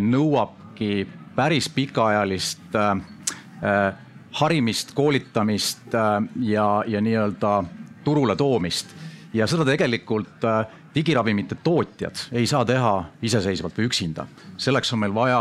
[0.00, 1.06] nõuabki
[1.40, 3.94] päris pikaajalist äh,
[4.32, 6.02] harimist, koolitamist äh,
[6.40, 7.64] ja, ja nii-öelda
[8.04, 8.92] turule toomist.
[9.32, 14.26] ja seda tegelikult äh, digiravimite tootjad ei saa teha iseseisvalt või üksinda.
[14.56, 15.40] selleks on meil vaja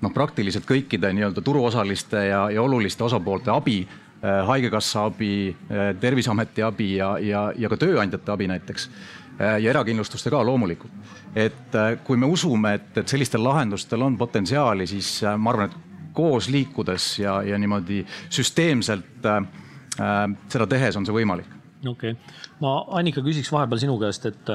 [0.00, 6.62] noh, praktiliselt kõikide nii-öelda turuosaliste ja, ja oluliste osapoolte abi äh,, haigekassa abi äh,, terviseameti
[6.62, 8.90] abi ja, ja, ja ka tööandjate abi näiteks
[9.40, 10.92] äh, ja erakindlustuste ka loomulikult.
[11.36, 15.70] Et äh, kui me usume, et, et sellistel lahendustel on potentsiaali, siis äh, ma arvan,
[15.70, 19.36] et koos liikudes ja, ja niimoodi süsteemselt äh,
[20.00, 21.50] äh, seda tehes on see võimalik.
[21.86, 24.52] okei okay., ma Annika küsiks vahepeal sinu käest, et,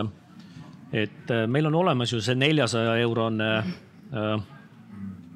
[1.03, 4.31] et meil on olemas ju see neljasaja eurone äh,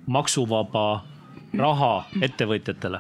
[0.06, 0.88] maksuvaba
[1.56, 1.92] raha
[2.26, 3.00] ettevõtjatele,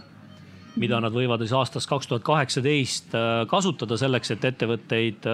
[0.81, 3.17] mida nad võivad siis aastast kaks tuhat kaheksateist
[3.49, 5.27] kasutada selleks, et ettevõtteid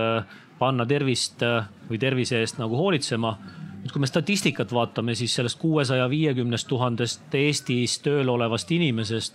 [0.61, 1.41] panna tervist
[1.89, 3.33] või tervise eest nagu hoolitsema.
[3.81, 9.33] Nüüd, kui me statistikat vaatame, siis sellest kuuesaja viiekümnest tuhandest Eestis tööl olevast inimesest,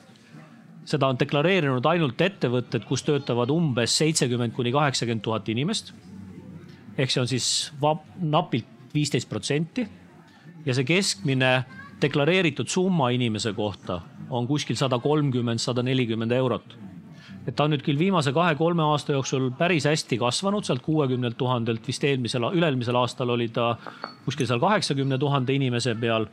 [0.86, 5.92] seda on deklareerinud ainult ettevõtted, kus töötavad umbes seitsekümmend kuni kaheksakümmend tuhat inimest.
[6.96, 7.72] ehk see on siis
[8.22, 9.86] napilt viisteist protsenti.
[10.64, 11.64] Ja see keskmine
[12.00, 14.00] deklareeritud summa inimese kohta
[14.30, 16.76] on kuskil sada kolmkümmend, sada nelikümmend eurot
[17.46, 21.86] et ta on nüüd küll viimase kahe-kolme aasta jooksul päris hästi kasvanud, sealt kuuekümnelt tuhandelt
[21.86, 23.74] vist eelmisel, üle-eelmisel aastal oli ta
[24.24, 26.26] kuskil seal kaheksakümne tuhande inimese peal.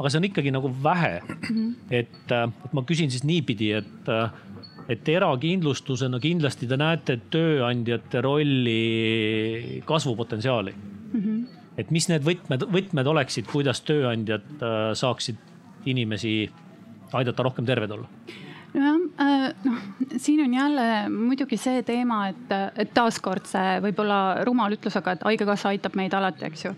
[0.00, 1.40] aga see on ikkagi nagu vähe mm.
[1.48, 1.72] -hmm.
[1.90, 4.08] et, et ma küsin siis niipidi, et,
[4.88, 11.20] et erakindlustusena kindlasti te näete tööandjate rolli kasvupotentsiaali mm.
[11.20, 11.44] -hmm.
[11.76, 15.36] et mis need võtmed, võtmed oleksid, kuidas tööandjad äh, saaksid
[15.84, 16.50] inimesi
[17.12, 18.08] aidata rohkem terved olla?
[18.74, 19.78] Nojah, äh, noh,
[20.16, 25.24] siin on jälle muidugi see teema, et, et taaskord see võib-olla rumal ütlus, aga et
[25.26, 26.74] haigekassa aitab meid alati, eks ju.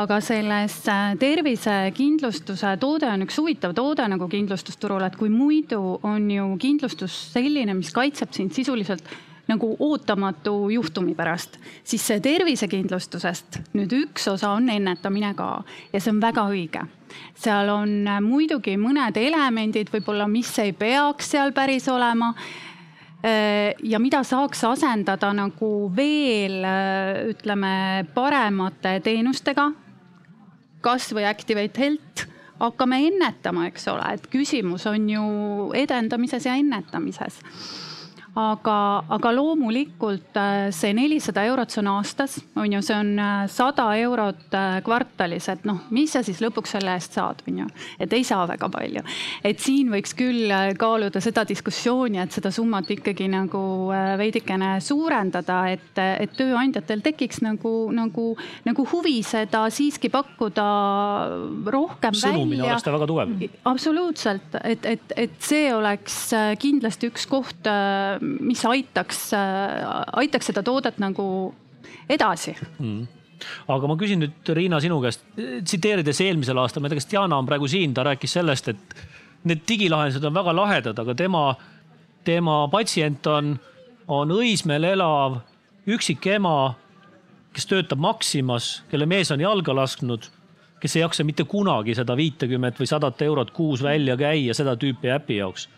[0.00, 6.30] aga selles äh, tervisekindlustuse toode on üks huvitav toode nagu kindlustusturul, et kui muidu on
[6.30, 9.08] ju kindlustus selline, mis kaitseb sind sisuliselt
[9.48, 15.48] nagu ootamatu juhtumi pärast, siis tervisekindlustusest nüüd üks osa on ennetamine ka.
[15.92, 16.84] Ja see on väga õige.
[17.38, 24.00] Seal on äh, muidugi mõned elemendid võib-olla, mis ei peaks seal päris olema äh, ja
[24.02, 29.70] mida saaks asendada nagu veel äh, ütleme paremate teenustega.
[30.84, 32.26] kasvõi Activate Health
[32.60, 35.24] hakkame ennetama, eks ole, et küsimus on ju
[35.76, 37.40] edendamises ja ennetamises
[38.34, 38.76] aga,
[39.14, 43.86] aga loomulikult äh, see nelisada eurot, see on aastas, on ju, see on äh, sada
[44.02, 47.68] eurot äh, kvartalis, et noh, mis sa siis lõpuks selle eest saad, on ju.
[48.02, 49.04] et ei saa väga palju.
[49.46, 53.62] et siin võiks küll kaaluda seda diskussiooni, et seda summat ikkagi nagu
[54.18, 58.32] veidikene suurendada, et, et tööandjatel tekiks nagu, nagu,
[58.66, 60.66] nagu huvi seda siiski pakkuda
[61.70, 62.74] rohkem sõnumina välja.
[62.74, 63.46] oleks ta väga tugev.
[63.70, 66.18] absoluutselt, et, et, et see oleks
[66.58, 67.70] kindlasti üks koht
[68.24, 69.26] mis aitaks,
[70.12, 71.26] aitaks seda toodet nagu
[72.10, 72.54] edasi.
[72.78, 73.04] Mm.
[73.68, 77.38] Aga ma küsin nüüd Riina sinu käest, tsiteerides eelmisel aastal, ma ei tea, kas Diana
[77.40, 78.94] on praegu siin, ta rääkis sellest, et
[79.48, 81.42] need digilahendused on väga lahedad, aga tema,
[82.24, 83.54] tema patsient on,
[84.08, 85.42] on Õismäel elav
[85.90, 86.74] üksik ema,
[87.54, 90.30] kes töötab Maximas, kelle mees on jalga lasknud,
[90.80, 95.12] kes ei jaksa mitte kunagi seda viitekümmet või sadat eurot kuus välja käia seda tüüpi
[95.12, 95.68] äpi jaoks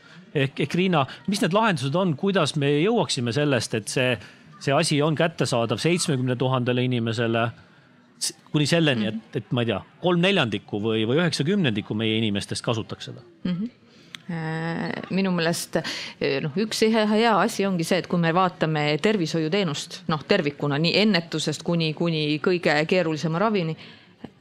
[0.44, 4.12] ehk, ehk Riina, mis need lahendused on, kuidas me jõuaksime sellest, et see,
[4.62, 7.48] see asi on kättesaadav seitsmekümne tuhandele inimesele
[8.52, 12.64] kuni selleni, et, et ma ei tea, kolm neljandikku või, või üheksa kümnendikku meie inimestest
[12.64, 13.50] kasutaks seda mm?
[13.50, 13.74] -hmm
[15.14, 15.76] minu meelest
[16.42, 20.96] noh, üks hea, hea asi ongi see, et kui me vaatame tervishoiuteenust noh, tervikuna nii
[21.04, 23.76] ennetusest kuni, kuni kõige keerulisema ravini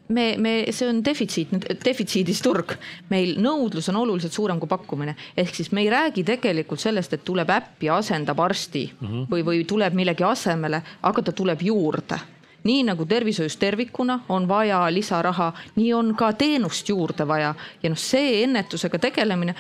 [0.08, 1.52] me, me, see on defitsiit,
[1.86, 2.76] defitsiidis turg,
[3.10, 5.16] meil nõudlus on oluliselt suurem kui pakkumine.
[5.38, 9.28] ehk siis me ei räägi tegelikult sellest, et tuleb äpp ja asendab arsti mm -hmm.
[9.32, 12.20] või, või tuleb millegi asemele, aga ta tuleb juurde
[12.66, 17.54] nii nagu tervishoius tervikuna on vaja lisaraha, nii on ka teenust juurde vaja
[17.84, 19.56] ja noh, see ennetusega tegelemine,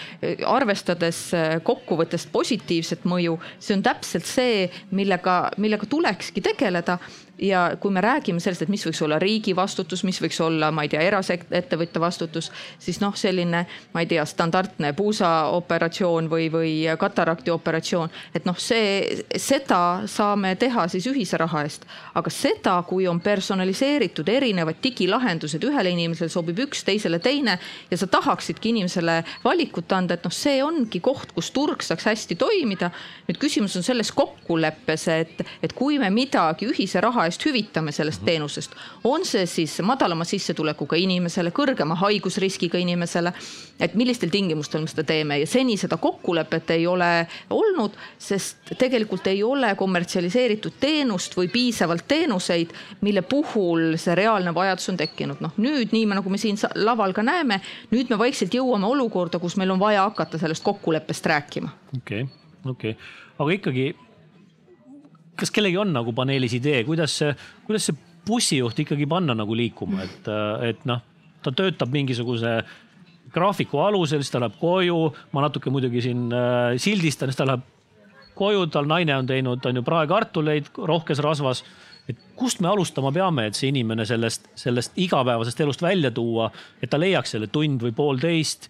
[0.45, 1.19] arvestades
[1.63, 6.97] kokkuvõttest positiivset mõju, see on täpselt see, millega, millega tulekski tegeleda
[7.39, 10.85] ja kui me räägime sellest, et mis võiks olla riigi vastutus, mis võiks olla, ma
[10.85, 17.51] ei tea, eraettevõtja vastutus, siis noh, selline, ma ei tea, standardne puusaoperatsioon või, või katarakti
[17.51, 21.85] operatsioon, et noh, see, seda saame teha siis ühise raha eest.
[22.15, 27.57] aga seda, kui on personaliseeritud erinevad digilahendused, ühele inimesele sobib üks, teisele teine
[27.91, 32.39] ja sa tahaksidki inimesele valikut anda, et noh, see ongi koht, kus turg saaks hästi
[32.39, 32.91] toimida.
[33.27, 37.91] nüüd küsimus on selles kokkuleppes, et, et kui me midagi ühise raha raha eest hüvitame
[37.91, 38.25] sellest mhm.
[38.25, 38.75] teenusest.
[39.03, 43.33] on see siis madalama sissetulekuga inimesele, kõrgema haigusriskiga inimesele,
[43.79, 49.27] et millistel tingimustel me seda teeme ja seni seda kokkulepet ei ole olnud, sest tegelikult
[49.27, 55.41] ei ole kommertsialiseeritud teenust või piisavalt teenuseid, mille puhul see reaalne vajadus on tekkinud.
[55.41, 57.61] noh, nüüd nii nagu me siin laval ka näeme,
[57.91, 61.69] nüüd me vaikselt jõuame olukorda, kus meil on vaja hakata sellest kokkuleppest rääkima.
[61.97, 62.33] okei okay,,
[62.65, 63.85] okei okay., aga ikkagi
[65.35, 67.35] kas kellelgi on nagu paneelis idee, kuidas see,
[67.67, 70.29] kuidas see bussijuht ikkagi panna nagu liikuma, et,
[70.69, 71.01] et noh,
[71.45, 72.57] ta töötab mingisuguse
[73.35, 74.99] graafiku alusel, siis ta läheb koju,
[75.35, 77.65] ma natuke muidugi siin äh, sildistan, siis ta läheb
[78.35, 81.63] koju, tal naine on teinud, on ju praekartuleid rohkes rasvas.
[82.09, 86.89] et kust me alustama peame, et see inimene sellest, sellest igapäevasest elust välja tuua, et
[86.89, 88.69] ta leiaks selle tund või poolteist.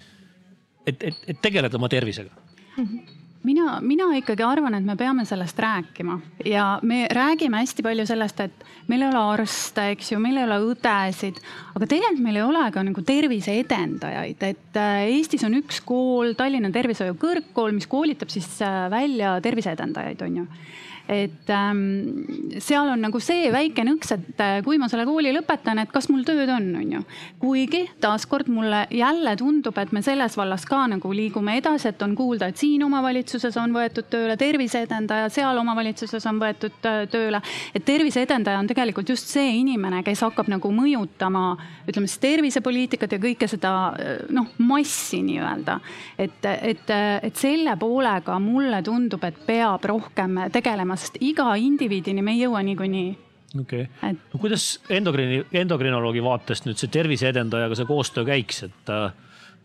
[0.88, 2.32] et, et, et tegeleda oma tervisega
[2.78, 2.86] mm.
[2.86, 3.15] -hmm
[3.46, 6.18] mina, mina ikkagi arvan, et me peame sellest rääkima.
[6.46, 10.48] Ja me räägime hästi palju sellest, et meil ei ole arste, eks ju, meil ei
[10.48, 11.42] ole õdesid,
[11.76, 16.34] aga tegelikult meil ei ole ka nagu tervise edendajaid, et äh, Eestis on üks kool,
[16.38, 20.48] Tallinna Tervishoiu Kõrgkool, mis koolitab siis äh, välja terviseedendajaid, on ju
[21.08, 22.26] et ähm,
[22.58, 26.08] seal on nagu see väike nõks, et äh, kui ma selle kooli lõpetan, et kas
[26.10, 27.02] mul tööd on, on ju.
[27.42, 32.16] kuigi taaskord mulle jälle tundub, et me selles vallas ka nagu liigume edasi, et on
[32.18, 37.42] kuulda, et siin omavalitsuses on võetud tööle terviseedendaja, seal omavalitsuses on võetud äh, tööle.
[37.76, 41.46] et terviseedendaja on tegelikult just see inimene, kes hakkab nagu mõjutama,
[41.86, 45.78] ütleme siis tervisepoliitikat ja kõike seda äh, noh, massi nii-öelda.
[46.18, 46.90] et, et,
[47.30, 52.46] et selle poolega mulle tundub, et peab rohkem tegelema maailma, sest iga indiviidini me ei
[52.46, 53.12] jõua niikuinii
[53.62, 54.12] okei okay.
[54.12, 59.12] Et..., no kuidas endokriini, endokrinoloogi vaatest nüüd see tervise edendajaga see koostöö käiks, et äh,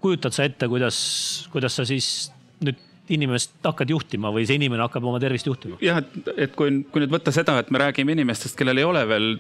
[0.00, 2.30] kujutad sa ette, kuidas, kuidas sa siis
[2.64, 2.78] nüüd
[3.10, 5.78] inimest hakkad juhtima või see inimene hakkab oma tervist juhtima?
[5.82, 9.06] jah, et, et kui, kui nüüd võtta seda, et me räägime inimestest, kellel ei ole
[9.08, 9.32] veel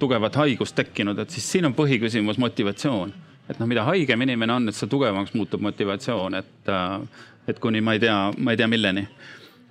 [0.00, 3.12] tugevat haigust tekkinud, et siis siin on põhiküsimus motivatsioon.
[3.50, 7.82] et noh, mida haigem inimene on, et seda tugevamaks muutub motivatsioon, et, äh, et kuni
[7.84, 9.08] ma ei tea, ma ei tea milleni.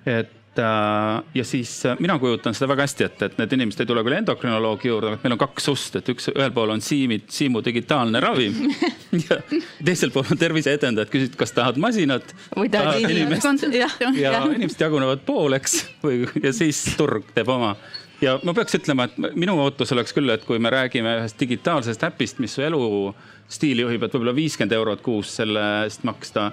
[0.06, 3.90] et Äh, ja siis äh, mina kujutan seda väga hästi ette, et need inimesed ei
[3.90, 7.30] tule küll endokrinoloogi juurde, vaid meil on kaks ust, et üks, ühel pool on siimid,
[7.34, 8.58] siimu digitaalne ravim
[9.28, 9.40] ja
[9.86, 12.34] teisel pool on terviseedendajad, küsisid, kas tahad masinat.
[12.58, 13.66] või tahad inimest.
[13.76, 17.76] ja, ja inimesed jagunevad pooleks või, ja siis turg teeb oma
[18.24, 22.04] ja ma peaks ütlema, et minu ootus oleks küll, et kui me räägime ühest digitaalsest
[22.10, 26.50] äpist, mis su elustiili juhib, et võib-olla viiskümmend eurot kuus selle eest maksta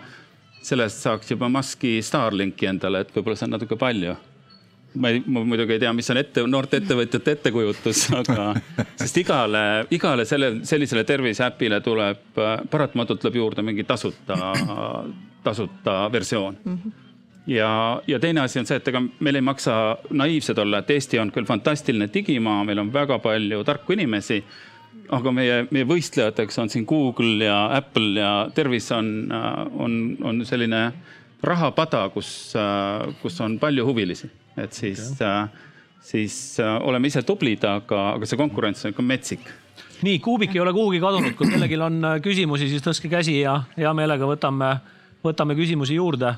[0.66, 4.16] sellest saaks juba Musk'i Starlinki endale, et võib-olla see on natuke palju
[4.96, 8.52] ma ei, ma muidugi ei tea, mis on ette, noorte ettevõtjate ettekujutus, aga
[8.96, 9.62] sest igale,
[9.94, 12.22] igale sellele, sellisele terviseäpile tuleb,
[12.70, 14.38] paratamatult tuleb juurde mingi tasuta,
[15.44, 16.78] tasuta versioon mm.
[16.78, 17.02] -hmm
[17.46, 21.18] ja, ja teine asi on see, et ega meil ei maksa naiivsed olla, et Eesti
[21.22, 24.40] on küll fantastiline digimaa, meil on väga palju tarku inimesi
[25.14, 29.28] aga meie, meie võistlejateks on siin Google ja Apple ja tervis on,
[29.78, 30.80] on, on selline
[31.46, 32.30] rahapada, kus,
[33.20, 35.46] kus on palju huvilisi, et siis okay.,
[36.06, 39.48] siis oleme ise tublid, aga, aga see konkurents on ikka metsik.
[40.06, 43.90] Nii, kuubik ei ole kuhugi kadunud, kui kellelgi on küsimusi, siis tõstke käsi ja hea
[43.96, 44.76] meelega võtame,
[45.24, 46.36] võtame küsimusi juurde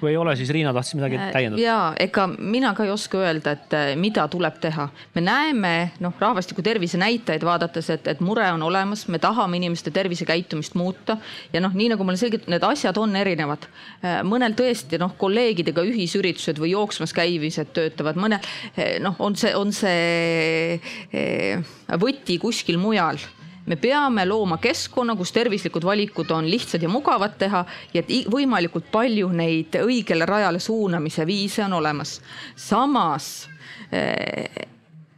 [0.00, 1.62] kui ei ole, siis Riina tahtis midagi äh, täiendada.
[1.62, 4.88] ja ega mina ka ei oska öelda, et äh, mida tuleb teha.
[5.14, 9.90] me näeme noh, rahvastiku tervise näitajaid vaadates, et, et mure on olemas, me tahame inimeste
[9.90, 11.18] tervisekäitumist muuta
[11.52, 13.68] ja noh, nii nagu ma olen selgitanud, need asjad on erinevad.
[14.02, 18.40] Äh, mõnel tõesti noh, kolleegidega ühisüritused või jooksmas käimised töötavad, mõnel
[19.04, 20.80] noh, on see, on see
[22.00, 23.20] võti kuskil mujal
[23.66, 27.64] me peame looma keskkonna, kus tervislikud valikud on lihtsad ja mugavad teha
[27.94, 32.20] ja et võimalikult palju neid õigele rajale suunamise viise on olemas.
[32.56, 33.48] samas
[33.92, 34.66] eh,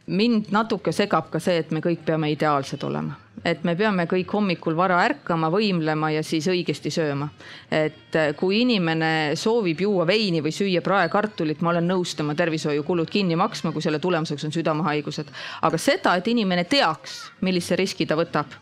[0.06, 4.32] mind natuke segab ka see, et me kõik peame ideaalsed olema et me peame kõik
[4.34, 7.28] hommikul vara ärkama, võimlema ja siis õigesti sööma.
[7.70, 13.10] et äh, kui inimene soovib juua veini või süüa praekartulit, ma olen nõus tema tervishoiukulud
[13.10, 15.30] kinni maksma, kui selle tulemuseks on südamehaigused.
[15.62, 18.54] aga seda, et inimene teaks, millise riski ta võtab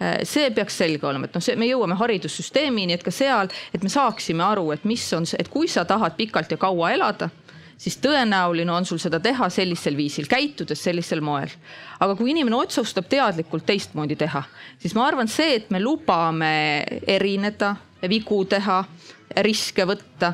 [0.00, 3.82] äh, see peaks selge olema, et noh, see, me jõuame haridussüsteemini, et ka seal, et
[3.82, 7.30] me saaksime aru, et mis on see, et kui sa tahad pikalt ja kaua elada
[7.78, 11.50] siis tõenäoline on sul seda teha sellisel viisil, käitudes sellisel moel.
[12.00, 14.42] aga kui inimene otsustab teadlikult teistmoodi teha,
[14.78, 17.76] siis ma arvan, see, et me lubame erineda,
[18.08, 18.82] vigu teha,
[19.42, 20.32] riske võtta,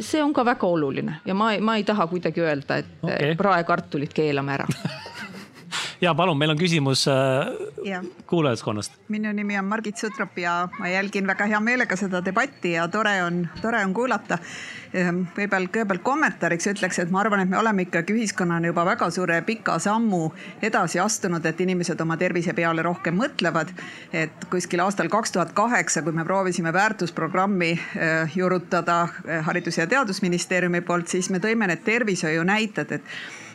[0.00, 3.36] see on ka väga oluline ja ma, ma ei taha kuidagi öelda, et okay.
[3.38, 4.66] praekartulit keelame ära
[6.00, 8.98] ja palun, meil on küsimus äh, kuulajaskonnast.
[9.08, 13.22] minu nimi on Margit Sutrop ja ma jälgin väga hea meelega seda debatti ja tore
[13.22, 14.38] on, tore on kuulata.
[14.94, 19.08] Ehm, võib-olla kõigepealt kommentaariks ütleks, et ma arvan, et me oleme ikkagi ühiskonnana juba väga
[19.10, 20.28] suure pika sammu
[20.62, 23.72] edasi astunud, et inimesed oma tervise peale rohkem mõtlevad.
[24.12, 29.86] et kuskil aastal kaks tuhat kaheksa, kui me proovisime väärtusprogrammi äh, juurutada äh, Haridus- ja
[29.86, 33.02] Teadusministeeriumi poolt, siis me tõime need tervishoiu näited, et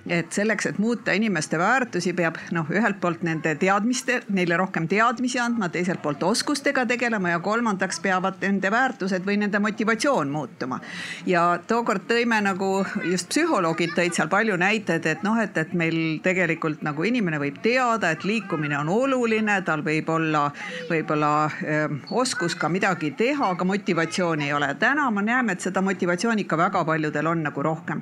[0.10, 5.40] et selleks, et muuta inimeste väärtusi, peab noh, ühelt poolt nende teadmiste, neile rohkem teadmisi
[5.40, 10.80] andma, teiselt poolt oskustega tegelema ja kolmandaks peavad nende väärtused või nende motivatsioon muutuma.
[11.26, 16.20] ja tookord tõime nagu just psühholoogid tõid seal palju näiteid, et noh, et, et meil
[16.24, 20.48] tegelikult nagu inimene võib teada, et liikumine on oluline, tal võib olla
[20.90, 21.32] võib-olla
[21.64, 24.74] öö, oskus ka midagi teha, aga motivatsiooni ei ole.
[24.80, 28.02] täna me näeme, et seda motivatsiooni ikka väga paljudel on nagu rohkem.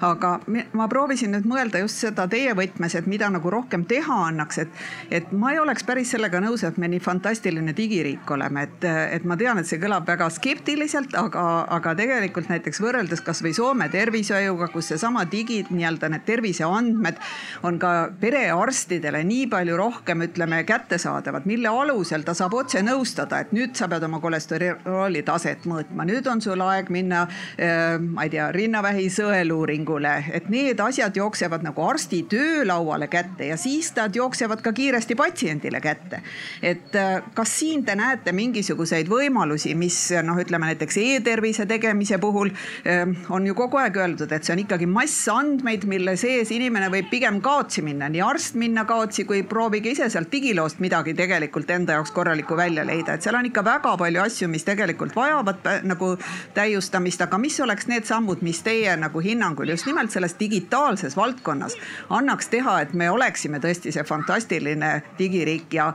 [0.00, 0.38] aga
[0.72, 4.80] ma proovisin nüüd mõelda just seda teie võtmes, et mida nagu rohkem teha annaks, et,
[5.14, 8.86] et ma ei oleks päris sellega nõus, et me nii fantastiline digiriik oleme, et,
[9.18, 11.44] et ma tean, et see kõlab väga skeptiliselt, aga,
[11.78, 17.18] aga tegelikult näiteks võrreldes kasvõi Soome tervishoiuga, kus seesama digi nii-öelda need terviseandmed
[17.66, 23.54] on ka perearstidele nii palju rohkem, ütleme, kättesaadavad, mille alusel ta saab otse nõustada, et
[23.56, 28.34] nüüd sa pead oma kolesterooli taset mõõtma, nüüd on sul aeg minna äh,, ma ei
[28.34, 34.14] tea, rinnavähi sõeluuringule, et need asjad ju jooksevad nagu arsti töölauale kätte ja siis nad
[34.16, 36.22] jooksevad ka kiiresti patsiendile kätte.
[36.62, 42.50] et äh, kas siin te näete mingisuguseid võimalusi, mis noh, ütleme näiteks e-tervise tegemise puhul
[42.86, 46.88] ähm, on ju kogu aeg öeldud, et see on ikkagi mass andmeid, mille sees inimene
[46.92, 51.70] võib pigem kaotsi minna, nii arst minna kaotsi, kui proovige ise sealt digiloost midagi tegelikult
[51.74, 55.68] enda jaoks korralikku välja leida, et seal on ikka väga palju asju, mis tegelikult vajavad
[55.68, 56.14] äh, nagu
[56.56, 61.76] täiustamist, aga mis oleks need sammud, mis teie nagu hinnangul just nimelt selles digitaalses valdkonnas
[62.14, 65.90] annaks teha, et me oleksime tõesti see fantastiline digiriik ja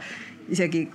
[0.52, 0.86] isegi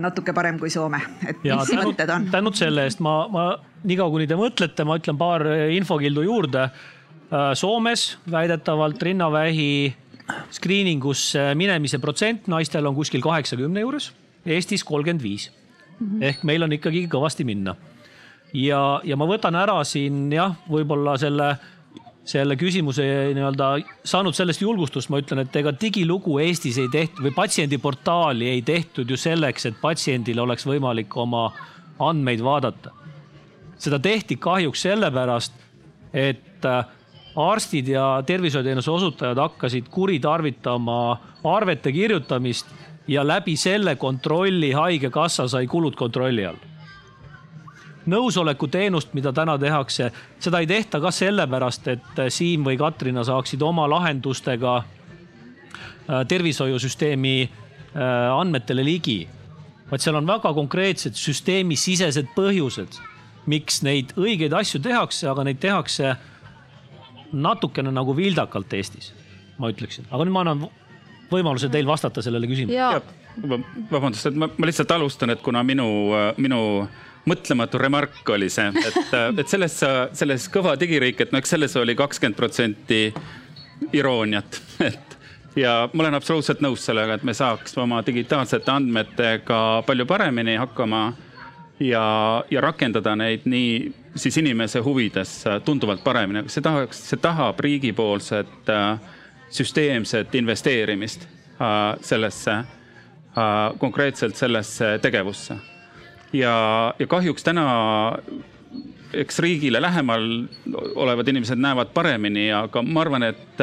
[0.00, 2.28] natuke parem kui Soome, et ja, mis tänud, mõtted on?
[2.32, 3.46] tänud selle eest, ma, ma
[3.86, 5.44] niikaua kuni te mõtlete, ma ütlen paar
[5.74, 6.68] infokildu juurde.
[7.30, 9.70] Äh, Soomes väidetavalt rinnavähi
[10.54, 14.12] screening usse minemise protsent naistel on kuskil kaheksakümne juures,
[14.44, 15.50] Eestis kolmkümmend viis.
[15.94, 16.22] Mhm.
[16.26, 17.76] ehk meil on ikkagi kõvasti minna.
[18.52, 21.56] ja, ja ma võtan ära siin jah, võib-olla selle
[22.24, 23.04] selle küsimuse
[23.36, 23.68] nii-öelda
[24.08, 29.10] saanud sellest julgustust, ma ütlen, et ega digilugu Eestis ei tehtud või patsiendiportaali ei tehtud
[29.10, 31.50] ju selleks, et patsiendil oleks võimalik oma
[32.00, 32.90] andmeid vaadata.
[33.78, 35.52] seda tehti kahjuks sellepärast,
[36.14, 36.86] et äh,
[37.36, 42.66] arstid ja tervishoiuteenuse osutajad hakkasid kuritarvitama arvete kirjutamist
[43.08, 46.73] ja läbi selle kontrolli Haigekassa sai kulud kontrolli all
[48.10, 50.10] nõusolekuteenust, mida täna tehakse,
[50.42, 58.04] seda ei tehta ka sellepärast, et Siim või Katrina saaksid oma lahendustega äh, tervishoiusüsteemi äh,
[58.40, 59.28] andmetele ligi.
[59.90, 62.96] vaid seal on väga konkreetsed süsteemisisesed põhjused,
[63.46, 66.14] miks neid õigeid asju tehakse, aga neid tehakse
[67.32, 69.12] natukene nagu vildakalt Eestis,
[69.58, 70.08] ma ütleksin.
[70.10, 70.64] aga nüüd ma annan
[71.30, 73.02] võimaluse teil vastata sellele küsimusele.
[73.90, 75.86] vabandust, et ma, ma lihtsalt alustan, et kuna minu,
[76.36, 76.88] minu
[77.28, 79.78] mõtlematu remark oli see, et, et selles,
[80.12, 83.06] selles kõva digiriik, et no eks selles oli kakskümmend protsenti
[83.96, 84.60] irooniat,
[84.90, 85.18] et
[85.56, 91.04] ja ma olen absoluutselt nõus sellega, et me saaks oma digitaalsete andmetega palju paremini hakkama
[91.80, 92.06] ja,
[92.50, 98.98] ja rakendada neid nii siis inimese huvides tunduvalt paremini, see tahaks, see tahab riigipoolset äh,
[99.50, 105.58] süsteemset investeerimist äh, sellesse äh,, konkreetselt sellesse tegevusse
[106.34, 107.64] ja, ja kahjuks täna
[109.14, 110.24] eks riigile lähemal
[110.94, 113.62] olevad inimesed näevad paremini, aga ma arvan, et,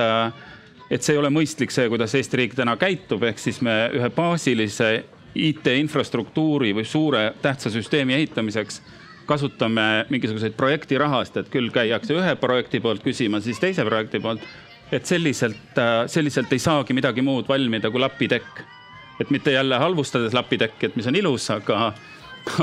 [0.89, 4.09] et see ei ole mõistlik, see, kuidas Eesti riik täna käitub, ehk siis me ühe
[4.15, 4.91] baasilise
[5.35, 8.81] IT-infrastruktuuri või suure tähtsa süsteemi ehitamiseks
[9.27, 14.43] kasutame mingisuguseid projektirahasid, et küll käiakse ühe projekti poolt küsima, siis teise projekti poolt.
[14.91, 15.77] et selliselt,
[16.11, 18.63] selliselt ei saagi midagi muud valmida kui lapitekk
[19.21, 21.91] et mitte jälle halvustades lapitekki, et mis on ilus, aga,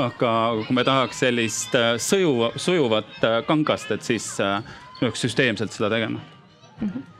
[0.07, 0.33] aga
[0.65, 4.27] kui me tahaks sellist äh, sõju, sujuvat äh, kangast, et siis
[4.99, 6.89] peaks süsteemselt seda tegema mm.
[6.89, 7.18] -hmm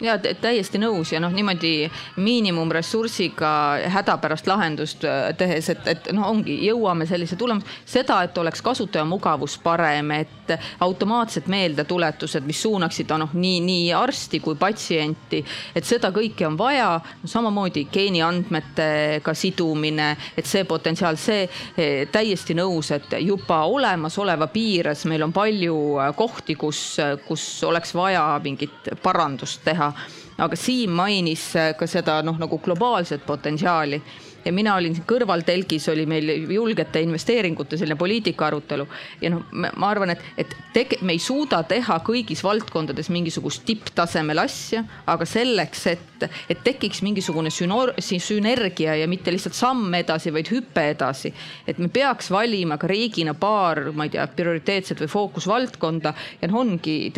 [0.00, 1.90] ja täiesti nõus ja noh, niimoodi
[2.20, 3.50] miinimumressursiga
[3.92, 9.04] hädapärast lahendust äh, tehes, et, et noh, ongi, jõuame sellise tulemuse, seda, et oleks kasutaja
[9.08, 15.42] mugavus parem, et automaatsed meeldetuletused, mis suunaksid noh, nii, nii arsti kui patsienti,
[15.74, 17.28] et seda kõike on vaja no,.
[17.30, 25.26] samamoodi geeniandmetega sidumine, et see potentsiaal, see eh, täiesti nõus, et juba olemasoleva piires meil
[25.26, 26.82] on palju äh, kohti, kus,
[27.28, 29.92] kus oleks vaja mingit parandust teha.
[30.40, 34.02] aga Siim mainis ka seda noh, nagu globaalset potentsiaali
[34.44, 38.86] ja mina olin siin kõrvaltelgis, oli meil julgete investeeringute selline poliitika arutelu.
[39.20, 44.42] ja noh, ma arvan, et, et tege-, me ei suuda teha kõigis valdkondades mingisugust tipptasemel
[44.42, 50.50] asja, aga selleks, et, et tekiks mingisugune sünor-, sünergia ja mitte lihtsalt samm edasi, vaid
[50.52, 51.32] hüpe edasi.
[51.66, 56.60] et me peaks valima ka riigina paar, ma ei tea, prioriteetset või fookusvaldkonda ja noh,
[56.60, 57.12] ongi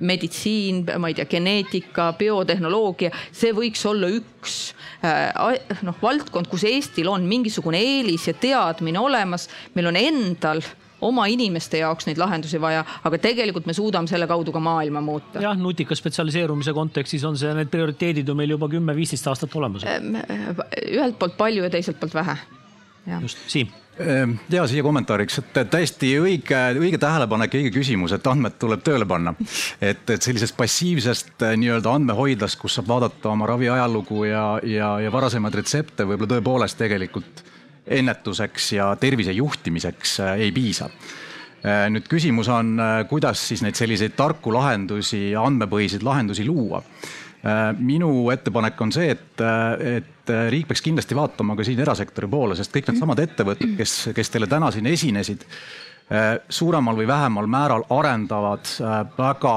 [0.00, 4.56] meditsiin, ma ei tea, geneetika, biotehnoloogia, see võiks olla üks
[5.04, 10.62] äh, noh, valdkond valdkond, kus Eestil on mingisugune eelis ja teadmine olemas, meil on endal
[11.00, 15.40] oma inimeste jaoks neid lahendusi vaja, aga tegelikult me suudame selle kaudu ka maailma muuta.
[15.40, 19.84] jah, nutika spetsialiseerumise kontekstis on see, need prioriteedid on meil juba kümme-viisteist aastat olemas.
[19.84, 22.38] ühelt poolt palju ja teiselt poolt vähe.
[23.20, 23.68] just, Siim
[24.50, 29.34] ja siia kommentaariks, et täiesti õige, õige tähelepanek õige küsimus, et andmed tuleb tööle panna.
[29.80, 34.90] et, et sellisest passiivsest eh, nii-öelda andmehoidlast, kus saab vaadata oma ravi ajalugu ja, ja,
[35.00, 37.44] ja varasemaid retsepte, võib-olla tõepoolest tegelikult
[37.86, 42.76] ennetuseks ja tervise juhtimiseks eh, ei piisa eh, nüüd küsimus on,
[43.08, 46.84] kuidas siis neid selliseid tarku lahendusi, andmepõhiseid lahendusi luua
[47.46, 51.80] Äh, minu ettepanek on see, et, äh, et äh, riik peaks kindlasti vaatama ka siin
[51.80, 55.46] erasektori poole, sest kõik needsamad ettevõtted, kes, kes teile täna siin esinesid,
[56.48, 58.68] suuremal või vähemal määral arendavad
[59.18, 59.54] väga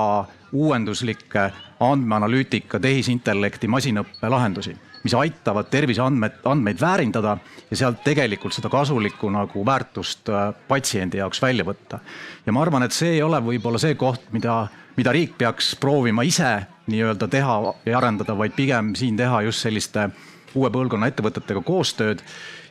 [0.58, 1.44] uuenduslikke
[1.86, 7.36] andmeanalüütika, tehisintellekti, masinõppe lahendusi, mis aitavad terviseandmed, andmeid väärindada
[7.70, 10.34] ja sealt tegelikult seda kasulikku nagu väärtust
[10.68, 12.00] patsiendi jaoks välja võtta.
[12.46, 14.64] ja ma arvan, et see ei ole võib-olla see koht, mida,
[14.98, 20.10] mida riik peaks proovima ise nii-öelda teha ja arendada, vaid pigem siin teha just selliste
[20.56, 22.24] uue põlvkonna ettevõtetega koostööd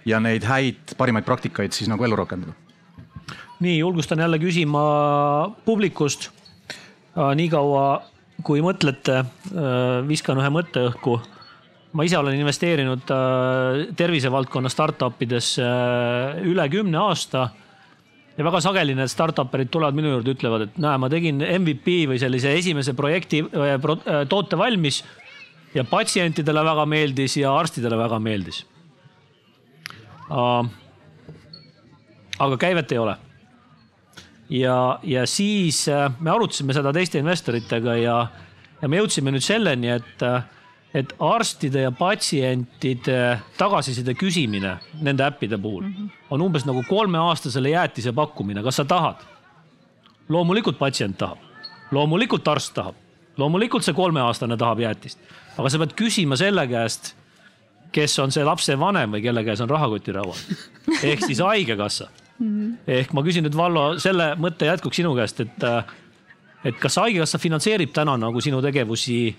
[0.08, 2.54] ja neid häid parimaid praktikaid siis nagu ellu rakendada.
[3.60, 4.82] nii, julgustan jälle küsima
[5.64, 6.30] publikust.
[7.18, 8.02] Äh, niikaua
[8.46, 11.20] kui mõtlete, äh, viskan ühe mõtte õhku.
[11.92, 15.64] ma ise olen investeerinud äh, tervisevaldkonna startup idesse
[16.44, 17.48] üle kümne aasta
[18.36, 22.20] ja väga sageli need startup'erid tulevad minu juurde, ütlevad, et näe, ma tegin MVP või
[22.20, 23.42] sellise esimese projekti,
[24.28, 25.02] toote valmis
[25.74, 28.66] ja patsientidele väga meeldis ja arstidele väga meeldis.
[32.38, 33.16] aga käivet ei ole.
[34.50, 38.26] ja, ja siis äh, me arutasime seda teiste investoritega ja,
[38.82, 40.22] ja me jõudsime nüüd selleni, et
[40.94, 46.08] et arstide ja patsientide tagasiside küsimine nende äppide puhul -hmm.
[46.30, 49.16] on umbes nagu kolmeaastasele jäätise pakkumine, kas sa tahad?
[50.28, 51.38] loomulikult patsient tahab,
[51.90, 52.94] loomulikult arst tahab,
[53.36, 55.18] loomulikult see kolmeaastane tahab jäätist,
[55.58, 57.12] aga sa pead küsima selle käest,
[57.92, 62.08] kes on see lapse vanem või kelle käes on rahakotirauad ehk siis haigekassa.
[62.38, 62.74] -hmm.
[62.86, 65.64] ehk ma küsin nüüd Vallo selle mõtte jätkuks sinu käest, et,
[66.64, 69.36] et kas haigekassa finantseerib täna nagu sinu tegevusi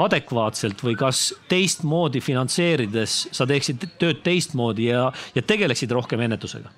[0.00, 6.70] adekvaatselt või kas teistmoodi finantseerides sa teeksid tööd teistmoodi ja, ja tegeleksid rohkem ennetusega?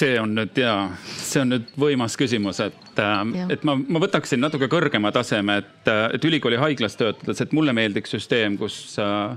[0.00, 0.74] See on nüüd ja,
[1.20, 3.22] see on nüüd võimas küsimus, et, äh,
[3.54, 7.74] et ma, ma võtaksin natuke kõrgema taseme, et, äh, et ülikooli haiglas töötades, et mulle
[7.76, 9.34] meeldiks süsteem, kus, äh,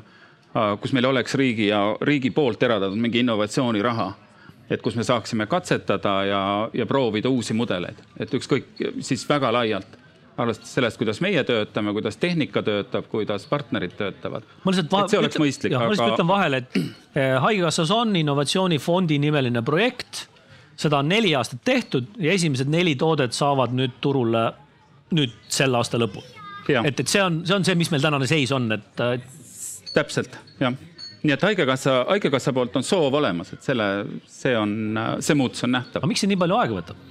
[0.81, 4.11] kus meil oleks riigi ja riigi poolt eraldatud mingi innovatsiooniraha
[4.71, 6.43] et kus me saaksime katsetada ja,
[6.73, 9.99] ja proovida uusi mudeleid, et ükskõik siis väga laialt
[10.37, 14.45] arvestades sellest, kuidas meie töötame, kuidas tehnika töötab, kuidas partnerid töötavad.
[14.65, 15.75] et see oleks mõistlik.
[15.75, 15.85] Aga...
[15.85, 20.25] ma lihtsalt ütlen vahele, et Haigekassas on innovatsioonifondi nimeline projekt.
[20.79, 24.47] Seda on neli aastat tehtud ja esimesed neli toodet saavad nüüd turule
[25.13, 26.23] nüüd selle aasta lõpul.
[26.69, 29.03] et, et see on, see on see, mis meil tänane seis on, et.
[29.93, 30.73] täpselt, jah
[31.23, 33.85] nii et haigekassa, haigekassa poolt on soov olemas, et selle,
[34.27, 34.73] see on,
[35.23, 36.01] see muutus on nähtav.
[36.01, 37.03] aga miks see nii palju aega võtab?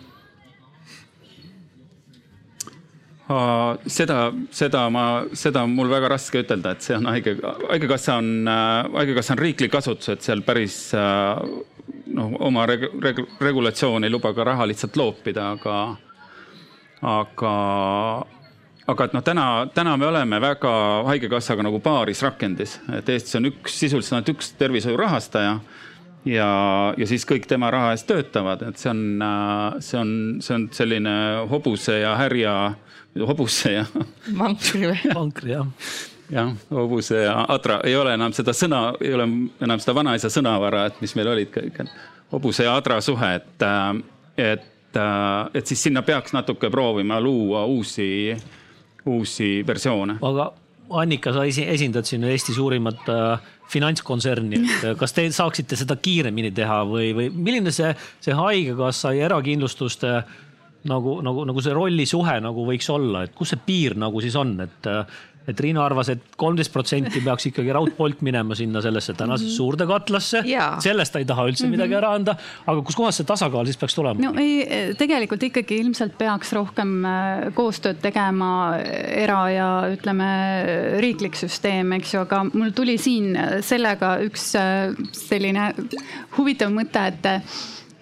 [3.86, 4.18] Seda,
[4.50, 5.04] seda ma,
[5.36, 7.36] seda on mul väga raske ütelda, et see on haige,
[7.70, 8.50] haigekassa on,
[8.96, 14.46] haigekassa on riiklik asutus, et seal päris noh, oma reg, reg, regulatsioon ei luba ka
[14.46, 15.78] raha lihtsalt loopida, aga,
[17.14, 17.54] aga
[18.92, 20.72] aga et noh, täna, täna me oleme väga
[21.06, 25.58] Haigekassaga nagu paaris rakendis, et Eestis on üks, sisuliselt ainult üks tervishoiu rahastaja
[26.28, 26.48] ja,
[26.98, 29.02] ja siis kõik tema raha eest töötavad, et see on,
[29.80, 30.14] see on,
[30.44, 31.14] see on selline
[31.50, 32.56] hobuse ja härja,
[33.20, 33.84] hobuse ja.
[34.38, 35.14] vankri või?
[35.14, 35.66] vankri jah.
[36.30, 39.28] jah, hobuse ja adra, ei ole enam seda sõna, ei ole
[39.62, 41.82] enam seda vanaisa sõnavara, et mis meil olid kõik,
[42.32, 43.66] hobuse ja adra suhe, et,
[44.40, 44.98] et,
[45.54, 48.10] et siis sinna peaks natuke proovima luua uusi
[49.06, 50.18] uusi versioone.
[50.22, 50.52] aga
[50.92, 56.50] Annika, sa esindad siin Eesti suurimat äh, finantskontserni, et äh, kas te saaksite seda kiiremini
[56.52, 60.18] teha või, või milline see, see haigekassa ja erakindlustuste
[60.90, 64.56] nagu, nagu, nagu see rollisuhe nagu võiks olla, et kus see piir nagu siis on,
[64.64, 65.04] et äh,
[65.48, 69.52] et Riina arvas et, et kolmteist protsenti peaks ikkagi raudpolt minema sinna sellesse tänasesse mm
[69.52, 69.56] -hmm.
[69.56, 70.42] suurde katlasse.
[70.78, 71.76] sellest ta ei taha üldse mm -hmm.
[71.76, 72.36] midagi ära anda.
[72.66, 74.20] aga kuskohast see tasakaal siis peaks tulema?
[74.20, 80.30] no ei, tegelikult ikkagi ilmselt peaks rohkem äh, koostööd tegema era- ja ütleme,
[81.00, 85.74] riiklik süsteem, eks ju, aga mul tuli siin sellega üks äh, selline
[86.38, 87.42] huvitav mõte, et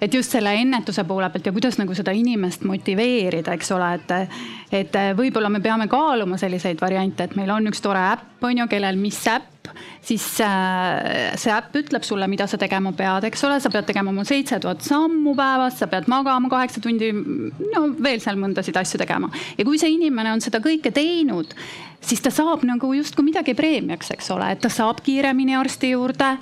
[0.01, 4.36] et just selle ennetuse poole pealt ja kuidas nagu seda inimest motiveerida, eks ole, et.
[4.81, 8.68] et võib-olla me peame kaaluma selliseid variante, et meil on üks tore äpp, on ju,
[8.70, 9.60] kellel mis äpp
[10.02, 14.12] siis äh, see äpp ütleb sulle, mida sa tegema pead, eks ole, sa pead tegema
[14.12, 19.01] oma seitse tuhat sammu päevas, sa pead magama kaheksa tundi, no veel seal mõndasid asju
[19.02, 19.31] tegema.
[19.59, 21.55] ja kui see inimene on seda kõike teinud,
[22.01, 26.35] siis ta saab nagu justkui midagi preemiaks, eks ole, et ta saab kiiremini arsti juurde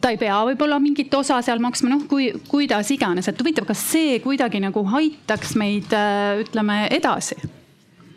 [0.00, 3.82] ta ei pea võib-olla mingit osa seal maksma, noh, kui, kuidas iganes, et huvitav, kas
[3.92, 7.38] see kuidagi nagu aitaks meid, äh, ütleme edasi?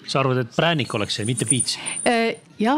[0.03, 1.77] sa arvad, et präänik oleks see, mitte piits?
[2.07, 2.75] Äh, ja,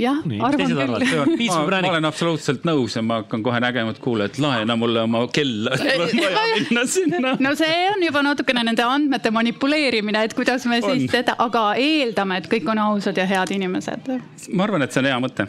[0.00, 0.80] jah, arvan küll.
[0.88, 5.02] ma, ma olen absoluutselt nõus ja ma hakkan kohe nägema, et kuule, et laena mulle
[5.04, 7.34] oma kella, et mul on vaja minna sinna.
[7.44, 10.88] no see on juba natukene nende andmete manipuleerimine, et kuidas me on.
[10.88, 14.12] siis teda, aga eeldame, et kõik on ausad ja head inimesed.
[14.52, 15.48] ma arvan, et see on hea mõte.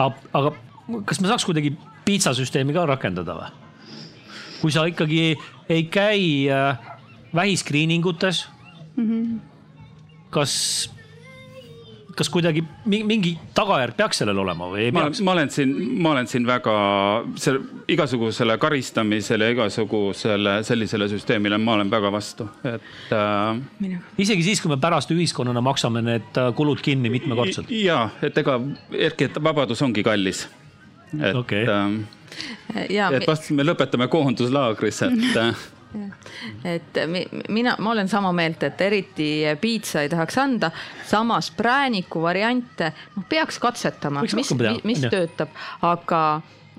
[0.00, 0.54] aga
[1.08, 3.52] kas me saaks kuidagi piitsasüsteemi ka rakendada või?
[4.64, 5.36] kui sa ikkagi
[5.68, 6.78] ei, käi äh,
[7.34, 8.46] vähiskriiningutes
[8.96, 9.40] mm, -hmm.
[10.30, 10.54] kas,
[12.16, 15.20] kas kuidagi mingi tagajärg peaks sellel olema või ei ma, peaks?
[15.20, 16.78] ma olen siin, ma olen siin väga
[17.36, 24.00] selle igasugusele karistamisele, igasugusele sellisele süsteemile, ma olen väga vastu, et äh,.
[24.18, 27.70] isegi siis, kui me pärast ühiskonnana maksame need äh, kulud kinni mitmekordselt.
[27.70, 28.60] ja, et ega,
[28.92, 30.46] ehkki, et vabadus ongi kallis
[31.22, 31.66] et okay.,
[32.74, 35.64] et vast me lõpetame koonduslaagris, et äh,
[36.64, 36.98] et
[37.48, 39.28] mina, ma olen sama meelt, et eriti
[39.60, 40.70] piitsa ei tahaks anda,
[41.06, 44.50] samas prääniku variante, noh, peaks katsetama, mis, mis,
[44.84, 45.54] mis töötab,
[45.86, 46.24] aga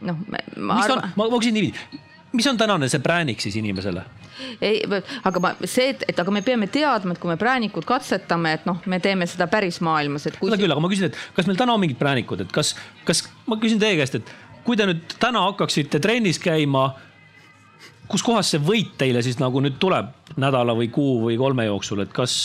[0.01, 0.19] noh.
[0.57, 1.09] ma, arva...
[1.15, 2.03] ma, küsin niiviisi,
[2.35, 4.03] mis on tänane see präänik siis inimesele?
[4.61, 4.81] Ei,
[5.23, 8.65] aga ma, see, et, et aga me peame teadma, et kui me präänikut katsetame, et
[8.69, 10.49] noh, me teeme seda päris maailmas, et kui.
[10.51, 12.73] seda küll, aga ma küsin, et kas meil täna on mingid präänikud, et kas,
[13.07, 14.33] kas ma küsin teie käest, et
[14.65, 16.89] kui te nüüd täna hakkaksite trennis käima,
[18.09, 22.13] kuskohast see võit teile siis nagu nüüd tuleb nädala või kuu või kolme jooksul, et
[22.13, 22.35] kas,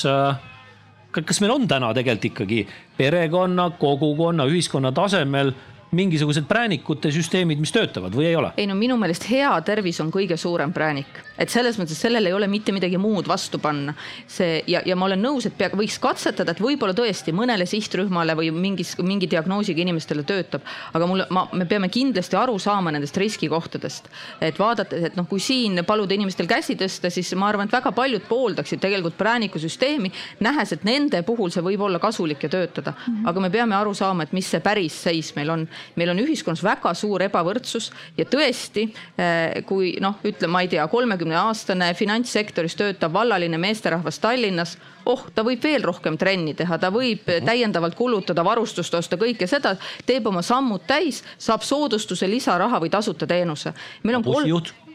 [1.17, 2.63] kas meil on täna tegelikult ikkagi
[2.99, 5.53] perekonna, kogukonna, ühiskonna tasemel
[5.97, 8.53] mingisugused präänikute süsteemid, mis töötavad või ei ole?
[8.61, 11.11] ei no minu meelest hea tervis on kõige suurem präänik,
[11.41, 13.95] et selles mõttes sellel ei ole mitte midagi muud vastu panna.
[14.29, 18.37] see ja, ja ma olen nõus, et pea, võiks katsetada, et võib-olla tõesti mõnele sihtrühmale
[18.39, 20.67] või mingis, mingi diagnoosiga inimestele töötab.
[20.93, 24.11] aga mulle, ma, me peame kindlasti aru saama nendest riskikohtadest.
[24.41, 27.93] et vaadates, et noh, kui siin paluda inimestel käsi tõsta, siis ma arvan, et väga
[27.93, 33.15] paljud pooldaksid tegelikult präänikusüsteemi, nähes, et nende puhul see võib olla kasulik ja töötada mm.
[33.15, 33.29] -hmm.
[33.29, 36.63] aga me peame aru saama, et mis see päris seis meil on meil on ühiskonnas
[36.65, 38.87] väga suur ebavõrdsus ja tõesti,
[39.19, 44.77] eh, kui noh, ütleme, ma ei tea, kolmekümne aastane finantssektoris töötav vallaline meesterahvas Tallinnas
[45.07, 49.77] oh, ta võib veel rohkem trenni teha, ta võib täiendavalt kulutada, varustust osta, kõike seda,
[50.07, 53.75] teeb oma sammud täis, saab soodustuse, lisaraha või tasuta teenuse.
[54.03, 54.89] meil on kolm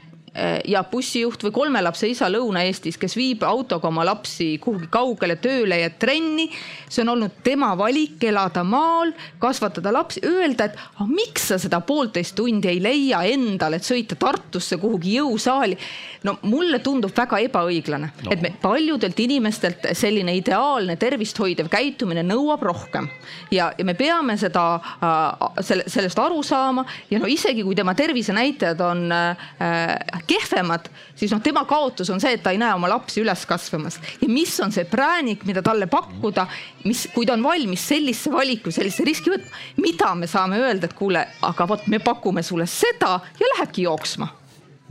[0.68, 5.80] ja bussijuht või kolme lapse isa Lõuna-Eestis, kes viib autoga oma lapsi kuhugi kaugele tööle
[5.80, 6.50] ja trenni.
[6.90, 11.80] see on olnud tema valik elada maal, kasvatada lapsi, öelda, et ah, miks sa seda
[11.82, 15.78] poolteist tundi ei leia endale, et sõita Tartusse kuhugi jõusaali.
[16.24, 22.24] no mulle tundub väga ebaõiglane no., et me paljudelt inimestelt selline ideaalne tervist hoidev käitumine
[22.26, 23.08] nõuab rohkem
[23.52, 27.94] ja, ja me peame seda äh, selle, sellest aru saama ja no isegi kui tema
[27.96, 29.46] tervisenäitajad on äh,
[30.28, 34.00] kehvemad, siis noh, tema kaotus on see, et ta ei näe oma lapsi üles kasvamas.
[34.22, 36.48] ja mis on see präänik, mida talle pakkuda,
[36.86, 40.98] mis, kui ta on valmis sellise valiku, sellise riski võtma, mida me saame öelda, et
[40.98, 44.32] kuule, aga vot me pakume sulle seda ja lähebki jooksma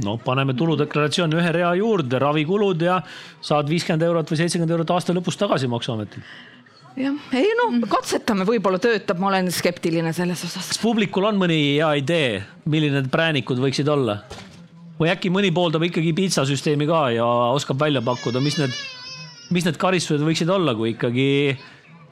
[0.03, 2.99] no paneme tuludeklaratsiooni ühe rea juurde, ravikulud ja
[3.45, 6.25] saad viiskümmend eurot või seitsekümmend eurot aasta lõpus tagasi Maksuametilt.
[6.99, 10.73] jah, ei noh, katsetame, võib-olla töötab, ma olen skeptiline selles osas.
[10.73, 14.19] kas publikul on mõni hea idee, milline need präänikud võiksid olla?
[15.01, 18.75] Või äkki mõni pooldab ikkagi piitsasüsteemi ka ja oskab välja pakkuda, mis need,
[19.55, 21.29] mis need karistused võiksid olla, kui ikkagi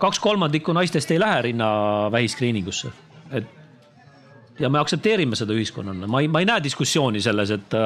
[0.03, 2.91] kaks kolmandikku naistest ei lähe rinnavähiskriiningusse,
[3.39, 3.61] et
[4.61, 7.79] ja me aktsepteerime seda ühiskonnana, ma ei, ma ei näe diskussiooni selles, et,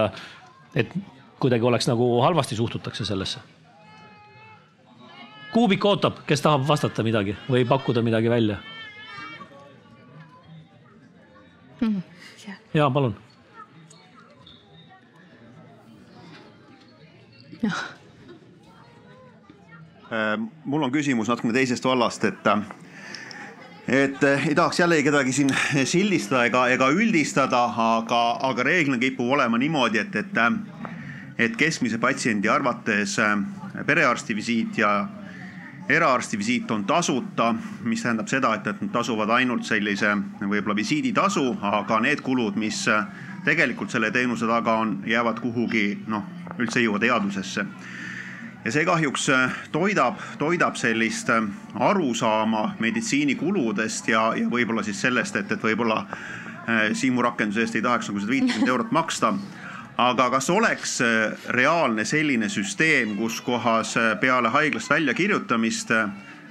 [0.74, 0.97] et
[1.40, 3.43] kuidagi oleks nagu halvasti suhtutakse sellesse.
[5.52, 8.59] Kuubik ootab, kes tahab vastata midagi või pakkuda midagi välja?
[12.74, 13.14] ja palun.
[20.65, 22.51] Mul on küsimus natukene teisest vallast, et
[23.89, 25.51] et ei tahaks jällegi kedagi siin
[25.85, 27.65] sildistada ega, ega üldistada,
[27.99, 30.41] aga, aga reeglina kipub olema niimoodi, et, et,
[31.39, 33.37] et keskmise patsiendi arvates äh,
[33.87, 35.07] perearsti visiit ja
[35.89, 37.55] eraarsti visiit on tasuta,
[37.85, 42.83] mis tähendab seda, et, et nad tasuvad ainult sellise võib-olla visiiditasu, aga need kulud, mis
[43.47, 46.27] tegelikult selle teenuse taga on, jäävad kuhugi noh,
[46.59, 47.66] üldse ei jõua teadvusesse
[48.66, 51.44] ja see kahjuks äh, toidab, toidab sellist äh,
[51.74, 57.85] arusaama meditsiinikuludest ja, ja võib-olla siis sellest, et, et võib-olla äh, Siimu rakenduse eest ei
[57.85, 59.35] tahaks nagu seda viitkümmet eurot maksta.
[59.97, 60.98] aga kas oleks
[61.48, 65.90] reaalne selline süsteem, kus kohas peale haiglast väljakirjutamist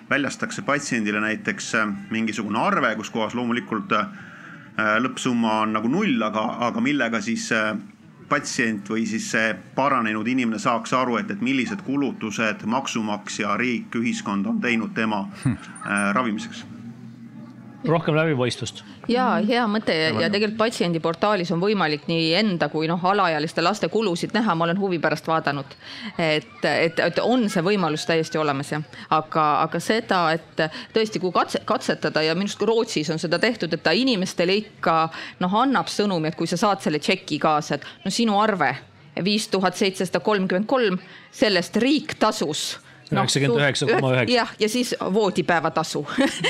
[0.10, 1.74] väljastakse patsiendile näiteks
[2.10, 3.92] mingisugune arve, kus kohas loomulikult
[4.76, 7.50] lõppsumma on nagu null, aga, aga millega siis
[8.30, 14.48] patsient või siis see paranenud inimene saaks aru, et, et millised kulutused maksumaksja, riik, ühiskond
[14.50, 16.66] on teinud tema äh, ravimiseks
[17.88, 18.84] rohkem läbipaistvust.
[19.12, 23.90] ja hea mõte ja, ja tegelikult patsiendiportaalis on võimalik nii enda kui noh, alaealiste laste
[23.94, 25.76] kulusid näha, ma olen huvi pärast vaadanud.
[26.18, 31.34] et, et, et on see võimalus täiesti olemas jah, aga, aga seda, et tõesti, kui
[31.36, 34.98] katse, katsetada ja minu arust ka Rootsis on seda tehtud, et ta inimestele ikka
[35.44, 38.74] noh, annab sõnumi, et kui sa saad selle tšeki kaasa, et no sinu arve
[39.24, 40.98] viis tuhat seitsesada kolmkümmend kolm,
[41.32, 42.76] sellest riik tasus
[43.12, 44.36] üheksakümmend üheksa koma üheksa.
[44.36, 46.06] jah, ja siis voodipäevatasu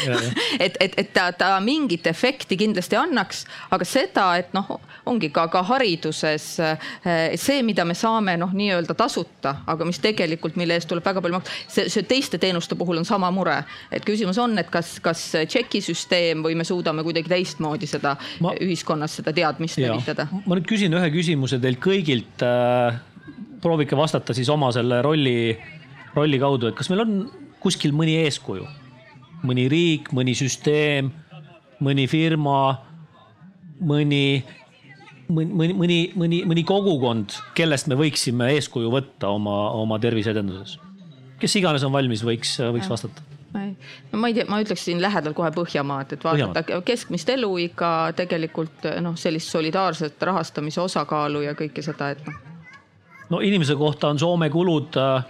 [0.66, 3.44] et, et, et ta, ta mingit efekti kindlasti annaks,
[3.76, 4.78] aga seda, et noh,
[5.10, 10.58] ongi ka, ka hariduses eh, see, mida me saame noh, nii-öelda tasuta, aga mis tegelikult,
[10.60, 13.58] mille eest tuleb väga palju maksta, see, see teiste teenuste puhul on sama mure.
[13.92, 19.20] et küsimus on, et kas, kas tšekisüsteem või me suudame kuidagi teistmoodi seda ma, ühiskonnas
[19.20, 20.30] seda teadmist levitada.
[20.46, 23.02] ma nüüd küsin ühe küsimuse teilt kõigilt äh,.
[23.62, 25.56] proovige vastata siis oma selle rolli
[26.16, 27.14] rolli kaudu, et kas meil on
[27.64, 28.66] kuskil mõni eeskuju,
[29.46, 31.12] mõni riik, mõni süsteem,
[31.84, 32.60] mõni firma,
[33.84, 34.26] mõni,
[35.30, 40.80] mõni, mõni, mõni, mõni kogukond, kellest me võiksime eeskuju võtta oma, oma terviseedenduses?
[41.36, 43.36] kes iganes on valmis, võiks, võiks vastata
[44.12, 49.16] no ma ei tea, ma ütleksin lähedal kohe Põhjamaad, et vaadata keskmist eluiga, tegelikult noh,
[49.20, 52.40] sellist solidaarset rahastamise osakaalu ja kõike seda, et noh.
[53.36, 55.24] no inimese kohta on Soome kulud Äh,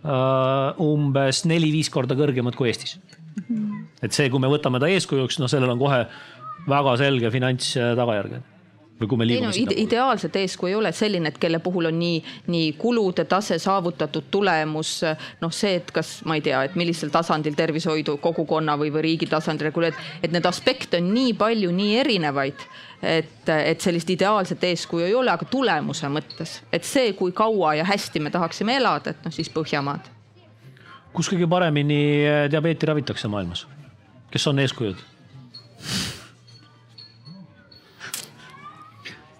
[0.00, 2.98] umbes neli-viis korda kõrgemad kui Eestis.
[4.02, 6.04] et see, kui me võtame ta eeskujuks, noh, sellel on kohe
[6.68, 8.40] väga selge finantstagajärg
[9.00, 9.80] või kui me liigume sinna ide.
[9.82, 12.18] ideaalset eeskuju ei ole selline, et kelle puhul on nii,
[12.52, 14.92] nii kulude tase saavutatud tulemus.
[15.40, 19.30] noh, see, et kas ma ei tea, et millisel tasandil tervishoidu kogukonna või, või riigi
[19.30, 22.68] tasandil reguleerida, et need aspekte on nii palju, nii erinevaid
[23.02, 27.84] et, et sellist ideaalset eeskuju ei ole, aga tulemuse mõttes, et see, kui kaua ja
[27.88, 30.10] hästi me tahaksime elada, et noh, siis Põhjamaad.
[31.12, 32.00] kus kõige paremini
[32.50, 33.66] diabeeti ravitakse maailmas?
[34.30, 35.00] kes on eeskujud?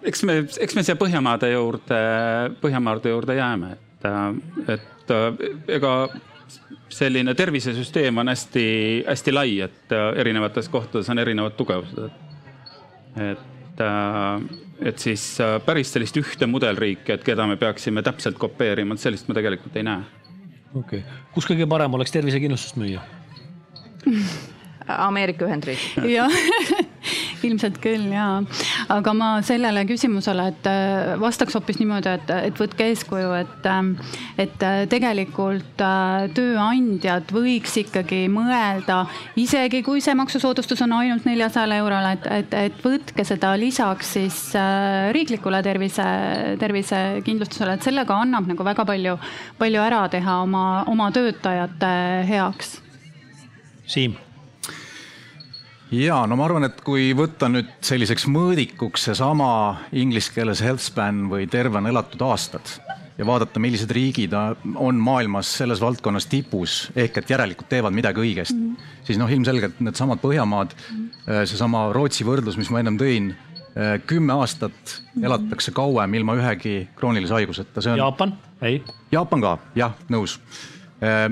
[0.03, 2.01] eks me, eks me siia Põhjamaade juurde,
[2.61, 5.15] Põhjamaade juurde jääme, et, et
[5.77, 5.93] ega
[6.91, 12.09] selline tervisesüsteem on hästi-hästi lai, et erinevates kohtades on erinevad tugevused.
[13.15, 13.50] et
[13.81, 18.95] et, äh, et siis äh, päris sellist ühte mudelriiki, et keda me peaksime täpselt kopeerima,
[18.95, 20.05] et sellist ma tegelikult ei näe.
[20.73, 23.03] okei okay., kus kõige parem oleks tervisekindlustust müüa
[25.09, 26.07] Ameerika Ühendriigid.
[26.09, 26.31] jah
[27.47, 28.27] ilmselt küll ja,
[28.91, 34.15] aga ma sellele küsimusele, et äh, vastaks hoopis niimoodi, et, et võtke eeskuju, et, äh,
[34.45, 35.83] et äh, tegelikult
[36.37, 39.03] tööandjad võiks ikkagi mõelda,
[39.39, 44.39] isegi kui see maksusoodustus on ainult neljasajale eurole, et, et, et võtke seda lisaks siis
[45.15, 46.07] riiklikule tervise,
[46.61, 49.17] tervisekindlustusele, et sellega annab nagu väga palju,
[49.61, 51.93] palju ära teha oma, oma töötajate
[52.29, 52.75] heaks.
[53.91, 54.19] Siim
[55.91, 59.51] ja no ma arvan, et kui võtta nüüd selliseks mõõdikuks seesama
[59.91, 62.77] inglise keeles health span või tervena elatud aastad
[63.17, 68.57] ja vaadata, millised riigid on maailmas selles valdkonnas tipus ehk et järelikult teevad midagi õigesti
[68.57, 69.05] mm, -hmm.
[69.07, 71.45] siis noh, ilmselgelt needsamad Põhjamaad mm, -hmm.
[71.45, 75.25] seesama Rootsi võrdlus, mis ma ennem tõin äh, kümme aastat mhm.
[75.25, 77.97] elatakse kauem ilma ühegi kroonilise haiguseta, see on.
[77.97, 78.83] Jaapan, ei.
[79.11, 80.39] Jaapan ka, jah, nõus.
[81.03, 81.27] Äh,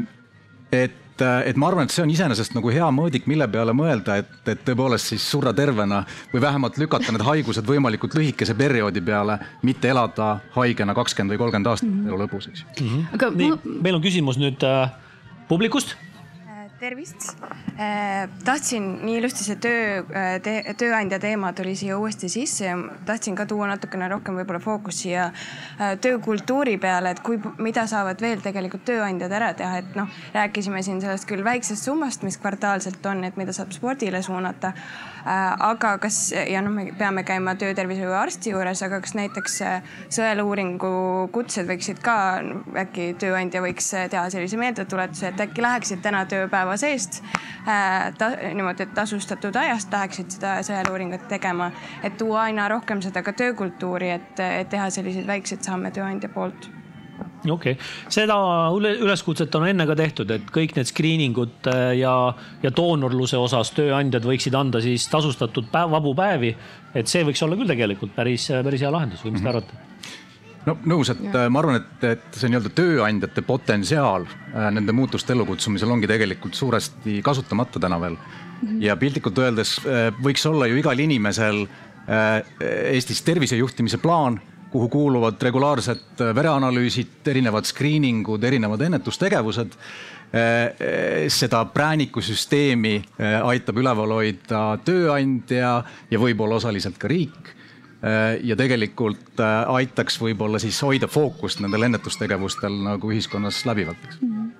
[0.71, 4.19] et et, et ma arvan, et see on iseenesest nagu hea mõõdik, mille peale mõelda,
[4.21, 9.39] et, et tõepoolest siis surra tervena või vähemalt lükata need haigused võimalikult lühikese perioodi peale,
[9.63, 12.11] mitte elada haigena kakskümmend või kolmkümmend aastat mm -hmm.
[12.11, 12.89] elu lõpus, eks ju mm.
[12.89, 13.07] -hmm.
[13.19, 14.91] aga nii ma..., meil on küsimus nüüd äh,
[15.47, 15.95] publikust
[16.79, 17.27] tervist
[17.77, 18.29] eh,.
[18.45, 20.03] tahtsin nii ilusti see töö
[20.43, 25.03] te,, tööandja teema tuli siia uuesti sisse ja tahtsin ka tuua natukene rohkem võib-olla fookust
[25.03, 30.09] siia eh, töökultuuri peale, et kui, mida saavad veel tegelikult tööandjad ära teha, et noh,
[30.35, 34.73] rääkisime siin sellest küll väiksest summast, mis kvartaalselt on, et mida saab spordile suunata
[35.18, 40.93] Äh, aga kas ja noh, me peame käima töötervishoiuarsti juures, aga kas näiteks äh, sõeluuringu
[41.35, 42.15] kutsed võiksid ka
[42.85, 47.21] äkki tööandja võiks äh, teha sellise meeldetuletuse, et äkki läheksid täna tööpäeva seest
[47.65, 51.71] ta, niimoodi, et tasustatud ajast läheksid seda sõeluuringut tegema,
[52.03, 56.69] et tuua aina rohkem seda ka töökultuuri, et, et teha selliseid väikseid samme tööandja poolt
[57.47, 58.37] okei okay., seda
[58.75, 62.13] üleskutset on enne ka tehtud, et kõik need screening ud äh, ja,
[62.63, 66.55] ja doonorluse osas tööandjad võiksid anda siis tasustatud päev, vabu päevi.
[66.93, 69.55] et see võiks olla küll tegelikult päris, päris hea lahendus või mis te mhm.
[69.55, 69.85] arvate?
[70.67, 71.45] no nõus, et ja.
[71.45, 76.57] Äh, ma arvan, et, et see nii-öelda tööandjate potentsiaal äh, nende muutuste ellukutsumisel ongi tegelikult
[76.59, 78.67] suuresti kasutamata täna veel mm.
[78.67, 78.81] -hmm.
[78.83, 79.77] ja piltlikult öeldes
[80.19, 81.67] võiks olla ju igal inimesel
[82.09, 84.39] Eestis tervise juhtimise plaan
[84.71, 89.77] kuhu kuuluvad regulaarsed vereanalüüsid, erinevad screening ud, erinevad ennetustegevused.
[91.33, 92.91] seda präänikusüsteemi
[93.49, 95.71] aitab üleval hoida tööandja
[96.11, 97.49] ja võib-olla osaliselt ka riik
[98.45, 104.35] ja tegelikult aitaks võib-olla siis hoida fookust nendel ennetustegevustel nagu ühiskonnas läbivalt, eks mm.
[104.35, 104.58] -hmm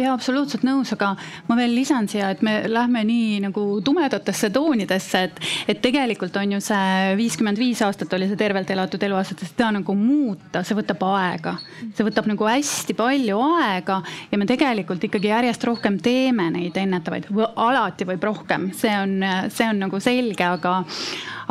[0.00, 1.12] ja absoluutselt nõus, aga
[1.48, 6.56] ma veel lisan siia, et me lähme nii nagu tumedatesse toonidesse, et, et tegelikult on
[6.56, 11.04] ju see viiskümmend viis aastat oli see tervelt elatud eluaastate, seda nagu muuta, see võtab
[11.12, 11.56] aega.
[11.94, 14.00] see võtab nagu hästi palju aega
[14.30, 19.18] ja me tegelikult ikkagi järjest rohkem teeme neid ennetavaid, alati võib rohkem, see on,
[19.52, 20.80] see on nagu selge, aga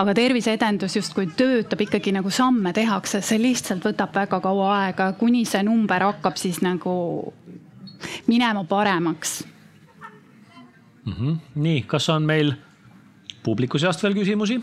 [0.02, 5.44] aga terviseedendus justkui töötab ikkagi nagu samme tehakse, see lihtsalt võtab väga kaua aega, kuni
[5.46, 6.94] see number hakkab siis nagu
[8.28, 9.44] minema paremaks
[11.06, 11.14] mm.
[11.14, 11.38] -hmm.
[11.56, 12.54] nii, kas on meil
[13.44, 14.62] publiku seast veel küsimusi?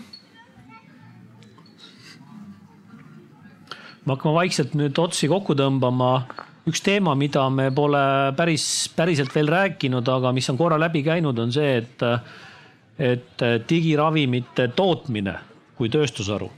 [4.08, 6.22] me hakkame vaikselt nüüd otsi kokku tõmbama.
[6.68, 11.38] üks teema, mida me pole päris, päriselt veel rääkinud, aga mis on korra läbi käinud,
[11.38, 12.02] on see, et,
[12.98, 15.34] et digiravimite tootmine
[15.76, 16.50] kui tööstusharu.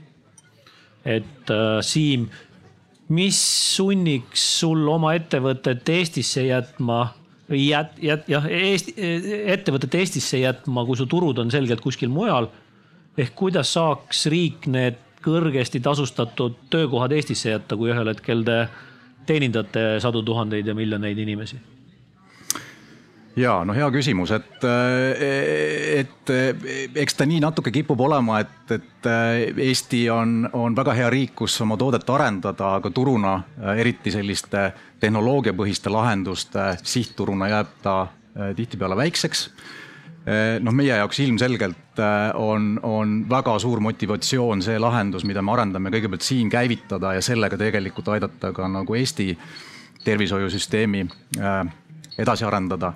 [1.04, 2.28] et äh, Siim
[3.10, 3.38] mis
[3.76, 7.02] sunniks sul oma ettevõtet Eestisse jätma
[7.50, 8.94] või jät-, jät-, jah, Eesti,
[9.54, 12.50] ettevõtet Eestisse jätma, kui su turud on selgelt kuskil mujal.
[13.18, 18.62] ehk kuidas saaks riik need kõrgesti tasustatud töökohad Eestisse jätta, kui ühel hetkel te
[19.26, 21.58] teenindate sadu tuhandeid ja miljoneid inimesi
[23.40, 26.32] ja no hea küsimus, et, et
[27.02, 29.08] eks ta nii natuke kipub olema, et, et
[29.70, 33.34] Eesti on, on väga hea riik, kus oma toodet arendada, aga turuna,
[33.76, 34.68] eriti selliste
[35.00, 37.96] tehnoloogiapõhiste lahenduste sihtturuna jääb ta
[38.56, 39.48] tihtipeale väikseks.
[40.60, 42.00] Noh, meie jaoks ilmselgelt
[42.36, 47.56] on, on väga suur motivatsioon see lahendus, mida me arendame, kõigepealt siin käivitada ja sellega
[47.58, 49.32] tegelikult aidata ka nagu Eesti
[50.04, 51.06] tervishoiusüsteemi
[52.20, 52.92] edasi arendada.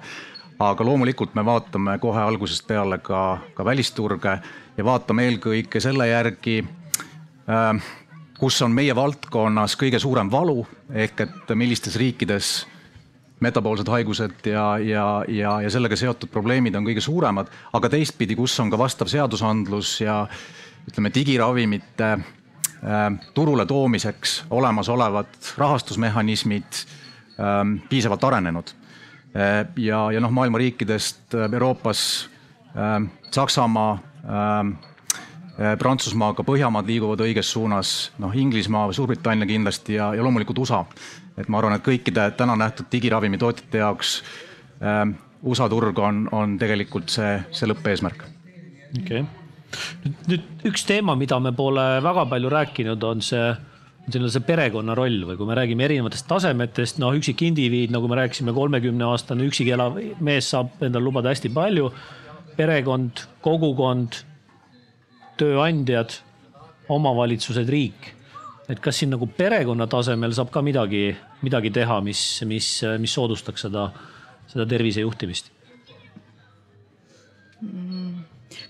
[0.59, 4.39] Aga loomulikult me vaatame kohe algusest peale ka, ka välisturge
[4.77, 7.85] ja vaatame eelkõige selle järgi äh,
[8.39, 12.55] kus on meie valdkonnas kõige suurem valu ehk et millistes riikides
[13.45, 18.55] metaboolsed haigused ja, ja, ja, ja sellega seotud probleemid on kõige suuremad, aga teistpidi, kus
[18.63, 20.23] on ka vastav seadusandlus ja
[20.89, 23.05] ütleme, digiravimite äh,
[23.35, 28.75] turule toomiseks olemasolevad rahastusmehhanismid äh, piisavalt arenenud.
[29.35, 32.31] Äh, ja, ja noh, maailma riikidest äh, Euroopas
[32.77, 33.01] äh,
[33.31, 33.99] Saksamaa,
[35.79, 40.81] Prantsusmaa, ka Põhjamaad liiguvad õiges suunas, noh Inglismaa, Suurbritannia kindlasti ja, ja loomulikult USA.
[41.39, 44.17] et ma arvan, et kõikide täna nähtud digiravimitootjate jaoks
[44.83, 45.05] äh,
[45.43, 48.25] USA turg on, on tegelikult see, see lõppeesmärk.
[49.01, 49.27] okei okay.,
[50.05, 53.53] nüüd, nüüd üks teema, mida me pole väga palju rääkinud, on see
[54.09, 58.19] selline see perekonna roll või kui me räägime erinevatest tasemetest, noh, üksik indiviid, nagu me
[58.21, 61.91] rääkisime, kolmekümne aastane üksik elav mees saab endale lubada hästi palju.
[62.55, 64.21] perekond, kogukond,
[65.41, 66.21] tööandjad,
[66.89, 68.13] omavalitsused, riik.
[68.69, 72.69] et kas siin nagu perekonna tasemel saab ka midagi, midagi teha, mis, mis,
[73.01, 73.91] mis soodustaks seda,
[74.49, 75.51] seda tervise juhtimist
[77.61, 78.24] mm.?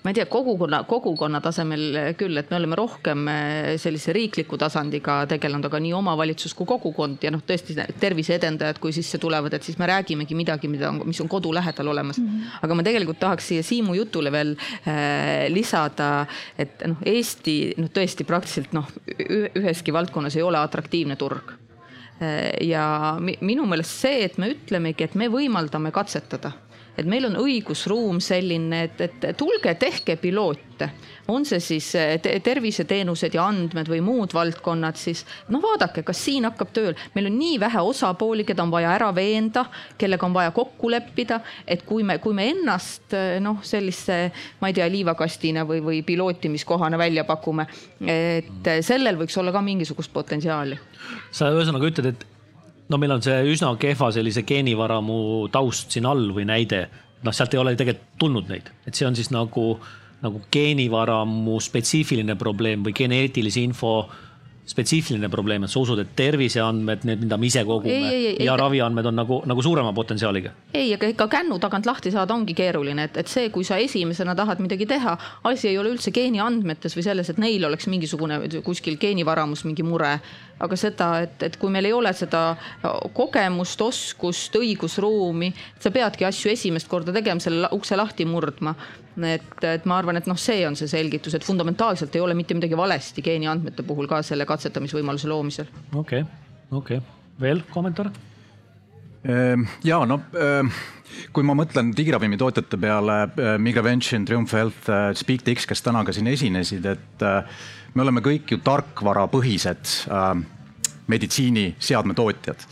[0.04, 5.22] Ma ei tea, kogukonna, kogukonna tasemel küll, et me oleme rohkem eh, sellise riikliku tasandiga
[5.30, 9.64] tegelenud, aga nii omavalitsus kui kogukond ja noh, tõesti tervise edendajad, kui sisse tulevad, et
[9.64, 12.26] siis me räägimegi midagi, mida on, mis on kodu lähedal olemas mm.
[12.26, 12.58] -hmm.
[12.68, 16.26] aga ma tegelikult tahaks siia Siimu jutule veel äh, lisada,
[16.58, 18.90] et noh, Eesti noh, tõesti praktiliselt noh,
[19.56, 21.54] üheski valdkonnas ei ole atraktiivne turg
[22.20, 26.52] eh, ja minu meelest see, et me ütlemegi, et me võimaldame katsetada
[26.98, 30.88] et meil on õigusruum selline, et, et tulge, tehke piloote,
[31.32, 36.20] on see siis eh, te terviseteenused ja andmed või muud valdkonnad, siis noh, vaadake, kas
[36.26, 36.98] siin hakkab tööl.
[37.14, 39.64] meil on nii vähe osapooli, keda on vaja ära veenda,
[39.98, 44.20] kellega on vaja kokku leppida, et kui me, kui me ennast eh, noh, sellise,
[44.60, 47.66] ma ei tea, liivakastina või, või pilootimiskohana välja pakume,
[48.04, 50.78] et sellel võiks olla ka mingisugust potentsiaali.
[51.32, 52.33] sa ühesõnaga ütled, et
[52.88, 56.86] no meil on see üsna kehva sellise geenivaramu taust siin all või näide.
[57.24, 59.78] noh, sealt ei ole tegelikult tulnud neid, et see on siis nagu,
[60.20, 63.94] nagu geenivaramu spetsiifiline probleem või geneetilise info
[64.64, 68.54] spetsiifiline probleem, et sa usud, et terviseandmed, need, mida me ise kogume ei, ei, ja
[68.56, 70.54] raviandmed on nagu, nagu suurema potentsiaaliga?
[70.72, 74.32] ei, aga ikka kännu tagant lahti saada ongi keeruline, et, et see, kui sa esimesena
[74.38, 75.16] tahad midagi teha,
[75.50, 80.16] asi ei ole üldse geeniandmetes või selles, et neil oleks mingisugune kuskil geenivaramus mingi mure
[80.62, 82.56] aga seda, et, et kui meil ei ole seda
[83.16, 85.50] kogemust, oskust, õigusruumi,
[85.82, 88.74] sa peadki asju esimest korda tegema, selle ukse lahti murdma.
[89.30, 92.54] et, et ma arvan, et noh, see on see selgitus, et fundamentaalselt ei ole mitte
[92.54, 95.70] midagi valesti geeniandmete puhul ka selle katsetamisvõimaluse loomisel.
[95.94, 96.30] okei okay,,
[96.70, 97.10] okei okay.,
[97.40, 98.10] veel kommentaar?
[99.24, 100.68] Ehm, ja no ehm,
[101.32, 106.84] kui ma mõtlen digiravimitootjate peale, ehm, Migravention, Triumph Health, SpeakTX, kes täna ka siin esinesid,
[106.90, 107.24] et
[107.94, 110.34] me oleme kõik ju tarkvarapõhised äh,
[111.06, 112.66] meditsiiniseadmetootjad.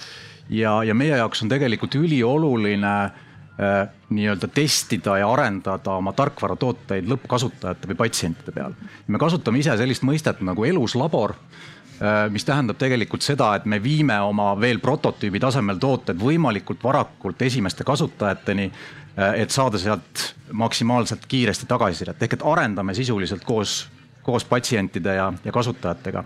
[0.50, 7.90] ja, ja meie jaoks on tegelikult ülioluline äh, nii-öelda testida ja arendada oma tarkvaratooteid lõppkasutajate
[7.90, 8.74] või patsientide peal.
[9.06, 14.18] me kasutame ise sellist mõistet nagu eluslabor äh, mis tähendab tegelikult seda, et me viime
[14.20, 18.70] oma veel prototüübi tasemel tooted võimalikult varakult esimeste kasutajateni,
[19.16, 23.84] äh, et saada sealt maksimaalselt kiiresti tagasisidet, ehk et arendame sisuliselt koos
[24.22, 26.24] koos patsientide ja, ja kasutajatega.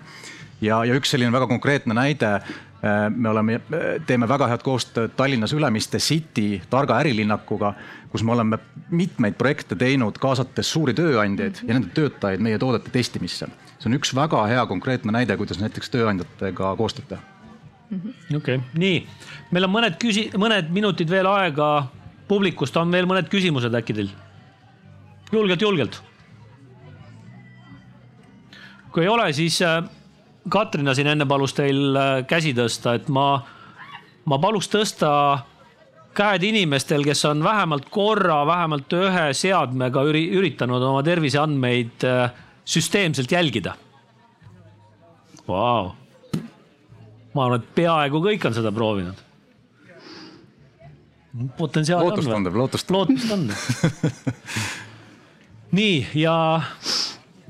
[0.60, 3.60] ja, ja üks selline väga konkreetne näide, äh, me oleme,
[4.06, 7.74] teeme väga head koostööd Tallinnas Ülemiste City targa ärilinnakuga,
[8.12, 8.58] kus me oleme
[8.90, 13.48] mitmeid projekte teinud, kaasates suuri tööandjaid ja nende töötajaid meie toodete testimisse.
[13.78, 17.22] see on üks väga hea konkreetne näide, kuidas näiteks tööandjatega koostööd teha.
[18.36, 19.06] okei okay., nii,
[19.52, 21.88] meil on mõned küsi-, mõned minutid veel aega.
[22.28, 24.12] publikust on veel mõned küsimused äkki teil?
[25.32, 26.02] julgelt, julgelt
[28.96, 29.82] kui ei ole, siis äh,
[30.48, 33.42] Katrina siin enne palus teil äh, käsi tõsta, et ma,
[34.24, 35.10] ma paluks tõsta
[36.16, 43.36] käed inimestel, kes on vähemalt korra, vähemalt ühe seadmega üri, üritanud oma terviseandmeid äh, süsteemselt
[43.36, 43.76] jälgida.
[45.46, 45.92] Vau,
[47.36, 49.20] ma arvan, et peaaegu kõik on seda proovinud.
[51.58, 52.56] potentsiaali on või?
[52.62, 52.96] lootust on.
[52.96, 53.44] lootust on.
[55.76, 56.38] nii ja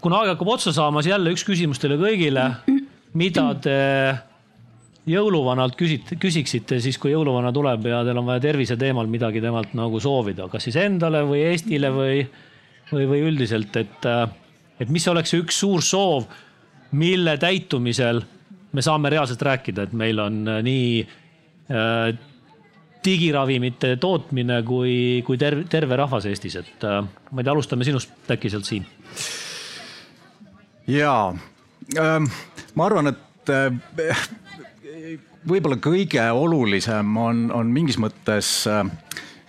[0.06, 2.46] kuna aeg hakkab otsa saama, siis jälle üks küsimus teile kõigile.
[3.16, 3.78] mida te
[5.08, 9.72] jõuluvanalt küsit-, küsiksite siis, kui jõuluvana tuleb ja teil on vaja tervise teemal midagi temalt
[9.78, 12.20] nagu soovida, kas siis endale või Eestile või,
[12.92, 14.06] või, või üldiselt, et,
[14.78, 16.28] et mis oleks see üks suur soov,
[16.94, 18.20] mille täitumisel
[18.76, 22.12] me saame reaalselt rääkida, et meil on nii äh,
[23.06, 24.94] digiravimite tootmine kui,
[25.26, 28.86] kui terve, terve rahvas Eestis, et äh, ma ei tea, alustame sinust äkki sealt siin
[30.86, 31.34] jaa,
[31.98, 32.28] ähm,
[32.74, 34.26] ma arvan, et äh,
[35.48, 38.84] võib-olla kõige olulisem on, on mingis mõttes äh,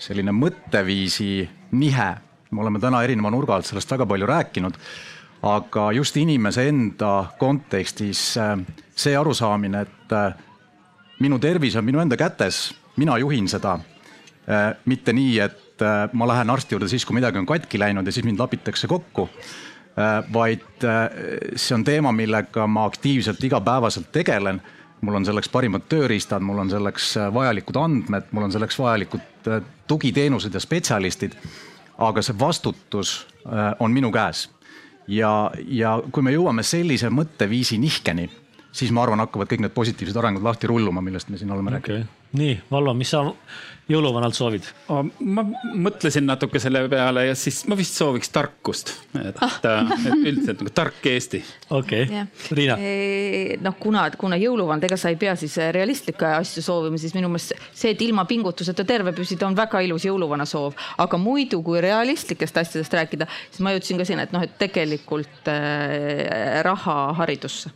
[0.01, 1.47] selline mõtteviisi
[1.77, 2.09] nihe.
[2.51, 4.77] me oleme täna erineva nurga alt sellest väga palju rääkinud,
[5.43, 8.57] aga just inimese enda kontekstis äh,
[8.95, 10.18] see arusaamine, et
[11.19, 13.80] minu tervis on minu enda kätes, mina juhin seda.
[14.85, 15.81] mitte nii, et
[16.14, 19.27] ma lähen arsti juurde siis, kui midagi on katki läinud ja siis mind lapitakse kokku
[19.27, 19.77] Äh,
[20.34, 21.06] vaid äh,
[21.56, 24.61] see on teema, millega ma aktiivselt igapäevaselt tegelen.
[25.02, 29.49] mul on selleks parimad tööriistad, mul on selleks äh, vajalikud andmed, mul on selleks vajalikud
[29.88, 31.34] tugiteenused ja spetsialistid.
[31.98, 33.28] aga see vastutus
[33.80, 34.49] on minu käes
[35.07, 38.28] ja, ja kui me jõuame sellise mõtteviisi nihkeni,
[38.72, 41.80] siis ma arvan, hakkavad kõik need positiivsed arengud lahti rulluma, millest me siin oleme okay.
[41.80, 42.16] rääkinud.
[42.34, 43.24] Nii, Vallo, mis sa
[43.88, 44.68] jõuluvanalt soovid?
[44.88, 45.44] ma
[45.76, 48.91] mõtlesin natuke selle peale ja siis ma vist sooviks tarkust,
[49.22, 49.56] et ah.,
[49.95, 51.41] et üldiselt nagu tark Eesti.
[51.70, 52.26] okei okay.,
[52.58, 52.78] Riina.
[53.64, 57.56] noh, kuna, kuna jõuluvand, ega sa ei pea siis realistlikke asju soovima, siis minu meelest
[57.72, 60.76] see, et ilma pingutuseta terve püsida, on väga ilus jõuluvana soov.
[60.98, 65.52] aga muidu, kui realistlikest asjadest rääkida, siis ma jõudsin ka sinna, et noh, et tegelikult
[65.52, 67.72] äh, raha haridusse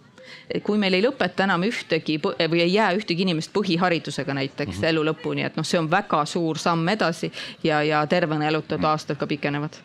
[0.64, 4.90] kui meil ei lõpeta enam ühtegi või ei jää ühtegi inimest põhiharidusega näiteks mm -hmm.
[4.90, 7.32] elu lõpuni, et noh, see on väga suur samm edasi
[7.64, 9.80] ja, ja tervena elutatud aastad ka pikenevad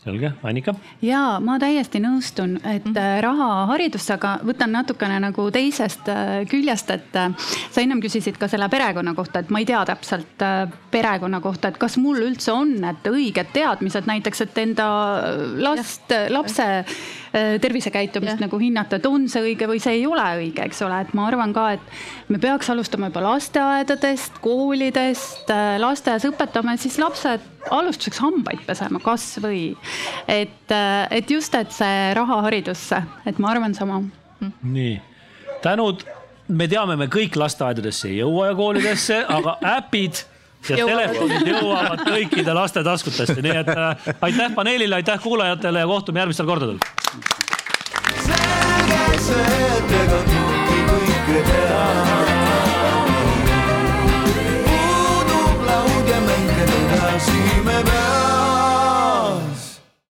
[0.00, 0.72] selge, Annika.
[1.04, 3.20] ja ma täiesti nõustun, et mm -hmm.
[3.20, 7.34] raha haridusse, aga võtan natukene nagu teisest äh, küljest, et äh,
[7.70, 10.44] sa ennem küsisid ka selle perekonna kohta, et ma ei tea täpselt
[10.90, 14.88] perekonna kohta, et kas mul üldse on need õiged teadmised näiteks, et enda
[15.56, 16.84] last, lapse
[17.32, 18.46] tervisekäitumist ja.
[18.46, 21.28] nagu hinnata, et on see õige või see ei ole õige, eks ole, et ma
[21.28, 21.80] arvan ka, et
[22.28, 29.76] me peaks alustama juba lasteaedadest, koolidest, lasteaias õpetame siis lapsed alustuseks hambaid pesema, kasvõi.
[30.28, 34.02] et, äh, et just, et see raha haridusse, et ma arvan sama.
[34.62, 35.00] nii,
[35.62, 36.04] tänud,
[36.48, 40.24] me teame, me kõik lasteaedadesse ei jõua ja koolidesse, aga äpid
[40.68, 46.24] ja telefonid jõuavad kõikide laste taskutesse, nii et äh, aitäh paneelile, aitäh kuulajatele ja kohtume
[46.24, 46.80] järgmistel kordadel.
[48.24, 52.19] selge see, et ega kõike teha.